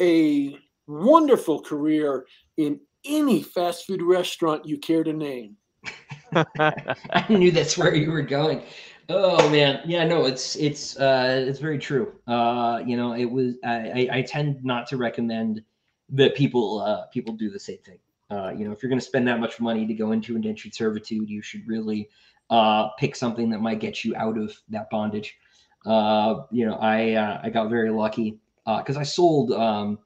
a 0.00 0.58
wonderful 0.86 1.60
career 1.60 2.26
in 2.56 2.80
any 3.04 3.42
fast 3.42 3.86
food 3.86 4.02
restaurant 4.02 4.64
you 4.64 4.78
care 4.78 5.04
to 5.04 5.12
name. 5.12 5.56
I 6.34 7.26
knew 7.28 7.50
that's 7.50 7.76
where 7.76 7.94
you 7.94 8.10
were 8.10 8.22
going. 8.22 8.62
Oh 9.08 9.50
man, 9.50 9.80
yeah, 9.84 10.04
no, 10.04 10.24
it's 10.24 10.56
it's 10.56 10.96
uh, 10.96 11.44
it's 11.46 11.58
very 11.58 11.78
true. 11.78 12.14
Uh, 12.26 12.80
you 12.86 12.96
know, 12.96 13.14
it 13.14 13.26
was 13.26 13.56
I, 13.62 14.08
I, 14.12 14.18
I 14.18 14.22
tend 14.22 14.64
not 14.64 14.86
to 14.88 14.96
recommend 14.96 15.62
that 16.10 16.34
people 16.34 16.80
uh, 16.80 17.06
people 17.06 17.34
do 17.34 17.50
the 17.50 17.58
same 17.58 17.78
thing. 17.78 17.98
Uh, 18.30 18.52
you 18.56 18.64
know, 18.64 18.72
if 18.72 18.82
you're 18.82 18.88
going 18.88 18.98
to 18.98 19.04
spend 19.04 19.28
that 19.28 19.40
much 19.40 19.60
money 19.60 19.86
to 19.86 19.94
go 19.94 20.12
into 20.12 20.36
indentured 20.36 20.74
servitude, 20.74 21.28
you 21.28 21.42
should 21.42 21.66
really 21.66 22.08
uh, 22.48 22.88
pick 22.98 23.14
something 23.14 23.50
that 23.50 23.60
might 23.60 23.78
get 23.78 24.04
you 24.04 24.16
out 24.16 24.38
of 24.38 24.56
that 24.70 24.88
bondage. 24.90 25.36
Uh, 25.84 26.42
you 26.50 26.64
know, 26.64 26.76
I 26.76 27.12
uh, 27.12 27.40
I 27.42 27.50
got 27.50 27.68
very 27.68 27.90
lucky 27.90 28.38
because 28.64 28.96
uh, 28.96 29.00
I 29.00 29.02
sold 29.02 29.52
um, 29.52 29.98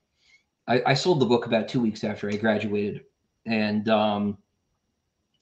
I, 0.66 0.82
I, 0.86 0.94
sold 0.94 1.20
the 1.20 1.26
book 1.26 1.46
about 1.46 1.68
two 1.68 1.80
weeks 1.80 2.02
after 2.02 2.28
I 2.28 2.36
graduated, 2.36 3.04
and 3.46 3.88
um, 3.88 4.38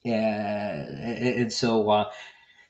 yeah, 0.03 0.85
and 0.85 1.51
so 1.51 1.89
uh, 1.89 2.11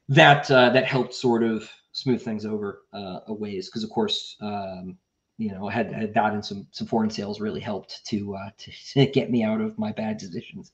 that 0.10 0.50
uh, 0.50 0.70
that 0.70 0.86
helped 0.86 1.14
sort 1.14 1.44
of 1.44 1.70
smooth 1.92 2.22
things 2.22 2.46
over 2.46 2.84
uh, 2.94 3.20
a 3.28 3.34
ways 3.34 3.68
because 3.68 3.84
of 3.84 3.90
course 3.90 4.36
um, 4.42 4.98
you 5.38 5.52
know 5.52 5.68
had, 5.68 5.92
had 5.92 6.14
that 6.14 6.34
and 6.34 6.44
some 6.44 6.68
some 6.72 6.88
foreign 6.88 7.10
sales 7.10 7.40
really 7.40 7.60
helped 7.60 8.06
to 8.06 8.36
uh, 8.36 8.50
to 8.94 9.06
get 9.08 9.30
me 9.32 9.44
out 9.44 9.62
of 9.62 9.78
my 9.78 9.92
bad 9.92 10.18
decisions. 10.18 10.72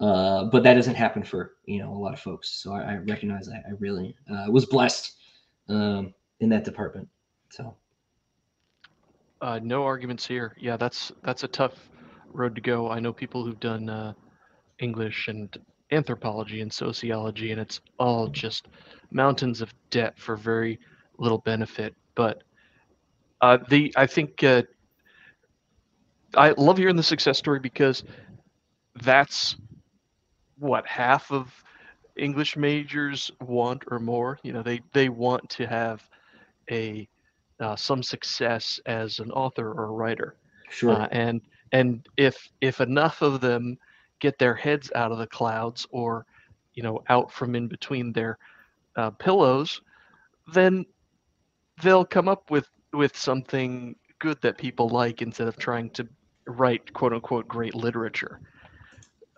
Uh, 0.00 0.44
but 0.44 0.62
that 0.62 0.74
doesn't 0.74 0.94
happen 0.94 1.22
for 1.22 1.52
you 1.66 1.78
know 1.78 1.92
a 1.92 1.98
lot 1.98 2.14
of 2.14 2.20
folks. 2.20 2.48
So 2.48 2.72
I, 2.72 2.94
I 2.94 2.96
recognize 2.96 3.48
I, 3.48 3.56
I 3.56 3.72
really 3.78 4.16
uh, 4.30 4.46
was 4.50 4.66
blessed 4.66 5.14
um, 5.68 6.14
in 6.40 6.48
that 6.48 6.64
department. 6.64 7.08
So 7.50 7.74
uh, 9.40 9.60
no 9.62 9.84
arguments 9.84 10.26
here. 10.26 10.56
Yeah, 10.58 10.76
that's 10.76 11.12
that's 11.22 11.44
a 11.44 11.48
tough 11.48 11.90
road 12.32 12.54
to 12.54 12.60
go. 12.60 12.90
I 12.90 13.00
know 13.00 13.12
people 13.12 13.44
who've 13.44 13.60
done 13.60 13.88
uh, 13.88 14.12
English 14.78 15.28
and 15.28 15.56
anthropology 15.92 16.60
and 16.60 16.72
sociology, 16.72 17.52
and 17.52 17.60
it's 17.60 17.80
all 17.98 18.28
just 18.28 18.68
mountains 19.10 19.60
of 19.60 19.72
debt 19.90 20.18
for 20.18 20.36
very 20.36 20.78
little 21.18 21.38
benefit. 21.38 21.94
But 22.14 22.42
uh, 23.40 23.58
the 23.68 23.92
I 23.96 24.06
think 24.06 24.42
uh, 24.44 24.62
I 26.36 26.50
love 26.56 26.78
hearing 26.78 26.96
the 26.96 27.02
success 27.02 27.38
story 27.38 27.58
because 27.60 28.04
that's 29.02 29.56
what 30.58 30.86
half 30.86 31.30
of 31.32 31.52
English 32.16 32.56
majors 32.56 33.30
want 33.40 33.82
or 33.90 33.98
more. 33.98 34.38
You 34.42 34.52
know, 34.52 34.62
they 34.62 34.80
they 34.92 35.08
want 35.08 35.48
to 35.50 35.66
have 35.66 36.02
a 36.70 37.08
uh, 37.60 37.76
some 37.76 38.02
success 38.02 38.80
as 38.86 39.18
an 39.18 39.30
author 39.32 39.72
or 39.72 39.84
a 39.84 39.90
writer. 39.90 40.36
Sure. 40.70 40.92
Uh, 40.92 41.08
and 41.10 41.40
and 41.72 42.06
if 42.16 42.50
if 42.60 42.80
enough 42.80 43.22
of 43.22 43.40
them 43.40 43.76
get 44.20 44.38
their 44.38 44.54
heads 44.54 44.90
out 44.94 45.12
of 45.12 45.18
the 45.18 45.26
clouds 45.26 45.86
or 45.90 46.26
you 46.74 46.82
know 46.82 47.02
out 47.08 47.32
from 47.32 47.54
in 47.54 47.68
between 47.68 48.12
their 48.12 48.38
uh, 48.96 49.10
pillows, 49.10 49.80
then 50.52 50.84
they'll 51.82 52.04
come 52.04 52.28
up 52.28 52.50
with 52.50 52.68
with 52.92 53.16
something 53.16 53.94
good 54.18 54.40
that 54.42 54.58
people 54.58 54.88
like 54.88 55.22
instead 55.22 55.48
of 55.48 55.56
trying 55.56 55.90
to 55.90 56.06
write 56.46 56.92
quote 56.92 57.12
unquote 57.12 57.48
great 57.48 57.74
literature. 57.74 58.40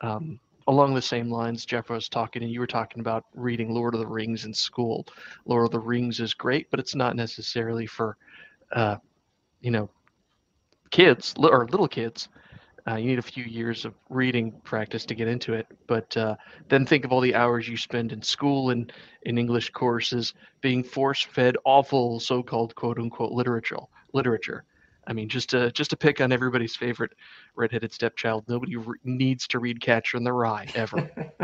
Um, 0.03 0.41
along 0.66 0.95
the 0.95 1.03
same 1.03 1.30
lines, 1.30 1.64
Jeff 1.64 1.91
was 1.91 2.09
talking, 2.09 2.43
and 2.43 2.51
you 2.53 2.61
were 2.61 2.66
talking 2.66 3.01
about 3.01 3.24
reading 3.35 3.72
Lord 3.72 3.95
of 3.95 4.01
the 4.01 4.07
Rings 4.07 4.45
in 4.45 4.55
school. 4.55 5.07
Lord 5.47 5.66
of 5.66 5.70
the 5.70 5.78
Rings 5.78 6.20
is 6.20 6.35
great, 6.35 6.70
but 6.70 6.80
it's 6.80 6.95
not 6.95 7.16
necessarily 7.16 7.87
for, 7.87 8.16
uh, 8.72 8.97
you 9.61 9.70
know, 9.70 9.91
kids 10.91 11.35
or 11.39 11.66
little 11.68 11.89
kids. 11.89 12.28
Uh, 12.89 12.97
you 12.97 13.07
need 13.07 13.18
a 13.18 13.22
few 13.22 13.45
years 13.45 13.85
of 13.85 13.95
reading 14.11 14.53
practice 14.64 15.05
to 15.07 15.14
get 15.14 15.28
into 15.28 15.55
it. 15.55 15.66
But 15.87 16.16
uh, 16.16 16.37
then 16.68 16.85
think 16.85 17.05
of 17.05 17.12
all 17.12 17.20
the 17.20 17.35
hours 17.35 17.68
you 17.68 17.76
spend 17.76 18.12
in 18.12 18.22
school 18.22 18.70
and 18.70 18.93
in 19.22 19.39
English 19.39 19.70
courses 19.70 20.35
being 20.61 20.83
force-fed 20.83 21.57
awful 21.64 22.18
so-called 22.18 22.74
quote-unquote 22.74 23.33
literature. 23.33 23.78
Literature. 24.12 24.64
I 25.07 25.12
mean, 25.12 25.28
just 25.28 25.51
to 25.51 25.72
just 25.72 25.91
to 25.91 25.97
pick 25.97 26.20
on 26.20 26.33
everybody's 26.33 26.76
favorite 26.76 27.12
redheaded 27.57 27.93
stepchild, 27.93 28.45
nobody 28.49 28.76
re- 28.76 28.99
needs 29.05 29.47
to 29.49 29.59
read 29.59 29.80
Catcher 29.80 30.16
in 30.16 30.24
the 30.24 30.33
Rye 30.33 30.68
ever. 30.74 31.11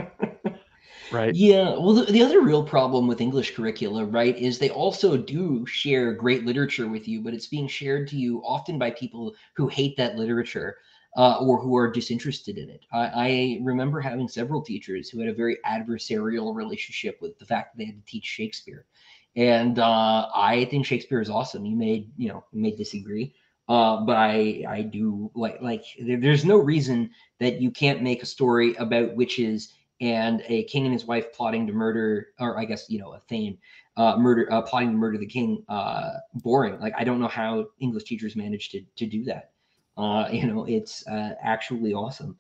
right? 1.13 1.35
Yeah. 1.35 1.71
Well, 1.71 1.95
the, 1.95 2.13
the 2.13 2.23
other 2.23 2.41
real 2.41 2.63
problem 2.63 3.07
with 3.07 3.21
English 3.21 3.55
curricula, 3.55 4.05
right, 4.05 4.37
is 4.37 4.59
they 4.59 4.71
also 4.71 5.17
do 5.17 5.67
share 5.67 6.13
great 6.13 6.45
literature 6.45 6.89
with 6.89 7.09
you, 7.09 7.21
but 7.21 7.35
it's 7.35 7.47
being 7.47 7.67
shared 7.67 8.09
to 8.09 8.17
you 8.17 8.43
often 8.45 8.79
by 8.79 8.91
people 8.93 9.35
who 9.55 9.67
hate 9.69 9.97
that 9.97 10.17
literature. 10.17 10.77
Uh, 11.19 11.37
or 11.41 11.59
who 11.61 11.77
are 11.77 11.91
disinterested 11.91 12.59
in 12.59 12.71
it. 12.71 12.87
I, 12.93 13.11
I, 13.13 13.59
remember 13.65 14.01
having 14.01 14.29
several 14.29 14.63
teachers 14.63 15.11
who 15.11 15.19
had 15.19 15.29
a 15.29 15.35
very 15.35 15.59
adversarial 15.67 16.55
relationship 16.55 17.19
with 17.21 17.37
the 17.41 17.45
fact 17.45 17.73
that 17.73 17.79
they 17.79 17.87
had 17.87 17.97
to 17.97 18.09
teach 18.09 18.25
Shakespeare, 18.25 18.87
and 19.35 19.81
uh, 19.81 20.29
I 20.33 20.69
think 20.71 20.87
Shakespeare 20.87 21.21
is 21.21 21.29
awesome. 21.29 21.67
You 21.67 21.75
may, 21.75 22.07
you 22.17 22.29
know, 22.29 22.45
you 22.53 22.63
may 22.63 22.71
disagree, 22.71 23.35
uh, 23.69 23.97
but 24.03 24.17
I 24.17 24.65
I 24.69 24.83
do 24.83 25.29
like 25.35 25.61
like 25.61 25.85
there, 26.01 26.21
there's 26.21 26.45
no 26.45 26.57
reason 26.57 27.11
that 27.41 27.61
you 27.61 27.73
can't 27.73 28.01
make 28.01 28.23
a 28.23 28.27
story 28.27 28.77
about 28.77 29.17
witches 29.17 29.75
and 30.01 30.43
a 30.47 30.63
king 30.65 30.85
and 30.85 30.93
his 30.93 31.05
wife 31.05 31.33
plotting 31.33 31.67
to 31.67 31.73
murder, 31.73 32.29
or 32.39 32.59
I 32.59 32.65
guess 32.65 32.89
you 32.89 33.01
know 33.01 33.15
a 33.15 33.21
Thane 33.29 33.59
uh, 33.97 34.17
murder 34.17 34.51
uh, 34.53 34.63
plotting 34.63 34.93
to 34.93 34.97
murder 34.97 35.19
the 35.19 35.27
king. 35.27 35.65
Uh, 35.69 36.15
boring. 36.35 36.79
Like 36.81 36.95
I 36.97 37.05
don't 37.05 37.21
know 37.21 37.29
how 37.29 37.67
English 37.81 38.05
teachers 38.05 38.37
manage 38.37 38.71
to 38.71 38.83
to 38.97 39.07
do 39.07 39.25
that. 39.25 39.51
Uh, 39.99 40.29
you 40.31 40.47
know, 40.47 40.65
it's 40.65 41.07
uh, 41.09 41.35
actually 41.43 41.93
awesome. 41.93 42.39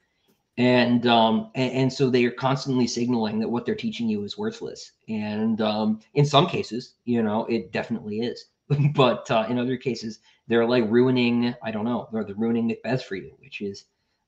And, 0.58 1.06
um, 1.06 1.50
and, 1.54 1.72
and 1.72 1.92
so 1.92 2.08
they 2.08 2.24
are 2.24 2.30
constantly 2.30 2.86
signaling 2.86 3.38
that 3.40 3.48
what 3.48 3.66
they're 3.66 3.74
teaching 3.74 4.08
you 4.08 4.24
is 4.24 4.38
worthless. 4.38 4.92
And 5.08 5.60
um, 5.60 6.00
in 6.14 6.24
some 6.24 6.46
cases, 6.46 6.94
you 7.04 7.22
know, 7.22 7.44
it 7.46 7.72
definitely 7.72 8.20
is. 8.20 8.46
but 8.94 9.30
uh, 9.30 9.46
in 9.48 9.58
other 9.58 9.76
cases, 9.76 10.20
they're 10.46 10.66
like 10.66 10.84
ruining, 10.88 11.54
I 11.62 11.70
don't 11.70 11.84
know, 11.84 12.08
they're, 12.12 12.24
they're 12.24 12.34
ruining 12.34 12.66
Macbeth 12.68 13.04
for 13.04 13.16
you, 13.16 13.32
which 13.40 13.60
is 13.60 13.84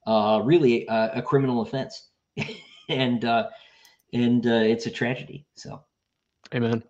uh, 0.06 0.40
really 0.44 0.86
a, 0.88 1.10
a, 1.14 1.22
criminal 1.22 1.62
offense. 1.62 2.08
and 2.88 3.24
uh, 3.24 3.48
and 4.12 4.46
uh, 4.46 4.50
it's 4.50 4.86
a 4.86 4.90
tragedy. 4.90 5.46
So, 5.54 5.82
amen. 6.54 6.82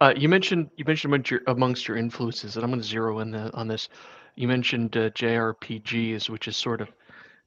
Uh, 0.00 0.12
you 0.16 0.28
mentioned 0.28 0.70
you 0.76 0.84
mentioned 0.84 1.12
amongst 1.12 1.30
your, 1.30 1.40
amongst 1.46 1.88
your 1.88 1.96
influences, 1.96 2.56
and 2.56 2.64
I'm 2.64 2.70
going 2.70 2.82
to 2.82 2.86
zero 2.86 3.20
in 3.20 3.30
the, 3.30 3.52
on 3.54 3.68
this. 3.68 3.88
You 4.36 4.48
mentioned 4.48 4.96
uh, 4.96 5.10
JRPGs, 5.10 6.28
which 6.28 6.48
is 6.48 6.56
sort 6.56 6.80
of 6.80 6.88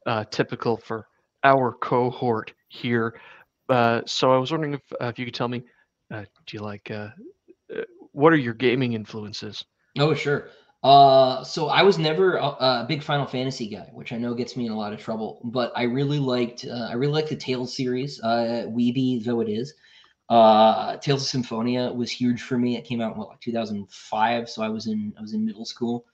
uh, 0.06 0.24
typical 0.26 0.78
for 0.78 1.08
our 1.44 1.74
cohort 1.74 2.54
here. 2.70 3.20
Uh, 3.70 4.02
so 4.06 4.32
I 4.32 4.38
was 4.38 4.52
wondering 4.52 4.74
if 4.76 4.82
uh, 5.02 5.08
if 5.08 5.20
you 5.20 5.26
could 5.26 5.34
tell 5.34 5.50
me, 5.50 5.64
uh, 6.14 6.24
do 6.46 6.58
you 6.58 6.60
like 6.62 6.90
what 8.18 8.34
are 8.34 8.38
your 8.38 8.56
gaming 8.56 8.94
influences? 8.94 9.64
Oh, 10.00 10.16
sure. 10.16 10.50
Uh, 10.84 11.44
so 11.44 11.68
I 11.68 11.84
was 11.84 11.98
never 11.98 12.38
a, 12.38 12.46
a, 12.46 12.86
big 12.88 13.04
Final 13.04 13.26
Fantasy 13.26 13.68
guy, 13.68 13.90
which 13.94 14.12
I 14.12 14.18
know 14.18 14.34
gets 14.34 14.56
me 14.56 14.66
in 14.66 14.72
a 14.72 14.78
lot 14.78 14.94
of 14.94 15.00
trouble. 15.00 15.42
But 15.44 15.72
I 15.76 15.84
really 15.84 16.18
liked, 16.18 16.66
uh, 16.66 16.88
I 16.90 16.94
really 16.94 17.14
liked 17.14 17.30
the 17.30 17.36
Tales 17.36 17.76
series, 17.76 18.20
uh, 18.22 18.66
Weeby 18.70 19.24
though 19.24 19.42
it 19.42 19.50
is. 19.50 19.74
Uh, 20.30 20.98
Tales 20.98 21.22
of 21.22 21.28
Symphonia 21.28 21.92
was 21.92 22.12
huge 22.12 22.42
for 22.42 22.58
me. 22.58 22.76
It 22.76 22.86
came 22.86 23.02
out 23.02 23.14
in 23.14 23.20
what, 23.20 23.30
like 23.30 23.40
2005, 23.40 24.50
so 24.50 24.62
I 24.62 24.70
was 24.70 24.88
in 24.88 25.14
I 25.18 25.22
was 25.22 25.34
in 25.34 25.46
middle 25.46 25.66
school. 25.66 26.06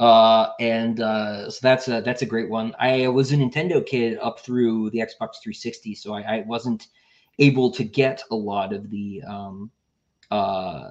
Uh, 0.00 0.52
and 0.58 1.00
uh, 1.00 1.50
so 1.50 1.58
that's 1.62 1.86
a 1.86 2.00
that's 2.00 2.22
a 2.22 2.26
great 2.26 2.48
one. 2.48 2.74
I 2.80 3.06
was 3.08 3.32
a 3.32 3.36
Nintendo 3.36 3.84
kid 3.84 4.18
up 4.22 4.40
through 4.40 4.88
the 4.90 4.98
Xbox 4.98 5.42
360, 5.42 5.94
so 5.94 6.14
I, 6.14 6.20
I 6.20 6.44
wasn't 6.46 6.88
able 7.38 7.70
to 7.72 7.84
get 7.84 8.22
a 8.30 8.34
lot 8.34 8.72
of 8.72 8.88
the 8.88 9.22
um, 9.28 9.70
uh, 10.30 10.88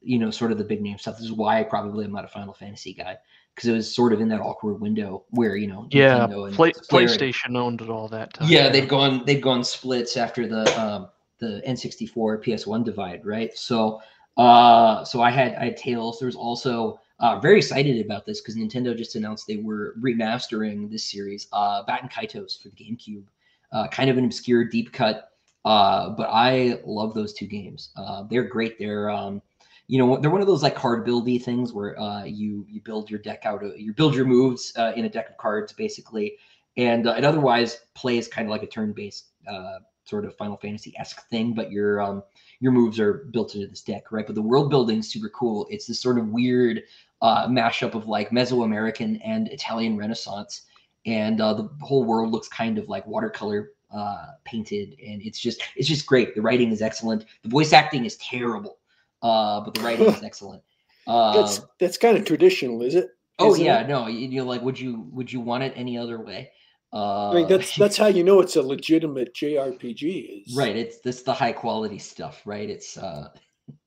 you 0.00 0.16
know 0.16 0.30
sort 0.30 0.52
of 0.52 0.58
the 0.58 0.64
big 0.64 0.80
name 0.80 0.96
stuff. 0.96 1.16
This 1.16 1.24
is 1.24 1.32
why 1.32 1.58
I 1.58 1.64
probably 1.64 2.04
am 2.04 2.12
not 2.12 2.24
a 2.24 2.28
Final 2.28 2.54
Fantasy 2.54 2.94
guy 2.94 3.16
because 3.52 3.68
it 3.68 3.72
was 3.72 3.92
sort 3.92 4.12
of 4.12 4.20
in 4.20 4.28
that 4.28 4.40
awkward 4.40 4.80
window 4.80 5.24
where 5.30 5.56
you 5.56 5.66
know 5.66 5.88
yeah 5.90 6.28
Play, 6.52 6.70
PlayStation 6.70 7.56
owned 7.56 7.80
it 7.80 7.90
all 7.90 8.06
that 8.10 8.32
time. 8.32 8.48
Yeah, 8.48 8.68
they'd 8.68 8.88
gone 8.88 9.24
they'd 9.26 9.42
gone 9.42 9.64
splits 9.64 10.16
after 10.16 10.46
the 10.46 10.80
um, 10.80 11.08
the 11.38 11.60
N64 11.66 12.44
PS1 12.44 12.84
divide, 12.84 13.26
right? 13.26 13.58
So 13.58 14.00
uh, 14.36 15.04
so 15.04 15.20
I 15.20 15.32
had 15.32 15.56
I 15.56 15.64
had 15.64 15.76
Tales. 15.76 16.20
There 16.20 16.26
was 16.26 16.36
also 16.36 17.00
uh, 17.22 17.38
very 17.38 17.58
excited 17.58 18.04
about 18.04 18.26
this 18.26 18.40
because 18.40 18.56
Nintendo 18.56 18.96
just 18.96 19.14
announced 19.14 19.46
they 19.46 19.56
were 19.56 19.94
remastering 20.00 20.90
this 20.90 21.10
series, 21.10 21.46
uh, 21.52 21.84
Baten 21.84 22.12
Kaitos 22.12 22.60
for 22.60 22.68
the 22.68 22.76
GameCube. 22.76 23.24
Uh, 23.72 23.88
kind 23.88 24.10
of 24.10 24.18
an 24.18 24.24
obscure 24.26 24.64
deep 24.64 24.92
cut, 24.92 25.30
uh, 25.64 26.10
but 26.10 26.28
I 26.30 26.80
love 26.84 27.14
those 27.14 27.32
two 27.32 27.46
games. 27.46 27.88
Uh, 27.96 28.24
they're 28.28 28.42
great. 28.42 28.78
They're 28.78 29.08
um, 29.08 29.40
you 29.86 29.98
know 29.98 30.18
they're 30.18 30.30
one 30.30 30.42
of 30.42 30.46
those 30.46 30.62
like 30.62 30.74
card 30.74 31.06
buildy 31.06 31.42
things 31.42 31.72
where 31.72 31.98
uh, 31.98 32.24
you 32.24 32.66
you 32.68 32.82
build 32.82 33.08
your 33.08 33.20
deck 33.20 33.46
out 33.46 33.64
of 33.64 33.78
you 33.78 33.94
build 33.94 34.14
your 34.14 34.26
moves 34.26 34.74
uh, 34.76 34.92
in 34.94 35.06
a 35.06 35.08
deck 35.08 35.30
of 35.30 35.38
cards 35.38 35.72
basically, 35.72 36.36
and 36.76 37.06
uh, 37.06 37.12
it 37.12 37.24
otherwise 37.24 37.80
plays 37.94 38.28
kind 38.28 38.46
of 38.46 38.50
like 38.50 38.62
a 38.62 38.66
turn 38.66 38.92
based 38.92 39.28
uh, 39.50 39.78
sort 40.04 40.24
of 40.24 40.36
Final 40.36 40.56
Fantasy 40.56 40.92
esque 40.98 41.26
thing, 41.30 41.54
but 41.54 41.70
your 41.70 42.02
um, 42.02 42.22
your 42.60 42.72
moves 42.72 43.00
are 43.00 43.28
built 43.32 43.54
into 43.54 43.66
this 43.66 43.82
deck, 43.82 44.12
right? 44.12 44.26
But 44.26 44.34
the 44.34 44.42
world 44.42 44.70
building 44.70 44.98
is 44.98 45.10
super 45.10 45.28
cool. 45.30 45.66
It's 45.70 45.86
this 45.86 46.00
sort 46.00 46.18
of 46.18 46.28
weird 46.28 46.82
uh, 47.22 47.46
mashup 47.46 47.94
of 47.94 48.06
like 48.06 48.30
Mesoamerican 48.30 49.20
and 49.24 49.48
Italian 49.48 49.96
Renaissance, 49.96 50.62
and 51.06 51.40
uh, 51.40 51.54
the 51.54 51.70
whole 51.80 52.04
world 52.04 52.32
looks 52.32 52.48
kind 52.48 52.76
of 52.78 52.88
like 52.88 53.06
watercolor 53.06 53.70
uh, 53.92 54.26
painted, 54.44 54.96
and 55.04 55.22
it's 55.22 55.38
just 55.38 55.62
it's 55.76 55.88
just 55.88 56.04
great. 56.06 56.34
The 56.34 56.42
writing 56.42 56.70
is 56.72 56.82
excellent. 56.82 57.24
The 57.42 57.48
voice 57.48 57.72
acting 57.72 58.04
is 58.04 58.16
terrible, 58.16 58.78
uh, 59.22 59.60
but 59.60 59.74
the 59.74 59.82
writing 59.82 60.06
is 60.06 60.22
excellent. 60.24 60.62
Uh, 61.06 61.40
that's 61.40 61.60
that's 61.78 61.96
kind 61.96 62.18
of 62.18 62.24
traditional, 62.24 62.82
is 62.82 62.96
it? 62.96 63.08
Oh 63.38 63.52
Isn't 63.52 63.64
yeah, 63.64 63.80
it? 63.80 63.88
no, 63.88 64.08
you, 64.08 64.28
you're 64.28 64.44
like, 64.44 64.62
would 64.62 64.78
you 64.78 65.08
would 65.12 65.32
you 65.32 65.40
want 65.40 65.62
it 65.62 65.72
any 65.76 65.96
other 65.96 66.20
way? 66.20 66.50
Uh, 66.92 67.30
I 67.30 67.34
mean 67.36 67.48
that's 67.48 67.74
that's 67.78 67.96
how 67.96 68.08
you 68.08 68.24
know 68.24 68.40
it's 68.40 68.56
a 68.56 68.62
legitimate 68.62 69.34
JRPG. 69.34 70.46
Is 70.48 70.56
right. 70.56 70.76
It's 70.76 71.00
this 71.00 71.22
the 71.22 71.32
high 71.32 71.52
quality 71.52 71.98
stuff, 71.98 72.42
right? 72.44 72.68
It's 72.68 72.96
uh, 72.98 73.28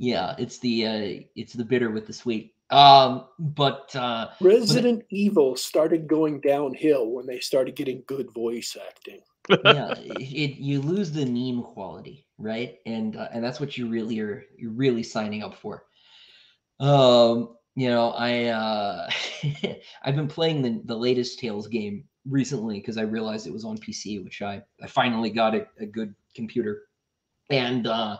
yeah, 0.00 0.34
it's 0.38 0.58
the 0.58 0.86
uh, 0.86 1.20
it's 1.36 1.52
the 1.52 1.64
bitter 1.64 1.90
with 1.90 2.06
the 2.06 2.14
sweet. 2.14 2.54
Um, 2.70 3.26
but 3.38 3.94
uh, 3.94 4.28
Resident 4.40 5.04
Evil 5.10 5.56
started 5.56 6.08
going 6.08 6.40
downhill 6.40 7.10
when 7.10 7.26
they 7.26 7.38
started 7.38 7.76
getting 7.76 8.02
good 8.06 8.32
voice 8.32 8.78
acting. 8.88 9.20
yeah, 9.62 9.92
it, 9.98 10.56
you 10.56 10.80
lose 10.80 11.12
the 11.12 11.26
meme 11.26 11.62
quality, 11.62 12.26
right? 12.38 12.78
And 12.86 13.14
uh, 13.14 13.28
and 13.30 13.44
that's 13.44 13.60
what 13.60 13.76
you 13.76 13.90
really 13.90 14.18
are 14.20 14.42
you're 14.56 14.72
really 14.72 15.02
signing 15.02 15.42
up 15.42 15.54
for. 15.54 15.84
Um, 16.80 17.56
you 17.76 17.90
know, 17.90 18.12
I 18.12 18.46
uh, 18.46 19.10
I've 20.02 20.16
been 20.16 20.28
playing 20.28 20.62
the 20.62 20.80
the 20.86 20.96
latest 20.96 21.40
Tales 21.40 21.68
game 21.68 22.04
recently 22.26 22.80
because 22.80 22.96
I 22.96 23.02
realized 23.02 23.46
it 23.46 23.52
was 23.52 23.66
on 23.66 23.76
PC, 23.76 24.24
which 24.24 24.40
I 24.40 24.62
I 24.82 24.86
finally 24.86 25.28
got 25.28 25.54
a, 25.54 25.66
a 25.78 25.84
good 25.84 26.14
computer, 26.34 26.84
and 27.50 27.86
uh, 27.86 28.16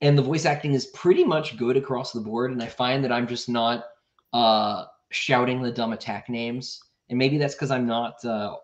and 0.00 0.16
the 0.16 0.22
voice 0.22 0.44
acting 0.44 0.74
is 0.74 0.86
pretty 0.86 1.24
much 1.24 1.56
good 1.56 1.76
across 1.76 2.12
the 2.12 2.20
board. 2.20 2.52
And 2.52 2.62
I 2.62 2.66
find 2.66 3.02
that 3.04 3.12
I'm 3.12 3.26
just 3.26 3.48
not 3.48 3.84
uh, 4.32 4.84
shouting 5.10 5.62
the 5.62 5.72
dumb 5.72 5.92
attack 5.92 6.28
names, 6.28 6.80
and 7.08 7.18
maybe 7.18 7.38
that's 7.38 7.54
because 7.54 7.70
I'm 7.70 7.86
not 7.86 8.24
uh, 8.24 8.56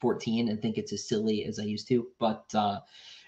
14 0.00 0.48
and 0.48 0.60
think 0.60 0.78
it's 0.78 0.92
as 0.92 1.08
silly 1.08 1.44
as 1.44 1.58
I 1.58 1.64
used 1.64 1.88
to. 1.88 2.06
But 2.18 2.44
uh, 2.54 2.80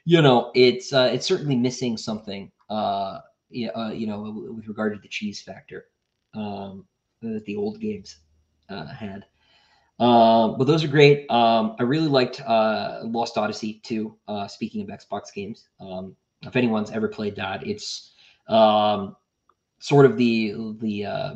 you 0.04 0.22
know, 0.22 0.50
it's 0.54 0.92
uh, 0.92 1.10
it's 1.12 1.26
certainly 1.26 1.56
missing 1.56 1.96
something. 1.96 2.50
Uh, 2.68 3.20
you 3.50 3.70
uh, 3.72 3.90
you 3.90 4.06
know, 4.06 4.52
with 4.56 4.68
regard 4.68 4.94
to 4.94 5.00
the 5.00 5.08
cheese 5.08 5.42
factor 5.42 5.86
um, 6.34 6.86
that 7.22 7.44
the 7.44 7.56
old 7.56 7.80
games 7.80 8.16
uh, 8.68 8.86
had. 8.86 9.26
Um, 9.98 10.56
but 10.56 10.66
those 10.66 10.82
are 10.82 10.88
great. 10.88 11.30
Um, 11.30 11.76
I 11.78 11.82
really 11.82 12.08
liked 12.08 12.40
uh, 12.40 13.00
Lost 13.04 13.36
Odyssey 13.36 13.80
too. 13.84 14.16
Uh, 14.26 14.48
speaking 14.48 14.80
of 14.80 14.88
Xbox 14.88 15.32
games, 15.34 15.68
um, 15.78 16.16
if 16.42 16.56
anyone's 16.56 16.90
ever 16.90 17.08
played 17.08 17.36
that, 17.36 17.66
it's 17.66 18.12
um, 18.48 19.16
sort 19.78 20.06
of 20.06 20.16
the 20.16 20.74
the 20.80 21.06
uh, 21.06 21.34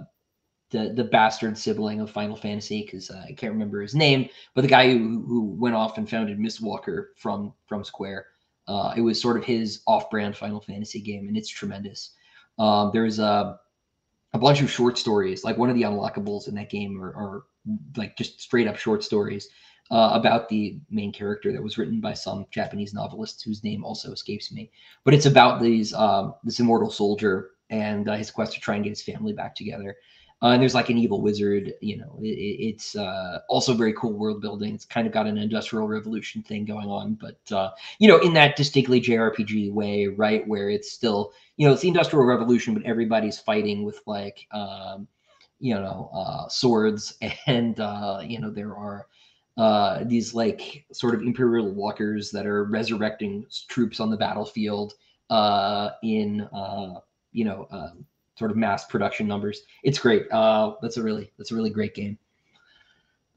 the 0.71 0.93
the 0.95 1.05
bastard 1.05 1.57
sibling 1.57 2.01
of 2.01 2.11
Final 2.11 2.37
Fantasy 2.37 2.83
because 2.83 3.11
uh, 3.11 3.25
I 3.29 3.33
can't 3.33 3.53
remember 3.53 3.81
his 3.81 3.95
name, 3.95 4.29
but 4.55 4.63
the 4.63 4.69
guy 4.69 4.91
who 4.91 5.25
who 5.27 5.43
went 5.59 5.75
off 5.75 5.99
and 5.99 6.09
founded 6.09 6.39
Mistwalker 6.39 7.09
from 7.17 7.53
from 7.67 7.85
Square. 7.85 8.27
Uh, 8.67 8.95
it 8.97 9.03
was 9.03 9.21
sort 9.21 9.37
of 9.37 9.45
his 9.45 9.83
off-brand 9.87 10.35
Final 10.35 10.59
Fantasy 10.59 10.99
game, 10.99 11.29
and 11.29 11.37
it's 11.37 11.51
tremendous. 11.51 12.13
Um, 12.59 12.91
there's 12.95 13.19
a 13.19 13.61
a 14.33 14.39
bunch 14.39 14.63
of 14.63 14.71
short 14.71 14.97
stories, 14.97 15.45
like 15.45 15.59
one 15.59 15.69
of 15.69 15.77
the 15.77 15.83
unlockables 15.83 16.49
in 16.49 16.55
that 16.55 16.71
game 16.71 17.01
are, 17.01 17.15
are 17.15 17.43
like 17.97 18.17
just 18.17 18.41
straight 18.41 18.67
up 18.67 18.77
short 18.77 19.05
stories 19.05 19.49
uh, 19.91 20.11
about 20.13 20.49
the 20.49 20.79
main 20.91 21.13
character 21.13 21.53
that 21.53 21.63
was 21.63 21.79
written 21.79 22.01
by 22.01 22.15
some 22.15 22.47
Japanese 22.51 22.95
novelist 22.95 23.43
whose 23.45 23.63
name 23.63 23.85
also 23.85 24.13
escapes 24.13 24.53
me. 24.53 24.71
But 25.05 25.15
it's 25.15 25.27
about 25.27 25.61
these 25.61 25.93
um, 25.93 26.35
this 26.45 26.61
immortal 26.61 26.91
soldier 26.91 27.51
and 27.71 28.09
uh, 28.09 28.15
his 28.15 28.31
quest 28.31 28.55
to 28.55 28.61
try 28.61 28.77
and 28.77 28.85
get 28.85 28.91
his 28.91 29.03
family 29.03 29.33
back 29.33 29.55
together. 29.55 29.97
Uh, 30.43 30.49
and 30.49 30.61
there's 30.61 30.75
like 30.75 30.91
an 30.91 30.99
evil 30.99 31.23
wizard, 31.23 31.73
you 31.81 31.97
know. 31.97 32.19
It, 32.21 32.29
it's 32.29 32.97
uh, 32.97 33.39
also 33.49 33.73
very 33.73 33.95
cool 33.95 34.13
world 34.13 34.43
building. 34.43 34.75
It's 34.75 34.85
kind 34.85 35.07
of 35.07 35.13
got 35.13 35.27
an 35.27 35.39
industrial 35.39 35.89
revolution 35.89 36.43
thing 36.43 36.65
going 36.67 36.89
on, 36.89 37.15
but 37.15 37.41
uh, 37.51 37.71
you 37.99 38.09
know, 38.09 38.19
in 38.19 38.35
that 38.35 38.57
distinctly 38.57 39.01
JRPG 39.01 39.73
way, 39.73 40.09
right? 40.09 40.47
Where 40.47 40.69
it's 40.69 40.93
still, 40.93 41.33
you 41.57 41.67
know, 41.67 41.73
it's 41.73 41.83
the 41.83 41.89
industrial 41.89 42.27
revolution, 42.27 42.75
but 42.75 42.83
everybody's 42.83 43.39
fighting 43.39 43.85
with 43.85 44.01
like, 44.07 44.47
um, 44.51 45.09
you 45.61 45.75
know, 45.75 46.11
uh, 46.13 46.49
swords, 46.49 47.17
and 47.47 47.81
uh, 47.81 48.21
you 48.23 48.39
know, 48.39 48.51
there 48.51 48.77
are 48.77 49.07
uh, 49.57 50.03
these 50.05 50.35
like 50.35 50.85
sort 50.93 51.15
of 51.15 51.23
imperial 51.23 51.71
walkers 51.71 52.31
that 52.33 52.47
are 52.47 52.65
resurrecting 52.65 53.47
troops 53.69 54.01
on 54.01 54.11
the 54.11 54.17
battlefield 54.17 54.95
uh, 55.31 55.91
in 56.03 56.43
uh, 56.53 56.95
you 57.33 57.45
know 57.45 57.69
uh, 57.71 57.91
sort 58.37 58.51
of 58.51 58.57
mass 58.57 58.85
production 58.87 59.29
numbers. 59.29 59.63
It's 59.83 59.99
great. 59.99 60.31
Uh, 60.33 60.75
that's 60.83 60.97
a 60.97 61.03
really 61.03 61.33
that's 61.39 61.53
a 61.53 61.55
really 61.55 61.71
great 61.71 61.95
game. 61.95 62.19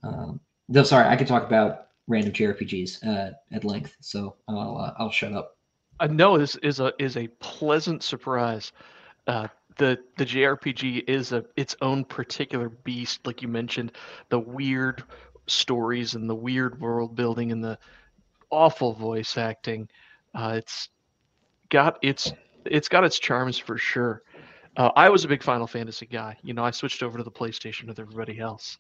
Um, 0.04 0.40
no, 0.70 0.84
sorry, 0.84 1.08
I 1.08 1.16
could 1.16 1.28
talk 1.28 1.44
about 1.44 1.88
random 2.08 2.34
JRPGs 2.34 3.36
at 3.52 3.64
length, 3.64 3.96
so 4.00 4.36
I'll 4.48 4.94
I'll 4.98 5.12
shut 5.12 5.34
up. 5.34 5.58
I 6.00 6.08
know 6.08 6.38
this 6.38 6.56
is 6.58 6.80
a 6.80 6.94
is 7.00 7.16
a 7.16 7.28
pleasant 7.40 8.02
surprise. 8.02 8.72
The 9.26 10.00
the 10.18 10.26
JRPG 10.26 11.08
is 11.08 11.32
a 11.32 11.46
its 11.56 11.76
own 11.82 12.04
particular 12.04 12.70
beast, 12.70 13.28
like 13.28 13.44
you 13.44 13.48
mentioned, 13.48 13.92
the 14.30 14.40
weird 14.40 15.04
stories 15.48 16.16
and 16.16 16.30
the 16.30 16.36
weird 16.36 16.80
world 16.80 17.16
building 17.16 17.52
and 17.52 17.64
the 17.64 17.78
awful 18.50 18.94
voice 18.94 19.38
acting. 19.38 19.90
Uh, 20.34 20.54
it's 20.56 20.90
got 21.70 21.98
its 22.02 22.32
it's 22.66 22.90
got 22.90 23.04
its 23.04 23.20
charms 23.20 23.58
for 23.58 23.78
sure. 23.78 24.24
Uh, 24.76 24.92
I 24.96 25.10
was 25.10 25.26
a 25.26 25.28
big 25.28 25.42
Final 25.42 25.68
Fantasy 25.68 26.06
guy. 26.06 26.38
You 26.44 26.54
know, 26.54 26.64
I 26.64 26.72
switched 26.72 27.02
over 27.02 27.18
to 27.18 27.24
the 27.24 27.32
PlayStation 27.32 27.88
with 27.88 28.00
everybody 28.00 28.40
else. 28.40 28.78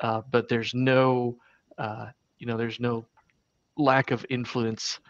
Uh, 0.00 0.22
but 0.30 0.48
there's 0.48 0.74
no, 0.74 1.36
uh, 1.78 2.06
you 2.38 2.46
know, 2.46 2.56
there's 2.56 2.80
no 2.80 3.06
lack 3.76 4.10
of 4.10 4.26
influence 4.28 5.00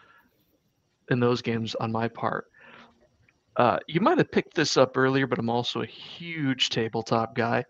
in 1.09 1.19
those 1.19 1.41
games 1.41 1.75
on 1.75 1.91
my 1.91 2.07
part. 2.07 2.45
Uh, 3.57 3.77
you 3.87 3.99
might 3.99 4.17
have 4.17 4.31
picked 4.31 4.53
this 4.53 4.77
up 4.77 4.95
earlier, 4.95 5.27
but 5.27 5.37
I'm 5.37 5.49
also 5.49 5.81
a 5.81 5.85
huge 5.85 6.69
tabletop 6.69 7.35
guy. 7.35 7.65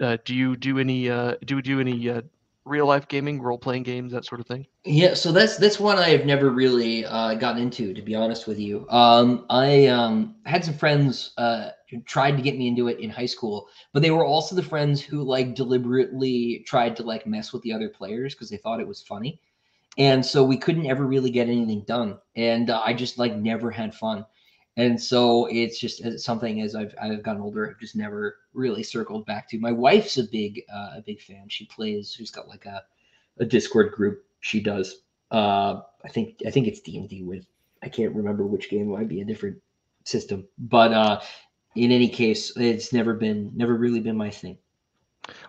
Uh, 0.00 0.16
do 0.24 0.34
you 0.34 0.56
do 0.56 0.78
any 0.78 1.10
uh, 1.10 1.36
do 1.44 1.56
you 1.56 1.62
do 1.62 1.80
any 1.80 2.08
uh, 2.08 2.22
real 2.64 2.86
life 2.86 3.08
gaming, 3.08 3.40
role 3.40 3.58
playing 3.58 3.82
games, 3.82 4.12
that 4.12 4.24
sort 4.24 4.40
of 4.40 4.46
thing? 4.46 4.66
Yeah, 4.84 5.14
so 5.14 5.32
that's 5.32 5.56
that's 5.58 5.78
one 5.78 5.98
I 5.98 6.10
have 6.10 6.24
never 6.24 6.50
really 6.50 7.04
uh, 7.04 7.34
gotten 7.34 7.60
into, 7.60 7.92
to 7.92 8.00
be 8.00 8.14
honest 8.14 8.46
with 8.46 8.58
you. 8.58 8.88
Um, 8.88 9.44
I 9.50 9.86
um, 9.86 10.36
had 10.46 10.64
some 10.64 10.74
friends 10.74 11.32
uh, 11.36 11.70
who 11.90 12.00
tried 12.02 12.36
to 12.36 12.42
get 12.42 12.56
me 12.56 12.68
into 12.68 12.88
it 12.88 13.00
in 13.00 13.10
high 13.10 13.26
school, 13.26 13.68
but 13.92 14.02
they 14.02 14.10
were 14.10 14.24
also 14.24 14.54
the 14.54 14.62
friends 14.62 15.02
who 15.02 15.22
like 15.22 15.54
deliberately 15.54 16.64
tried 16.66 16.96
to 16.96 17.02
like 17.02 17.26
mess 17.26 17.52
with 17.52 17.62
the 17.62 17.72
other 17.72 17.88
players 17.88 18.34
because 18.34 18.48
they 18.50 18.56
thought 18.56 18.80
it 18.80 18.88
was 18.88 19.02
funny, 19.02 19.40
and 19.98 20.24
so 20.24 20.44
we 20.44 20.56
couldn't 20.56 20.86
ever 20.86 21.04
really 21.04 21.30
get 21.30 21.48
anything 21.48 21.82
done, 21.86 22.18
and 22.36 22.70
uh, 22.70 22.80
I 22.82 22.94
just 22.94 23.18
like 23.18 23.36
never 23.36 23.70
had 23.70 23.94
fun. 23.94 24.24
And 24.78 25.00
so 25.00 25.46
it's 25.46 25.78
just 25.80 26.20
something 26.20 26.62
as 26.62 26.76
I've 26.76 26.94
I've 27.02 27.24
gotten 27.24 27.42
older, 27.42 27.68
I've 27.68 27.80
just 27.80 27.96
never 27.96 28.36
really 28.54 28.84
circled 28.84 29.26
back 29.26 29.48
to. 29.50 29.58
My 29.58 29.72
wife's 29.72 30.18
a 30.18 30.22
big 30.22 30.62
uh, 30.72 30.90
a 30.96 31.02
big 31.04 31.20
fan. 31.20 31.48
She 31.48 31.66
plays. 31.66 32.12
She's 32.16 32.30
got 32.30 32.46
like 32.46 32.64
a 32.64 32.84
a 33.40 33.44
Discord 33.44 33.90
group. 33.92 34.24
She 34.38 34.60
does. 34.60 35.02
Uh, 35.32 35.80
I 36.04 36.08
think 36.08 36.40
I 36.46 36.50
think 36.50 36.68
it's 36.68 36.78
D 36.78 36.96
and 36.96 37.08
D 37.08 37.24
with 37.24 37.44
I 37.82 37.88
can't 37.88 38.14
remember 38.14 38.46
which 38.46 38.70
game 38.70 38.82
It 38.82 38.96
might 38.96 39.08
be 39.08 39.20
a 39.20 39.24
different 39.24 39.58
system, 40.04 40.46
but 40.58 40.92
uh, 40.92 41.20
in 41.74 41.90
any 41.90 42.08
case, 42.08 42.56
it's 42.56 42.92
never 42.92 43.14
been 43.14 43.50
never 43.56 43.74
really 43.74 44.00
been 44.00 44.16
my 44.16 44.30
thing. 44.30 44.58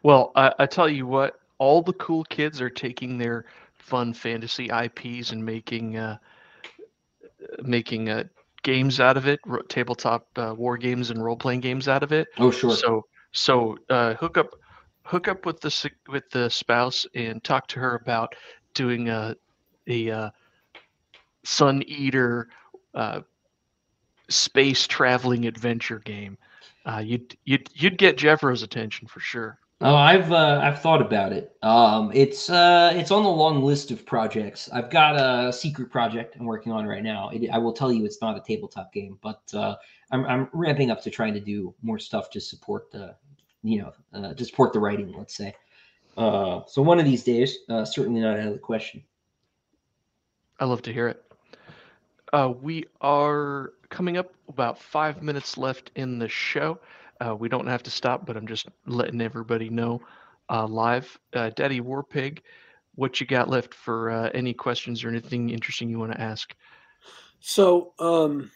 Well, 0.01 0.31
I, 0.35 0.53
I 0.57 0.65
tell 0.65 0.89
you 0.89 1.05
what, 1.05 1.39
all 1.59 1.83
the 1.83 1.93
cool 1.93 2.23
kids 2.23 2.59
are 2.61 2.69
taking 2.69 3.19
their 3.19 3.45
fun 3.75 4.11
fantasy 4.11 4.71
IPs 4.71 5.31
and 5.33 5.45
making 5.45 5.97
uh, 5.97 6.17
making 7.61 8.09
uh, 8.09 8.23
games 8.63 8.99
out 8.99 9.17
of 9.17 9.27
it, 9.27 9.39
ro- 9.45 9.61
tabletop 9.69 10.27
uh, 10.37 10.53
war 10.57 10.77
games 10.77 11.09
and 11.09 11.23
role 11.23 11.37
playing 11.37 11.61
games 11.61 11.87
out 11.87 12.03
of 12.03 12.11
it. 12.11 12.27
Oh, 12.37 12.51
sure. 12.51 12.71
So 12.71 13.03
so 13.31 13.77
uh, 13.89 14.13
hook 14.15 14.37
up 14.37 14.47
hook 15.03 15.27
up 15.27 15.45
with 15.45 15.59
the 15.61 15.91
with 16.07 16.29
the 16.31 16.49
spouse 16.49 17.05
and 17.15 17.43
talk 17.43 17.67
to 17.67 17.79
her 17.79 17.95
about 17.95 18.33
doing 18.73 19.09
a 19.09 19.35
a 19.87 20.09
uh, 20.09 20.29
Sun 21.43 21.83
Eater 21.87 22.47
uh, 22.93 23.21
space 24.29 24.87
traveling 24.87 25.45
adventure 25.45 25.99
game. 25.99 26.37
Uh, 26.85 27.01
you'd 27.03 27.35
you'd 27.45 27.69
you'd 27.73 27.97
get 27.97 28.17
Jeffro's 28.17 28.63
attention 28.63 29.07
for 29.07 29.19
sure. 29.19 29.59
Oh, 29.81 29.95
I've 29.95 30.29
uh, 30.33 30.59
I've 30.61 30.81
thought 30.81 31.01
about 31.01 31.31
it. 31.31 31.55
Um, 31.61 32.11
it's 32.13 32.49
uh, 32.49 32.91
it's 32.93 33.11
on 33.11 33.23
the 33.23 33.29
long 33.29 33.63
list 33.63 33.91
of 33.91 34.05
projects. 34.05 34.69
I've 34.73 34.89
got 34.89 35.15
a 35.15 35.53
secret 35.53 35.89
project 35.89 36.35
I'm 36.37 36.45
working 36.45 36.73
on 36.73 36.85
right 36.85 37.01
now. 37.01 37.29
It, 37.29 37.49
I 37.49 37.59
will 37.59 37.71
tell 37.71 37.89
you, 37.89 38.03
it's 38.03 38.21
not 38.21 38.35
a 38.35 38.41
tabletop 38.41 38.91
game, 38.91 39.17
but 39.21 39.41
uh, 39.53 39.75
I'm 40.11 40.25
I'm 40.25 40.49
ramping 40.51 40.91
up 40.91 41.01
to 41.03 41.09
trying 41.09 41.33
to 41.33 41.39
do 41.39 41.73
more 41.81 41.97
stuff 41.97 42.29
to 42.31 42.41
support 42.41 42.91
the, 42.91 43.15
you 43.63 43.79
know, 43.81 43.93
uh, 44.13 44.33
to 44.33 44.43
support 44.43 44.73
the 44.73 44.79
writing. 44.79 45.13
Let's 45.17 45.37
say. 45.37 45.55
Uh, 46.17 46.61
so 46.67 46.81
one 46.81 46.99
of 46.99 47.05
these 47.05 47.23
days, 47.23 47.59
uh, 47.69 47.85
certainly 47.85 48.19
not 48.19 48.37
out 48.37 48.47
of 48.47 48.53
the 48.53 48.59
question. 48.59 49.01
I 50.59 50.65
love 50.65 50.81
to 50.81 50.91
hear 50.91 51.07
it. 51.07 51.23
Uh, 52.33 52.51
we 52.61 52.85
are 52.99 53.71
coming 53.89 54.17
up 54.17 54.33
about 54.49 54.77
five 54.77 55.23
minutes 55.23 55.57
left 55.57 55.89
in 55.95 56.19
the 56.19 56.27
show. 56.27 56.79
Uh, 57.19 57.35
we 57.35 57.49
don't 57.49 57.67
have 57.67 57.83
to 57.83 57.91
stop, 57.91 58.25
but 58.25 58.37
I'm 58.37 58.47
just 58.47 58.67
letting 58.85 59.21
everybody 59.21 59.69
know 59.69 60.01
uh, 60.49 60.65
live. 60.65 61.19
Uh, 61.33 61.49
Daddy 61.49 61.81
Warpig, 61.81 62.39
what 62.95 63.19
you 63.19 63.27
got 63.27 63.49
left 63.49 63.73
for 63.73 64.09
uh, 64.09 64.29
any 64.33 64.53
questions 64.53 65.03
or 65.03 65.09
anything 65.09 65.49
interesting 65.49 65.89
you 65.89 65.99
want 65.99 66.11
to 66.11 66.21
ask? 66.21 66.55
So, 67.39 67.93
um, 67.99 68.51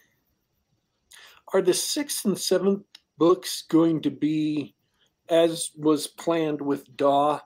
are 1.52 1.62
the 1.62 1.74
sixth 1.74 2.24
and 2.24 2.38
seventh 2.38 2.84
books 3.16 3.62
going 3.68 4.02
to 4.02 4.10
be, 4.10 4.74
as 5.28 5.70
was 5.76 6.06
planned 6.06 6.60
with 6.60 6.96
Daw, 6.96 7.40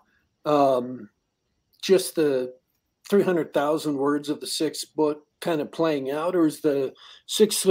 um, 0.45 1.11
just 1.83 2.15
the 2.15 2.55
300,000 3.09 3.97
words 3.97 4.29
of 4.29 4.41
the 4.41 4.47
sixth 4.47 4.95
book 4.95 5.25
kind 5.41 5.61
of 5.61 5.71
playing 5.71 6.11
out, 6.11 6.35
or 6.35 6.47
is 6.47 6.61
the 6.61 6.93
sixth 7.27 7.67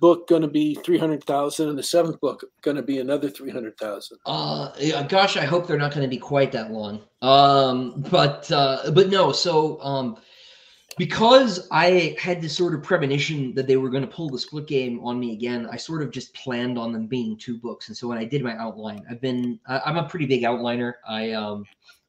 book 0.00 0.28
going 0.28 0.42
to 0.42 0.48
be 0.48 0.74
300,000 0.74 1.68
and 1.68 1.78
the 1.78 1.82
seventh 1.82 2.20
book 2.20 2.44
going 2.62 2.76
to 2.76 2.82
be 2.82 2.98
another 2.98 3.30
300,000? 3.30 4.18
Uh, 4.26 5.02
gosh, 5.04 5.36
I 5.36 5.44
hope 5.44 5.66
they're 5.66 5.78
not 5.78 5.92
going 5.92 6.02
to 6.02 6.08
be 6.08 6.18
quite 6.18 6.52
that 6.52 6.72
long. 6.72 7.02
Um, 7.22 8.02
but 8.10 8.50
uh, 8.50 8.90
but 8.92 9.10
no, 9.10 9.30
so 9.30 9.80
um, 9.82 10.16
because 10.96 11.68
I 11.70 12.16
had 12.18 12.42
this 12.42 12.56
sort 12.56 12.74
of 12.74 12.82
premonition 12.82 13.54
that 13.54 13.66
they 13.66 13.76
were 13.76 13.90
going 13.90 14.02
to 14.02 14.08
pull 14.08 14.28
the 14.28 14.38
split 14.38 14.66
game 14.66 15.00
on 15.04 15.20
me 15.20 15.32
again, 15.32 15.68
I 15.70 15.76
sort 15.76 16.02
of 16.02 16.10
just 16.10 16.34
planned 16.34 16.78
on 16.78 16.92
them 16.92 17.06
being 17.06 17.36
two 17.36 17.58
books. 17.58 17.88
And 17.88 17.96
so 17.96 18.08
when 18.08 18.18
I 18.18 18.24
did 18.24 18.42
my 18.42 18.56
outline, 18.56 19.04
I've 19.10 19.20
been 19.20 19.60
I, 19.66 19.80
I'm 19.86 19.96
a 19.96 20.08
pretty 20.08 20.26
big 20.26 20.42
outliner. 20.42 20.94
I 21.08 21.32
um 21.32 21.64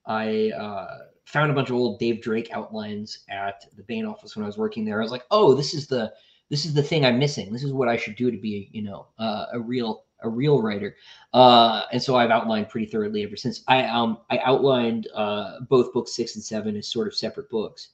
I 0.05 0.51
uh 0.51 0.97
found 1.25 1.51
a 1.51 1.53
bunch 1.53 1.69
of 1.69 1.75
old 1.75 1.99
Dave 1.99 2.21
Drake 2.21 2.49
outlines 2.51 3.19
at 3.29 3.65
the 3.77 3.83
Baen 3.83 4.05
office 4.05 4.35
when 4.35 4.43
I 4.43 4.47
was 4.47 4.57
working 4.57 4.83
there. 4.83 4.99
I 4.99 5.03
was 5.03 5.11
like, 5.11 5.23
oh, 5.31 5.53
this 5.53 5.73
is 5.73 5.87
the 5.87 6.11
this 6.51 6.65
is 6.65 6.73
the 6.73 6.83
thing 6.83 7.05
I'm 7.05 7.17
missing. 7.17 7.51
This 7.51 7.63
is 7.63 7.71
what 7.71 7.87
I 7.87 7.97
should 7.97 8.15
do 8.15 8.29
to 8.29 8.37
be, 8.37 8.69
you 8.73 8.83
know, 8.83 9.07
uh, 9.17 9.45
a 9.53 9.59
real 9.59 10.03
a 10.23 10.29
real 10.29 10.61
writer. 10.61 10.95
Uh, 11.33 11.83
and 11.91 12.03
so 12.03 12.15
I've 12.15 12.29
outlined 12.29 12.69
pretty 12.69 12.85
thoroughly 12.85 13.23
ever 13.23 13.37
since. 13.37 13.63
I 13.67 13.85
um 13.85 14.19
I 14.29 14.37
outlined 14.39 15.07
uh, 15.15 15.61
both 15.61 15.93
books 15.93 16.13
six 16.13 16.35
and 16.35 16.43
seven 16.43 16.75
as 16.75 16.87
sort 16.87 17.07
of 17.07 17.15
separate 17.15 17.49
books, 17.49 17.89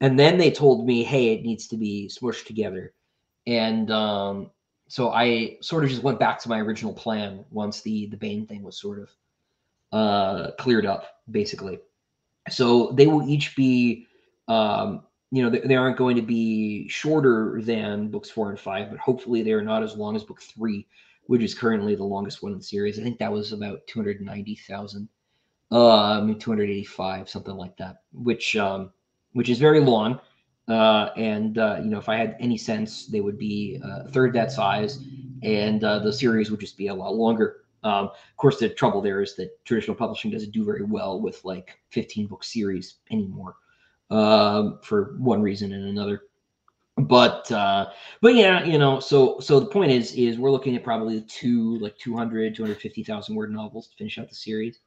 and 0.00 0.18
then 0.18 0.38
they 0.38 0.50
told 0.50 0.86
me, 0.86 1.02
hey, 1.02 1.32
it 1.32 1.42
needs 1.42 1.66
to 1.68 1.76
be 1.76 2.08
smushed 2.12 2.46
together, 2.46 2.92
and 3.46 3.90
um, 3.90 4.50
so 4.88 5.10
I 5.10 5.56
sort 5.62 5.82
of 5.82 5.90
just 5.90 6.02
went 6.02 6.20
back 6.20 6.38
to 6.40 6.50
my 6.50 6.60
original 6.60 6.92
plan 6.92 7.46
once 7.50 7.80
the 7.80 8.06
the 8.06 8.16
Baen 8.18 8.46
thing 8.46 8.62
was 8.62 8.78
sort 8.78 8.98
of 8.98 9.10
uh, 9.90 10.50
cleared 10.58 10.84
up, 10.84 11.22
basically. 11.30 11.80
So 12.50 12.90
they 12.92 13.06
will 13.06 13.26
each 13.26 13.56
be, 13.56 14.06
um, 14.48 15.04
you 15.32 15.42
know, 15.42 15.48
they, 15.48 15.60
they 15.60 15.76
aren't 15.76 15.96
going 15.96 16.14
to 16.14 16.22
be 16.22 16.86
shorter 16.88 17.60
than 17.62 18.08
books 18.08 18.28
four 18.28 18.50
and 18.50 18.60
five, 18.60 18.90
but 18.90 18.98
hopefully 18.98 19.42
they 19.42 19.52
are 19.52 19.62
not 19.62 19.82
as 19.82 19.96
long 19.96 20.14
as 20.14 20.22
book 20.22 20.42
three, 20.42 20.86
which 21.24 21.42
is 21.42 21.54
currently 21.54 21.94
the 21.94 22.04
longest 22.04 22.42
one 22.42 22.52
in 22.52 22.58
the 22.58 22.64
series. 22.64 22.98
I 22.98 23.02
think 23.02 23.18
that 23.18 23.32
was 23.32 23.52
about 23.52 23.80
290,000, 23.86 25.08
uh, 25.72 26.18
I 26.18 26.20
mean, 26.20 26.38
285, 26.38 27.30
something 27.30 27.56
like 27.56 27.74
that, 27.78 28.02
which, 28.12 28.56
um, 28.56 28.92
which 29.32 29.48
is 29.48 29.58
very 29.58 29.80
long. 29.80 30.20
Uh, 30.68 31.08
and, 31.16 31.56
uh, 31.56 31.80
you 31.82 31.88
know, 31.88 31.98
if 31.98 32.10
I 32.10 32.16
had 32.16 32.36
any 32.38 32.58
sense, 32.58 33.06
they 33.06 33.22
would 33.22 33.38
be 33.38 33.80
a 33.82 34.08
third 34.10 34.34
that 34.34 34.52
size 34.52 34.98
and 35.42 35.82
uh, 35.82 35.98
the 35.98 36.12
series 36.12 36.50
would 36.50 36.60
just 36.60 36.76
be 36.76 36.88
a 36.88 36.94
lot 36.94 37.14
longer. 37.14 37.62
Um, 37.84 38.04
of 38.04 38.36
course, 38.36 38.58
the 38.58 38.68
trouble 38.68 39.00
there 39.00 39.22
is 39.22 39.34
that 39.36 39.64
traditional 39.64 39.96
publishing 39.96 40.30
doesn't 40.30 40.52
do 40.52 40.62
very 40.62 40.84
well 40.84 41.20
with 41.22 41.42
like 41.42 41.78
15 41.88 42.26
book 42.26 42.44
series 42.44 42.96
anymore 43.10 43.56
um, 44.12 44.78
for 44.82 45.14
one 45.18 45.42
reason 45.42 45.72
and 45.72 45.88
another. 45.88 46.22
But 46.98 47.50
uh, 47.50 47.90
but 48.20 48.34
yeah, 48.34 48.64
you 48.64 48.78
know, 48.78 49.00
so 49.00 49.40
so 49.40 49.58
the 49.58 49.66
point 49.66 49.90
is 49.90 50.12
is 50.12 50.38
we're 50.38 50.50
looking 50.50 50.76
at 50.76 50.84
probably 50.84 51.22
two 51.22 51.78
like 51.78 51.96
200 51.96 52.54
250,000 52.54 53.34
word 53.34 53.50
novels 53.50 53.88
to 53.88 53.96
finish 53.96 54.18
out 54.18 54.28
the 54.28 54.34
series, 54.34 54.80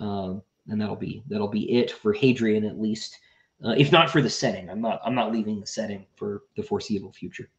um, 0.00 0.42
and 0.68 0.80
that'll 0.80 0.96
be 0.96 1.22
that'll 1.28 1.48
be 1.48 1.70
it 1.76 1.90
for 1.90 2.14
Hadrian 2.14 2.64
at 2.64 2.80
least. 2.80 3.18
Uh, 3.64 3.74
if 3.76 3.92
not 3.92 4.10
for 4.10 4.22
the 4.22 4.30
setting, 4.30 4.70
I'm 4.70 4.80
not 4.80 5.00
I'm 5.04 5.14
not 5.14 5.30
leaving 5.30 5.60
the 5.60 5.66
setting 5.66 6.06
for 6.16 6.42
the 6.56 6.62
foreseeable 6.62 7.12
future. 7.12 7.50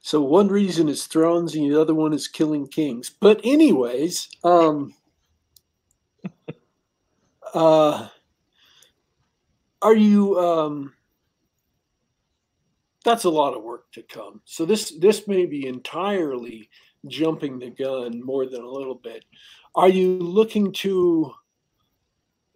So 0.00 0.22
one 0.22 0.48
reason 0.48 0.88
is 0.88 1.06
thrones, 1.06 1.56
and 1.56 1.70
the 1.70 1.80
other 1.80 1.94
one 1.94 2.12
is 2.12 2.28
killing 2.28 2.68
kings. 2.68 3.10
But 3.18 3.40
anyways, 3.42 4.28
um, 4.44 4.94
uh, 7.54 8.08
are 9.84 9.94
you? 9.94 10.38
Um, 10.40 10.94
that's 13.04 13.24
a 13.24 13.30
lot 13.30 13.54
of 13.54 13.62
work 13.62 13.92
to 13.92 14.02
come. 14.02 14.40
So 14.44 14.64
this 14.64 14.92
this 14.98 15.28
may 15.28 15.46
be 15.46 15.66
entirely 15.66 16.68
jumping 17.06 17.58
the 17.58 17.70
gun 17.70 18.24
more 18.24 18.46
than 18.46 18.62
a 18.62 18.68
little 18.68 18.94
bit. 18.94 19.24
Are 19.74 19.88
you 19.88 20.16
looking 20.18 20.72
to, 20.72 21.34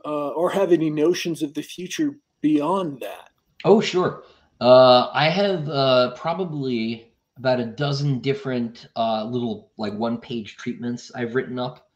uh, 0.04 0.28
or 0.28 0.50
have 0.50 0.72
any 0.72 0.88
notions 0.88 1.42
of 1.42 1.52
the 1.52 1.62
future 1.62 2.18
beyond 2.40 3.00
that? 3.00 3.30
Oh, 3.64 3.80
sure. 3.80 4.24
Uh, 4.60 5.10
I 5.12 5.28
have 5.28 5.68
uh, 5.68 6.14
probably 6.14 7.12
about 7.36 7.60
a 7.60 7.66
dozen 7.66 8.20
different 8.20 8.88
uh, 8.96 9.24
little 9.24 9.70
like 9.76 9.94
one 9.94 10.18
page 10.18 10.56
treatments 10.56 11.12
I've 11.14 11.34
written 11.34 11.58
up 11.58 11.88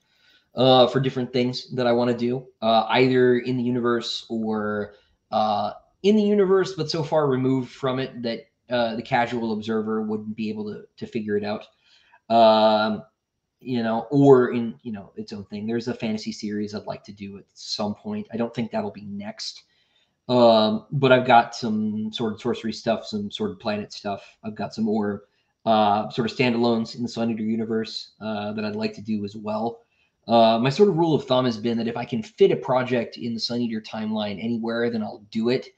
uh, 0.55 0.87
for 0.89 1.01
different 1.01 1.33
things 1.33 1.75
that 1.75 1.87
I 1.87 1.93
want 1.93 2.11
to 2.11 2.17
do, 2.17 2.47
uh, 2.61 2.87
either 2.91 3.39
in 3.39 3.57
the 3.57 3.63
universe 3.63 4.27
or 4.29 4.95
uh, 5.33 5.73
in 6.03 6.17
the 6.17 6.23
universe, 6.23 6.75
but 6.75 6.91
so 6.91 7.03
far 7.03 7.27
removed 7.27 7.71
from 7.71 7.99
it 7.99 8.23
that 8.23 8.47
uh, 8.71 8.97
the 8.97 9.03
casual 9.03 9.53
observer 9.53 10.03
wouldn't 10.03 10.37
be 10.37 10.49
able 10.49 10.65
to 10.65 10.85
to 10.97 11.07
figure 11.07 11.37
it 11.37 11.45
out. 11.45 11.67
Um, 12.35 13.03
you 13.61 13.83
know, 13.83 14.07
or 14.11 14.53
in 14.53 14.79
you 14.83 14.93
know 14.93 15.13
its 15.17 15.33
own 15.33 15.45
thing. 15.47 15.67
There's 15.67 15.89
a 15.89 15.95
fantasy 15.95 16.33
series 16.33 16.75
I'd 16.75 16.87
like 16.87 17.05
to 17.05 17.13
do 17.13 17.39
at 17.39 17.45
some 17.55 17.95
point. 17.95 18.27
I 18.33 18.37
don't 18.37 18.55
think 18.55 18.71
that'll 18.71 18.91
be 18.91 19.05
next. 19.05 19.65
Um, 20.29 20.87
but 20.93 21.13
I've 21.13 21.27
got 21.27 21.55
some 21.55 22.13
sort 22.13 22.33
of 22.33 22.41
sorcery 22.41 22.73
stuff, 22.73 23.07
some 23.07 23.31
sort 23.31 23.51
of 23.51 23.59
planet 23.59 23.93
stuff. 23.93 24.37
I've 24.45 24.55
got 24.55 24.73
some 24.73 24.85
more 24.85 25.25
uh, 25.67 26.09
sort 26.11 26.31
of 26.31 26.37
standalones 26.37 26.95
in 26.97 27.03
the 27.03 27.09
Sun 27.09 27.31
Eater 27.31 27.43
universe 27.43 28.13
uh, 28.21 28.53
that 28.53 28.65
I'd 28.65 28.77
like 28.77 28.95
to 28.95 29.03
do 29.03 29.25
as 29.25 29.37
well. 29.37 29.81
Uh, 30.29 30.59
my 30.59 30.71
sort 30.71 30.89
of 30.89 30.97
rule 30.97 31.15
of 31.15 31.25
thumb 31.25 31.45
has 31.45 31.59
been 31.59 31.77
that 31.79 31.89
if 31.89 31.97
I 31.97 32.05
can 32.05 32.23
fit 32.23 32.53
a 32.53 32.57
project 32.57 33.17
in 33.17 33.35
the 33.35 33.41
Sun 33.41 33.61
Eater 33.61 33.81
timeline 33.81 34.43
anywhere, 34.43 34.89
then 34.89 35.03
I'll 35.03 35.25
do 35.31 35.49
it 35.49 35.69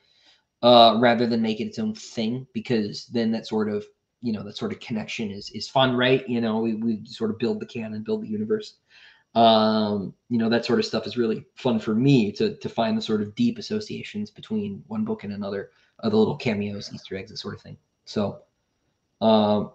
uh, 0.63 0.97
rather 1.01 1.27
than 1.27 1.41
make 1.41 1.61
it 1.61 1.65
its 1.65 1.79
own 1.79 1.95
thing, 1.95 2.47
because 2.53 3.07
then 3.07 3.33
that 3.33 3.47
sort 3.47 3.71
of 3.71 3.87
you 4.21 4.33
know 4.33 4.43
that 4.43 4.57
sort 4.57 4.73
of 4.73 4.81
connection 4.81 5.31
is 5.31 5.51
is 5.51 5.69
fun, 5.69 5.97
right? 5.97 6.29
You 6.29 6.41
know, 6.41 6.59
we, 6.59 6.75
we 6.75 7.05
sort 7.05 7.31
of 7.31 7.39
build 7.39 7.61
the 7.61 7.67
canon, 7.67 8.03
build 8.03 8.23
the 8.23 8.29
universe. 8.29 8.77
Um, 9.35 10.15
you 10.29 10.39
know, 10.39 10.49
that 10.49 10.65
sort 10.65 10.79
of 10.79 10.85
stuff 10.85 11.07
is 11.07 11.17
really 11.17 11.45
fun 11.57 11.81
for 11.81 11.95
me 11.95 12.31
to 12.33 12.57
to 12.57 12.69
find 12.69 12.97
the 12.97 13.03
sort 13.03 13.23
of 13.23 13.35
deep 13.35 13.59
associations 13.59 14.31
between 14.31 14.85
one 14.87 15.05
book 15.05 15.25
and 15.25 15.33
another, 15.33 15.71
uh, 16.01 16.09
the 16.09 16.17
little 16.17 16.37
cameos, 16.37 16.93
Easter 16.95 17.17
eggs, 17.17 17.31
that 17.31 17.39
sort 17.39 17.55
of 17.55 17.63
thing. 17.63 17.77
So 18.05 18.43
um, 19.21 19.73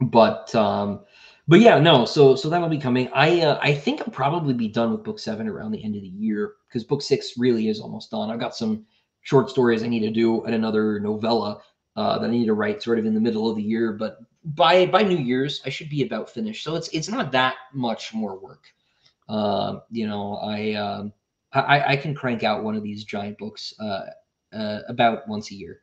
but 0.00 0.54
um, 0.54 1.00
but 1.46 1.60
yeah, 1.60 1.78
no. 1.78 2.04
So 2.04 2.36
so 2.36 2.48
that'll 2.48 2.68
be 2.68 2.78
coming. 2.78 3.08
I 3.12 3.40
uh, 3.42 3.58
I 3.62 3.74
think 3.74 4.00
I'll 4.00 4.08
probably 4.08 4.54
be 4.54 4.68
done 4.68 4.92
with 4.92 5.04
book 5.04 5.18
seven 5.18 5.48
around 5.48 5.72
the 5.72 5.84
end 5.84 5.96
of 5.96 6.02
the 6.02 6.08
year 6.08 6.54
because 6.68 6.84
book 6.84 7.02
six 7.02 7.36
really 7.36 7.68
is 7.68 7.80
almost 7.80 8.10
done. 8.10 8.30
I've 8.30 8.40
got 8.40 8.56
some 8.56 8.86
short 9.22 9.50
stories 9.50 9.82
I 9.82 9.88
need 9.88 10.00
to 10.00 10.10
do 10.10 10.44
and 10.44 10.54
another 10.54 11.00
novella 11.00 11.60
uh, 11.96 12.18
that 12.18 12.26
I 12.26 12.30
need 12.30 12.46
to 12.46 12.54
write 12.54 12.82
sort 12.82 12.98
of 12.98 13.06
in 13.06 13.14
the 13.14 13.20
middle 13.20 13.48
of 13.48 13.56
the 13.56 13.62
year. 13.62 13.92
But 13.92 14.18
by 14.44 14.86
by 14.86 15.02
New 15.02 15.18
Year's, 15.18 15.60
I 15.64 15.70
should 15.70 15.88
be 15.88 16.02
about 16.02 16.30
finished. 16.30 16.64
So 16.64 16.76
it's 16.76 16.88
it's 16.88 17.08
not 17.08 17.32
that 17.32 17.56
much 17.72 18.14
more 18.14 18.38
work. 18.38 18.64
Uh, 19.28 19.80
you 19.90 20.06
know, 20.06 20.36
I, 20.36 20.74
um, 20.74 21.12
I 21.52 21.92
I 21.92 21.96
can 21.96 22.14
crank 22.14 22.42
out 22.42 22.64
one 22.64 22.74
of 22.74 22.82
these 22.82 23.04
giant 23.04 23.38
books 23.38 23.72
uh, 23.80 24.06
uh, 24.52 24.80
about 24.88 25.26
once 25.28 25.50
a 25.50 25.54
year. 25.54 25.80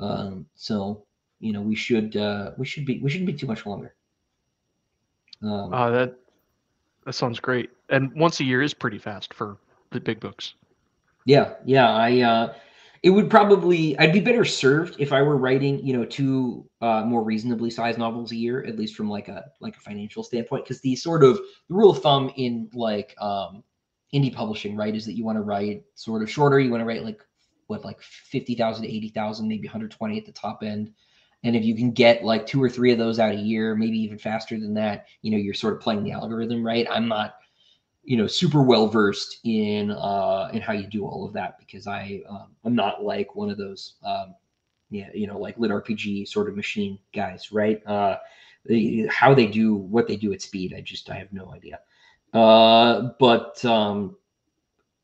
Um, 0.00 0.46
so 0.54 1.04
you 1.38 1.52
know, 1.52 1.60
we 1.60 1.74
should 1.74 2.16
uh, 2.16 2.52
we 2.56 2.66
should 2.66 2.84
be 2.84 2.98
we 3.00 3.10
shouldn't 3.10 3.26
be 3.26 3.34
too 3.34 3.46
much 3.46 3.66
longer. 3.66 3.94
Um, 5.42 5.72
uh, 5.72 5.90
that 5.90 6.14
that 7.04 7.14
sounds 7.14 7.40
great. 7.40 7.70
And 7.88 8.12
once 8.14 8.40
a 8.40 8.44
year 8.44 8.62
is 8.62 8.74
pretty 8.74 8.98
fast 8.98 9.34
for 9.34 9.58
the 9.90 10.00
big 10.00 10.20
books. 10.20 10.54
Yeah, 11.24 11.54
yeah. 11.64 11.90
I 11.90 12.20
uh, 12.20 12.54
it 13.02 13.10
would 13.10 13.28
probably 13.28 13.98
I'd 13.98 14.12
be 14.12 14.20
better 14.20 14.44
served 14.44 14.96
if 14.98 15.12
I 15.12 15.22
were 15.22 15.36
writing, 15.36 15.84
you 15.84 15.92
know, 15.92 16.04
two 16.04 16.68
uh, 16.80 17.04
more 17.04 17.24
reasonably 17.24 17.70
sized 17.70 17.98
novels 17.98 18.32
a 18.32 18.36
year, 18.36 18.64
at 18.64 18.78
least 18.78 18.94
from 18.94 19.08
like 19.08 19.28
a 19.28 19.44
like 19.60 19.76
a 19.76 19.80
financial 19.80 20.22
standpoint. 20.22 20.64
Because 20.64 20.80
the 20.80 20.94
sort 20.96 21.24
of 21.24 21.36
the 21.36 21.74
rule 21.74 21.90
of 21.90 22.02
thumb 22.02 22.32
in 22.36 22.70
like 22.72 23.14
um, 23.20 23.64
indie 24.14 24.34
publishing, 24.34 24.76
right, 24.76 24.94
is 24.94 25.04
that 25.06 25.14
you 25.14 25.24
want 25.24 25.36
to 25.36 25.42
write 25.42 25.82
sort 25.94 26.22
of 26.22 26.30
shorter. 26.30 26.60
You 26.60 26.70
want 26.70 26.80
to 26.80 26.86
write 26.86 27.04
like 27.04 27.20
what 27.66 27.84
like 27.84 28.00
fifty 28.00 28.54
thousand, 28.54 28.84
eighty 28.86 29.08
thousand, 29.08 29.48
maybe 29.48 29.66
one 29.66 29.72
hundred 29.72 29.90
twenty 29.90 30.18
at 30.18 30.26
the 30.26 30.32
top 30.32 30.62
end. 30.62 30.92
And 31.44 31.56
if 31.56 31.64
you 31.64 31.74
can 31.74 31.90
get 31.90 32.24
like 32.24 32.46
two 32.46 32.62
or 32.62 32.68
three 32.68 32.92
of 32.92 32.98
those 32.98 33.18
out 33.18 33.34
a 33.34 33.38
year, 33.38 33.74
maybe 33.74 33.98
even 33.98 34.18
faster 34.18 34.58
than 34.58 34.74
that, 34.74 35.06
you 35.22 35.30
know, 35.30 35.36
you're 35.36 35.54
sort 35.54 35.74
of 35.74 35.80
playing 35.80 36.04
the 36.04 36.12
algorithm, 36.12 36.64
right? 36.64 36.86
I'm 36.90 37.08
not, 37.08 37.36
you 38.04 38.16
know, 38.16 38.26
super 38.26 38.62
well 38.62 38.86
versed 38.86 39.38
in 39.44 39.90
uh, 39.90 40.50
in 40.52 40.60
how 40.60 40.72
you 40.72 40.86
do 40.86 41.04
all 41.04 41.26
of 41.26 41.32
that 41.32 41.58
because 41.58 41.86
I 41.86 42.22
um, 42.28 42.54
I'm 42.64 42.74
not 42.74 43.02
like 43.02 43.34
one 43.34 43.50
of 43.50 43.58
those, 43.58 43.94
um, 44.04 44.34
yeah, 44.90 45.08
you 45.14 45.26
know, 45.26 45.38
like 45.38 45.58
lit 45.58 45.70
RPG 45.70 46.28
sort 46.28 46.48
of 46.48 46.56
machine 46.56 46.98
guys, 47.12 47.50
right? 47.50 47.84
Uh, 47.86 48.18
they, 48.64 49.08
how 49.10 49.34
they 49.34 49.46
do 49.46 49.74
what 49.74 50.06
they 50.06 50.16
do 50.16 50.32
at 50.32 50.42
speed, 50.42 50.74
I 50.76 50.80
just 50.80 51.10
I 51.10 51.14
have 51.14 51.32
no 51.32 51.52
idea. 51.52 51.80
Uh, 52.32 53.10
but 53.18 53.64
um, 53.64 54.16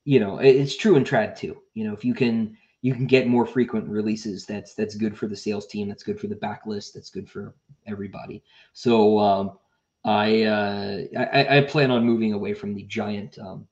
you 0.05 0.20
know, 0.20 0.39
it's 0.39 0.76
true 0.76 0.97
in 0.97 1.05
trad 1.05 1.36
too. 1.36 1.61
You 1.74 1.84
know, 1.84 1.93
if 1.93 2.05
you 2.05 2.14
can 2.14 2.57
you 2.81 2.95
can 2.95 3.07
get 3.07 3.26
more 3.26 3.47
frequent 3.47 3.89
releases. 3.89 4.47
That's 4.47 4.74
that's 4.74 4.95
good 4.95 5.16
for 5.16 5.26
the 5.26 5.37
sales 5.37 5.66
team. 5.66 5.89
That's 5.89 6.03
good 6.03 6.20
for 6.20 6.29
the 6.29 6.37
backlist. 6.37 6.93
That's 6.93 7.11
good 7.11 7.29
for 7.29 7.55
everybody. 7.87 8.43
So 8.72 9.18
um, 9.18 9.59
I, 10.05 10.43
uh, 10.45 11.01
I, 11.18 11.59
I 11.59 11.61
plan 11.62 11.91
on 11.91 12.05
moving 12.05 12.33
away 12.33 12.55
from 12.55 12.74
the 12.74 12.85
giant, 12.85 13.39
um, 13.39 13.66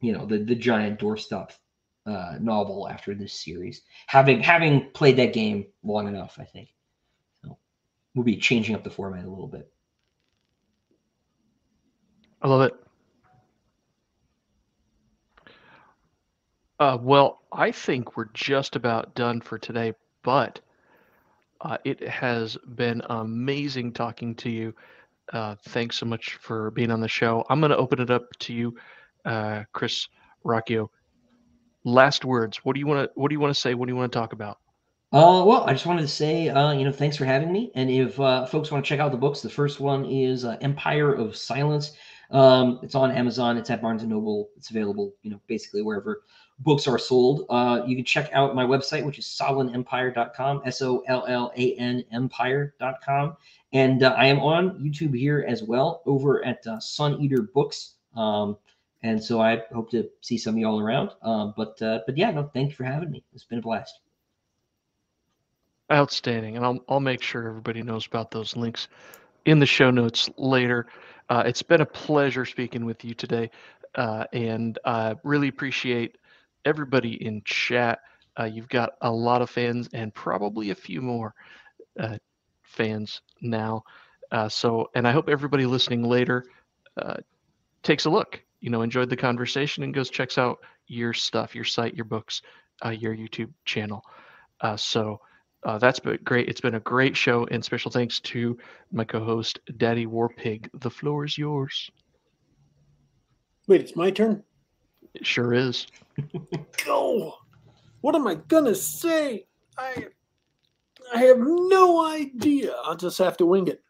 you 0.00 0.12
know, 0.12 0.26
the 0.26 0.38
the 0.38 0.54
giant 0.54 1.00
doorstop 1.00 1.50
uh, 2.06 2.36
novel 2.40 2.88
after 2.88 3.14
this 3.14 3.32
series. 3.32 3.82
Having 4.06 4.42
having 4.42 4.90
played 4.90 5.16
that 5.16 5.32
game 5.32 5.66
long 5.82 6.06
enough, 6.06 6.36
I 6.38 6.44
think. 6.44 6.68
So 7.42 7.58
we'll 8.14 8.24
be 8.24 8.36
changing 8.36 8.74
up 8.74 8.84
the 8.84 8.90
format 8.90 9.24
a 9.24 9.28
little 9.28 9.48
bit. 9.48 9.68
I 12.40 12.48
love 12.48 12.62
it. 12.62 12.74
Uh, 16.82 16.98
well, 17.00 17.42
I 17.52 17.70
think 17.70 18.16
we're 18.16 18.30
just 18.34 18.74
about 18.74 19.14
done 19.14 19.40
for 19.40 19.56
today, 19.56 19.92
but 20.24 20.58
uh, 21.60 21.78
it 21.84 22.08
has 22.08 22.58
been 22.74 23.00
amazing 23.08 23.92
talking 23.92 24.34
to 24.34 24.50
you. 24.50 24.74
Uh, 25.32 25.54
thanks 25.68 25.96
so 25.96 26.06
much 26.06 26.34
for 26.40 26.72
being 26.72 26.90
on 26.90 27.00
the 27.00 27.06
show. 27.06 27.44
I'm 27.48 27.60
going 27.60 27.70
to 27.70 27.76
open 27.76 28.00
it 28.00 28.10
up 28.10 28.24
to 28.40 28.52
you, 28.52 28.74
uh, 29.24 29.62
Chris 29.72 30.08
Ruocchio. 30.44 30.88
Last 31.84 32.24
words. 32.24 32.56
What 32.64 32.74
do 32.74 32.80
you 32.80 32.88
want 32.88 33.04
to 33.04 33.12
What 33.14 33.28
do 33.28 33.34
you 33.36 33.40
want 33.40 33.54
to 33.54 33.60
say? 33.60 33.74
What 33.74 33.86
do 33.86 33.92
you 33.92 33.96
want 33.96 34.10
to 34.10 34.18
talk 34.18 34.32
about? 34.32 34.58
Uh, 35.12 35.44
well, 35.46 35.62
I 35.68 35.74
just 35.74 35.86
wanted 35.86 36.02
to 36.02 36.08
say, 36.08 36.48
uh, 36.48 36.72
you 36.72 36.84
know, 36.84 36.90
thanks 36.90 37.16
for 37.16 37.26
having 37.26 37.52
me. 37.52 37.70
And 37.76 37.90
if 37.90 38.18
uh, 38.18 38.44
folks 38.46 38.72
want 38.72 38.84
to 38.84 38.88
check 38.88 38.98
out 38.98 39.12
the 39.12 39.18
books, 39.18 39.40
the 39.40 39.48
first 39.48 39.78
one 39.78 40.04
is 40.04 40.44
uh, 40.44 40.56
Empire 40.60 41.12
of 41.12 41.36
Silence. 41.36 41.92
Um, 42.32 42.80
it's 42.82 42.94
on 42.94 43.10
Amazon. 43.10 43.58
It's 43.58 43.70
at 43.70 43.82
Barnes 43.82 44.02
and 44.02 44.10
Noble. 44.10 44.50
It's 44.56 44.70
available, 44.70 45.14
you 45.22 45.30
know, 45.30 45.40
basically 45.46 45.82
wherever 45.82 46.22
books 46.60 46.86
are 46.88 46.98
sold. 46.98 47.44
Uh, 47.50 47.82
you 47.86 47.94
can 47.94 48.04
check 48.04 48.30
out 48.32 48.54
my 48.54 48.64
website, 48.64 49.04
which 49.04 49.18
is 49.18 49.26
sollanempire.com, 49.26 50.62
S 50.64 50.80
O 50.82 51.02
L 51.06 51.24
L 51.28 51.52
A 51.56 51.74
N 51.74 52.04
empire.com. 52.10 53.36
And 53.72 54.02
uh, 54.02 54.14
I 54.16 54.26
am 54.26 54.38
on 54.40 54.78
YouTube 54.78 55.16
here 55.16 55.44
as 55.46 55.62
well 55.62 56.02
over 56.06 56.44
at 56.44 56.66
uh, 56.66 56.80
Sun 56.80 57.20
Eater 57.20 57.42
Books. 57.42 57.94
Um, 58.16 58.56
and 59.02 59.22
so 59.22 59.40
I 59.40 59.62
hope 59.72 59.90
to 59.90 60.08
see 60.20 60.38
some 60.38 60.54
of 60.54 60.60
y'all 60.60 60.80
around. 60.80 61.10
Um, 61.22 61.54
but 61.56 61.80
uh, 61.82 62.00
but 62.06 62.16
yeah, 62.16 62.30
no, 62.30 62.50
thank 62.54 62.70
you 62.70 62.76
for 62.76 62.84
having 62.84 63.10
me. 63.10 63.24
It's 63.34 63.44
been 63.44 63.58
a 63.58 63.62
blast. 63.62 64.00
Outstanding. 65.90 66.56
And 66.56 66.64
I'll, 66.64 66.78
I'll 66.88 67.00
make 67.00 67.22
sure 67.22 67.48
everybody 67.48 67.82
knows 67.82 68.06
about 68.06 68.30
those 68.30 68.56
links 68.56 68.88
in 69.44 69.58
the 69.58 69.66
show 69.66 69.90
notes 69.90 70.30
later. 70.36 70.86
Uh, 71.32 71.42
it's 71.46 71.62
been 71.62 71.80
a 71.80 71.86
pleasure 71.86 72.44
speaking 72.44 72.84
with 72.84 73.02
you 73.06 73.14
today. 73.14 73.50
Uh, 73.94 74.26
and 74.34 74.78
I 74.84 75.14
really 75.24 75.48
appreciate 75.48 76.18
everybody 76.66 77.24
in 77.24 77.40
chat. 77.46 78.00
Uh, 78.38 78.44
you've 78.44 78.68
got 78.68 78.90
a 79.00 79.10
lot 79.10 79.40
of 79.40 79.48
fans 79.48 79.88
and 79.94 80.12
probably 80.12 80.72
a 80.72 80.74
few 80.74 81.00
more 81.00 81.32
uh, 81.98 82.18
fans 82.64 83.22
now. 83.40 83.82
Uh, 84.30 84.46
so, 84.46 84.90
and 84.94 85.08
I 85.08 85.12
hope 85.12 85.30
everybody 85.30 85.64
listening 85.64 86.02
later 86.02 86.44
uh, 87.00 87.16
takes 87.82 88.04
a 88.04 88.10
look. 88.10 88.42
You 88.60 88.68
know, 88.68 88.82
enjoyed 88.82 89.08
the 89.08 89.16
conversation 89.16 89.84
and 89.84 89.94
goes 89.94 90.10
checks 90.10 90.36
out 90.36 90.58
your 90.86 91.14
stuff, 91.14 91.54
your 91.54 91.64
site, 91.64 91.94
your 91.94 92.04
books, 92.04 92.42
your 92.84 93.16
YouTube 93.16 93.54
channel. 93.64 94.04
Uh, 95.64 95.78
that's 95.78 96.00
been 96.00 96.18
great. 96.24 96.48
It's 96.48 96.60
been 96.60 96.74
a 96.74 96.80
great 96.80 97.16
show, 97.16 97.46
and 97.50 97.64
special 97.64 97.90
thanks 97.90 98.18
to 98.20 98.58
my 98.90 99.04
co-host, 99.04 99.60
Daddy 99.76 100.06
Warpig. 100.06 100.68
The 100.80 100.90
floor 100.90 101.24
is 101.24 101.38
yours. 101.38 101.90
Wait, 103.68 103.80
it's 103.80 103.94
my 103.94 104.10
turn. 104.10 104.42
It 105.14 105.26
sure 105.26 105.54
is. 105.54 105.86
Go. 106.84 107.34
What 108.00 108.16
am 108.16 108.26
I 108.26 108.34
gonna 108.34 108.74
say? 108.74 109.46
I 109.78 110.06
I 111.14 111.18
have 111.24 111.38
no 111.38 112.04
idea. 112.06 112.74
I'll 112.84 112.96
just 112.96 113.18
have 113.18 113.36
to 113.36 113.46
wing 113.46 113.68
it. 113.68 113.80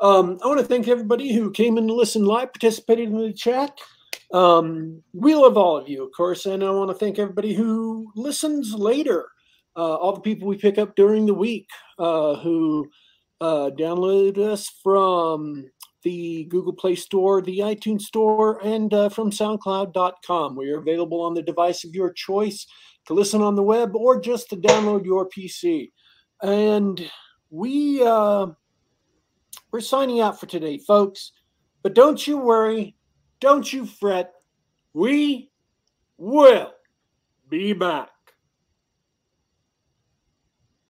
Um, 0.00 0.38
I 0.42 0.48
want 0.48 0.58
to 0.60 0.66
thank 0.66 0.88
everybody 0.88 1.32
who 1.32 1.50
came 1.50 1.78
and 1.78 1.90
listened 1.90 2.26
live, 2.26 2.52
participated 2.52 3.08
in 3.08 3.16
the 3.16 3.32
chat. 3.32 3.78
Um, 4.32 5.02
we 5.12 5.34
love 5.34 5.56
all 5.56 5.76
of 5.76 5.88
you, 5.88 6.04
of 6.04 6.10
course, 6.12 6.44
and 6.46 6.64
I 6.64 6.70
want 6.70 6.90
to 6.90 6.94
thank 6.94 7.18
everybody 7.18 7.54
who 7.54 8.10
listens 8.16 8.74
later. 8.74 9.28
Uh, 9.76 9.94
all 9.94 10.12
the 10.12 10.20
people 10.20 10.46
we 10.48 10.56
pick 10.56 10.78
up 10.78 10.94
during 10.96 11.26
the 11.26 11.34
week 11.34 11.68
uh, 11.98 12.34
who 12.36 12.88
uh, 13.40 13.70
download 13.78 14.38
us 14.38 14.70
from 14.82 15.64
the 16.02 16.44
Google 16.44 16.72
Play 16.72 16.94
Store, 16.94 17.40
the 17.40 17.60
iTunes 17.60 18.02
Store, 18.02 18.64
and 18.64 18.92
uh, 18.92 19.08
from 19.08 19.30
SoundCloud.com. 19.30 20.56
We 20.56 20.70
are 20.70 20.78
available 20.78 21.20
on 21.20 21.34
the 21.34 21.42
device 21.42 21.84
of 21.84 21.94
your 21.94 22.12
choice 22.12 22.66
to 23.06 23.14
listen 23.14 23.40
on 23.40 23.54
the 23.54 23.62
web 23.62 23.94
or 23.94 24.20
just 24.20 24.50
to 24.50 24.56
download 24.56 25.04
your 25.04 25.28
PC. 25.28 25.90
And 26.42 27.10
we 27.50 28.02
uh, 28.02 28.46
we're 29.70 29.80
signing 29.80 30.20
out 30.20 30.38
for 30.38 30.46
today, 30.46 30.78
folks. 30.78 31.32
But 31.82 31.94
don't 31.94 32.26
you 32.26 32.38
worry, 32.38 32.96
don't 33.40 33.70
you 33.72 33.86
fret. 33.86 34.32
We 34.92 35.50
will 36.16 36.72
be 37.48 37.72
back. 37.72 38.10